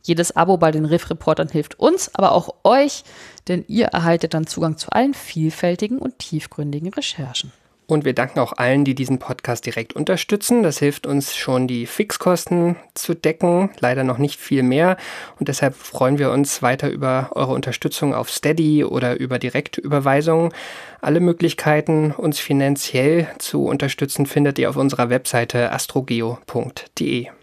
Jedes 0.03 0.34
Abo 0.34 0.57
bei 0.57 0.70
den 0.70 0.86
Riff 0.86 1.11
Reportern 1.11 1.49
hilft 1.49 1.78
uns, 1.78 2.14
aber 2.14 2.32
auch 2.32 2.55
euch, 2.64 3.05
denn 3.49 3.66
ihr 3.68 3.88
erhaltet 3.88 4.32
dann 4.32 4.47
Zugang 4.47 4.78
zu 4.78 4.91
allen 4.91 5.12
vielfältigen 5.12 5.99
und 5.99 6.18
tiefgründigen 6.18 6.88
Recherchen. 6.95 7.53
Und 7.91 8.05
wir 8.05 8.12
danken 8.12 8.38
auch 8.38 8.53
allen, 8.57 8.84
die 8.84 8.95
diesen 8.95 9.18
Podcast 9.18 9.66
direkt 9.66 9.95
unterstützen. 9.95 10.62
Das 10.62 10.78
hilft 10.78 11.09
uns 11.09 11.36
schon, 11.36 11.66
die 11.66 11.86
Fixkosten 11.86 12.76
zu 12.95 13.14
decken. 13.14 13.70
Leider 13.80 14.05
noch 14.05 14.18
nicht 14.18 14.38
viel 14.38 14.62
mehr. 14.62 14.97
Und 15.41 15.49
deshalb 15.49 15.74
freuen 15.74 16.18
wir 16.20 16.30
uns 16.30 16.62
weiter 16.62 16.88
über 16.88 17.30
eure 17.34 17.53
Unterstützung 17.53 18.14
auf 18.14 18.30
Steady 18.30 18.84
oder 18.84 19.18
über 19.18 19.41
Direktüberweisungen. 19.41 20.53
Alle 21.01 21.18
Möglichkeiten, 21.18 22.12
uns 22.12 22.38
finanziell 22.38 23.26
zu 23.38 23.64
unterstützen, 23.64 24.26
findet 24.26 24.61
ihr 24.61 24.70
auf 24.70 24.76
unserer 24.76 25.11
Webseite 25.11 25.72
astrogeo.de. 25.72 27.39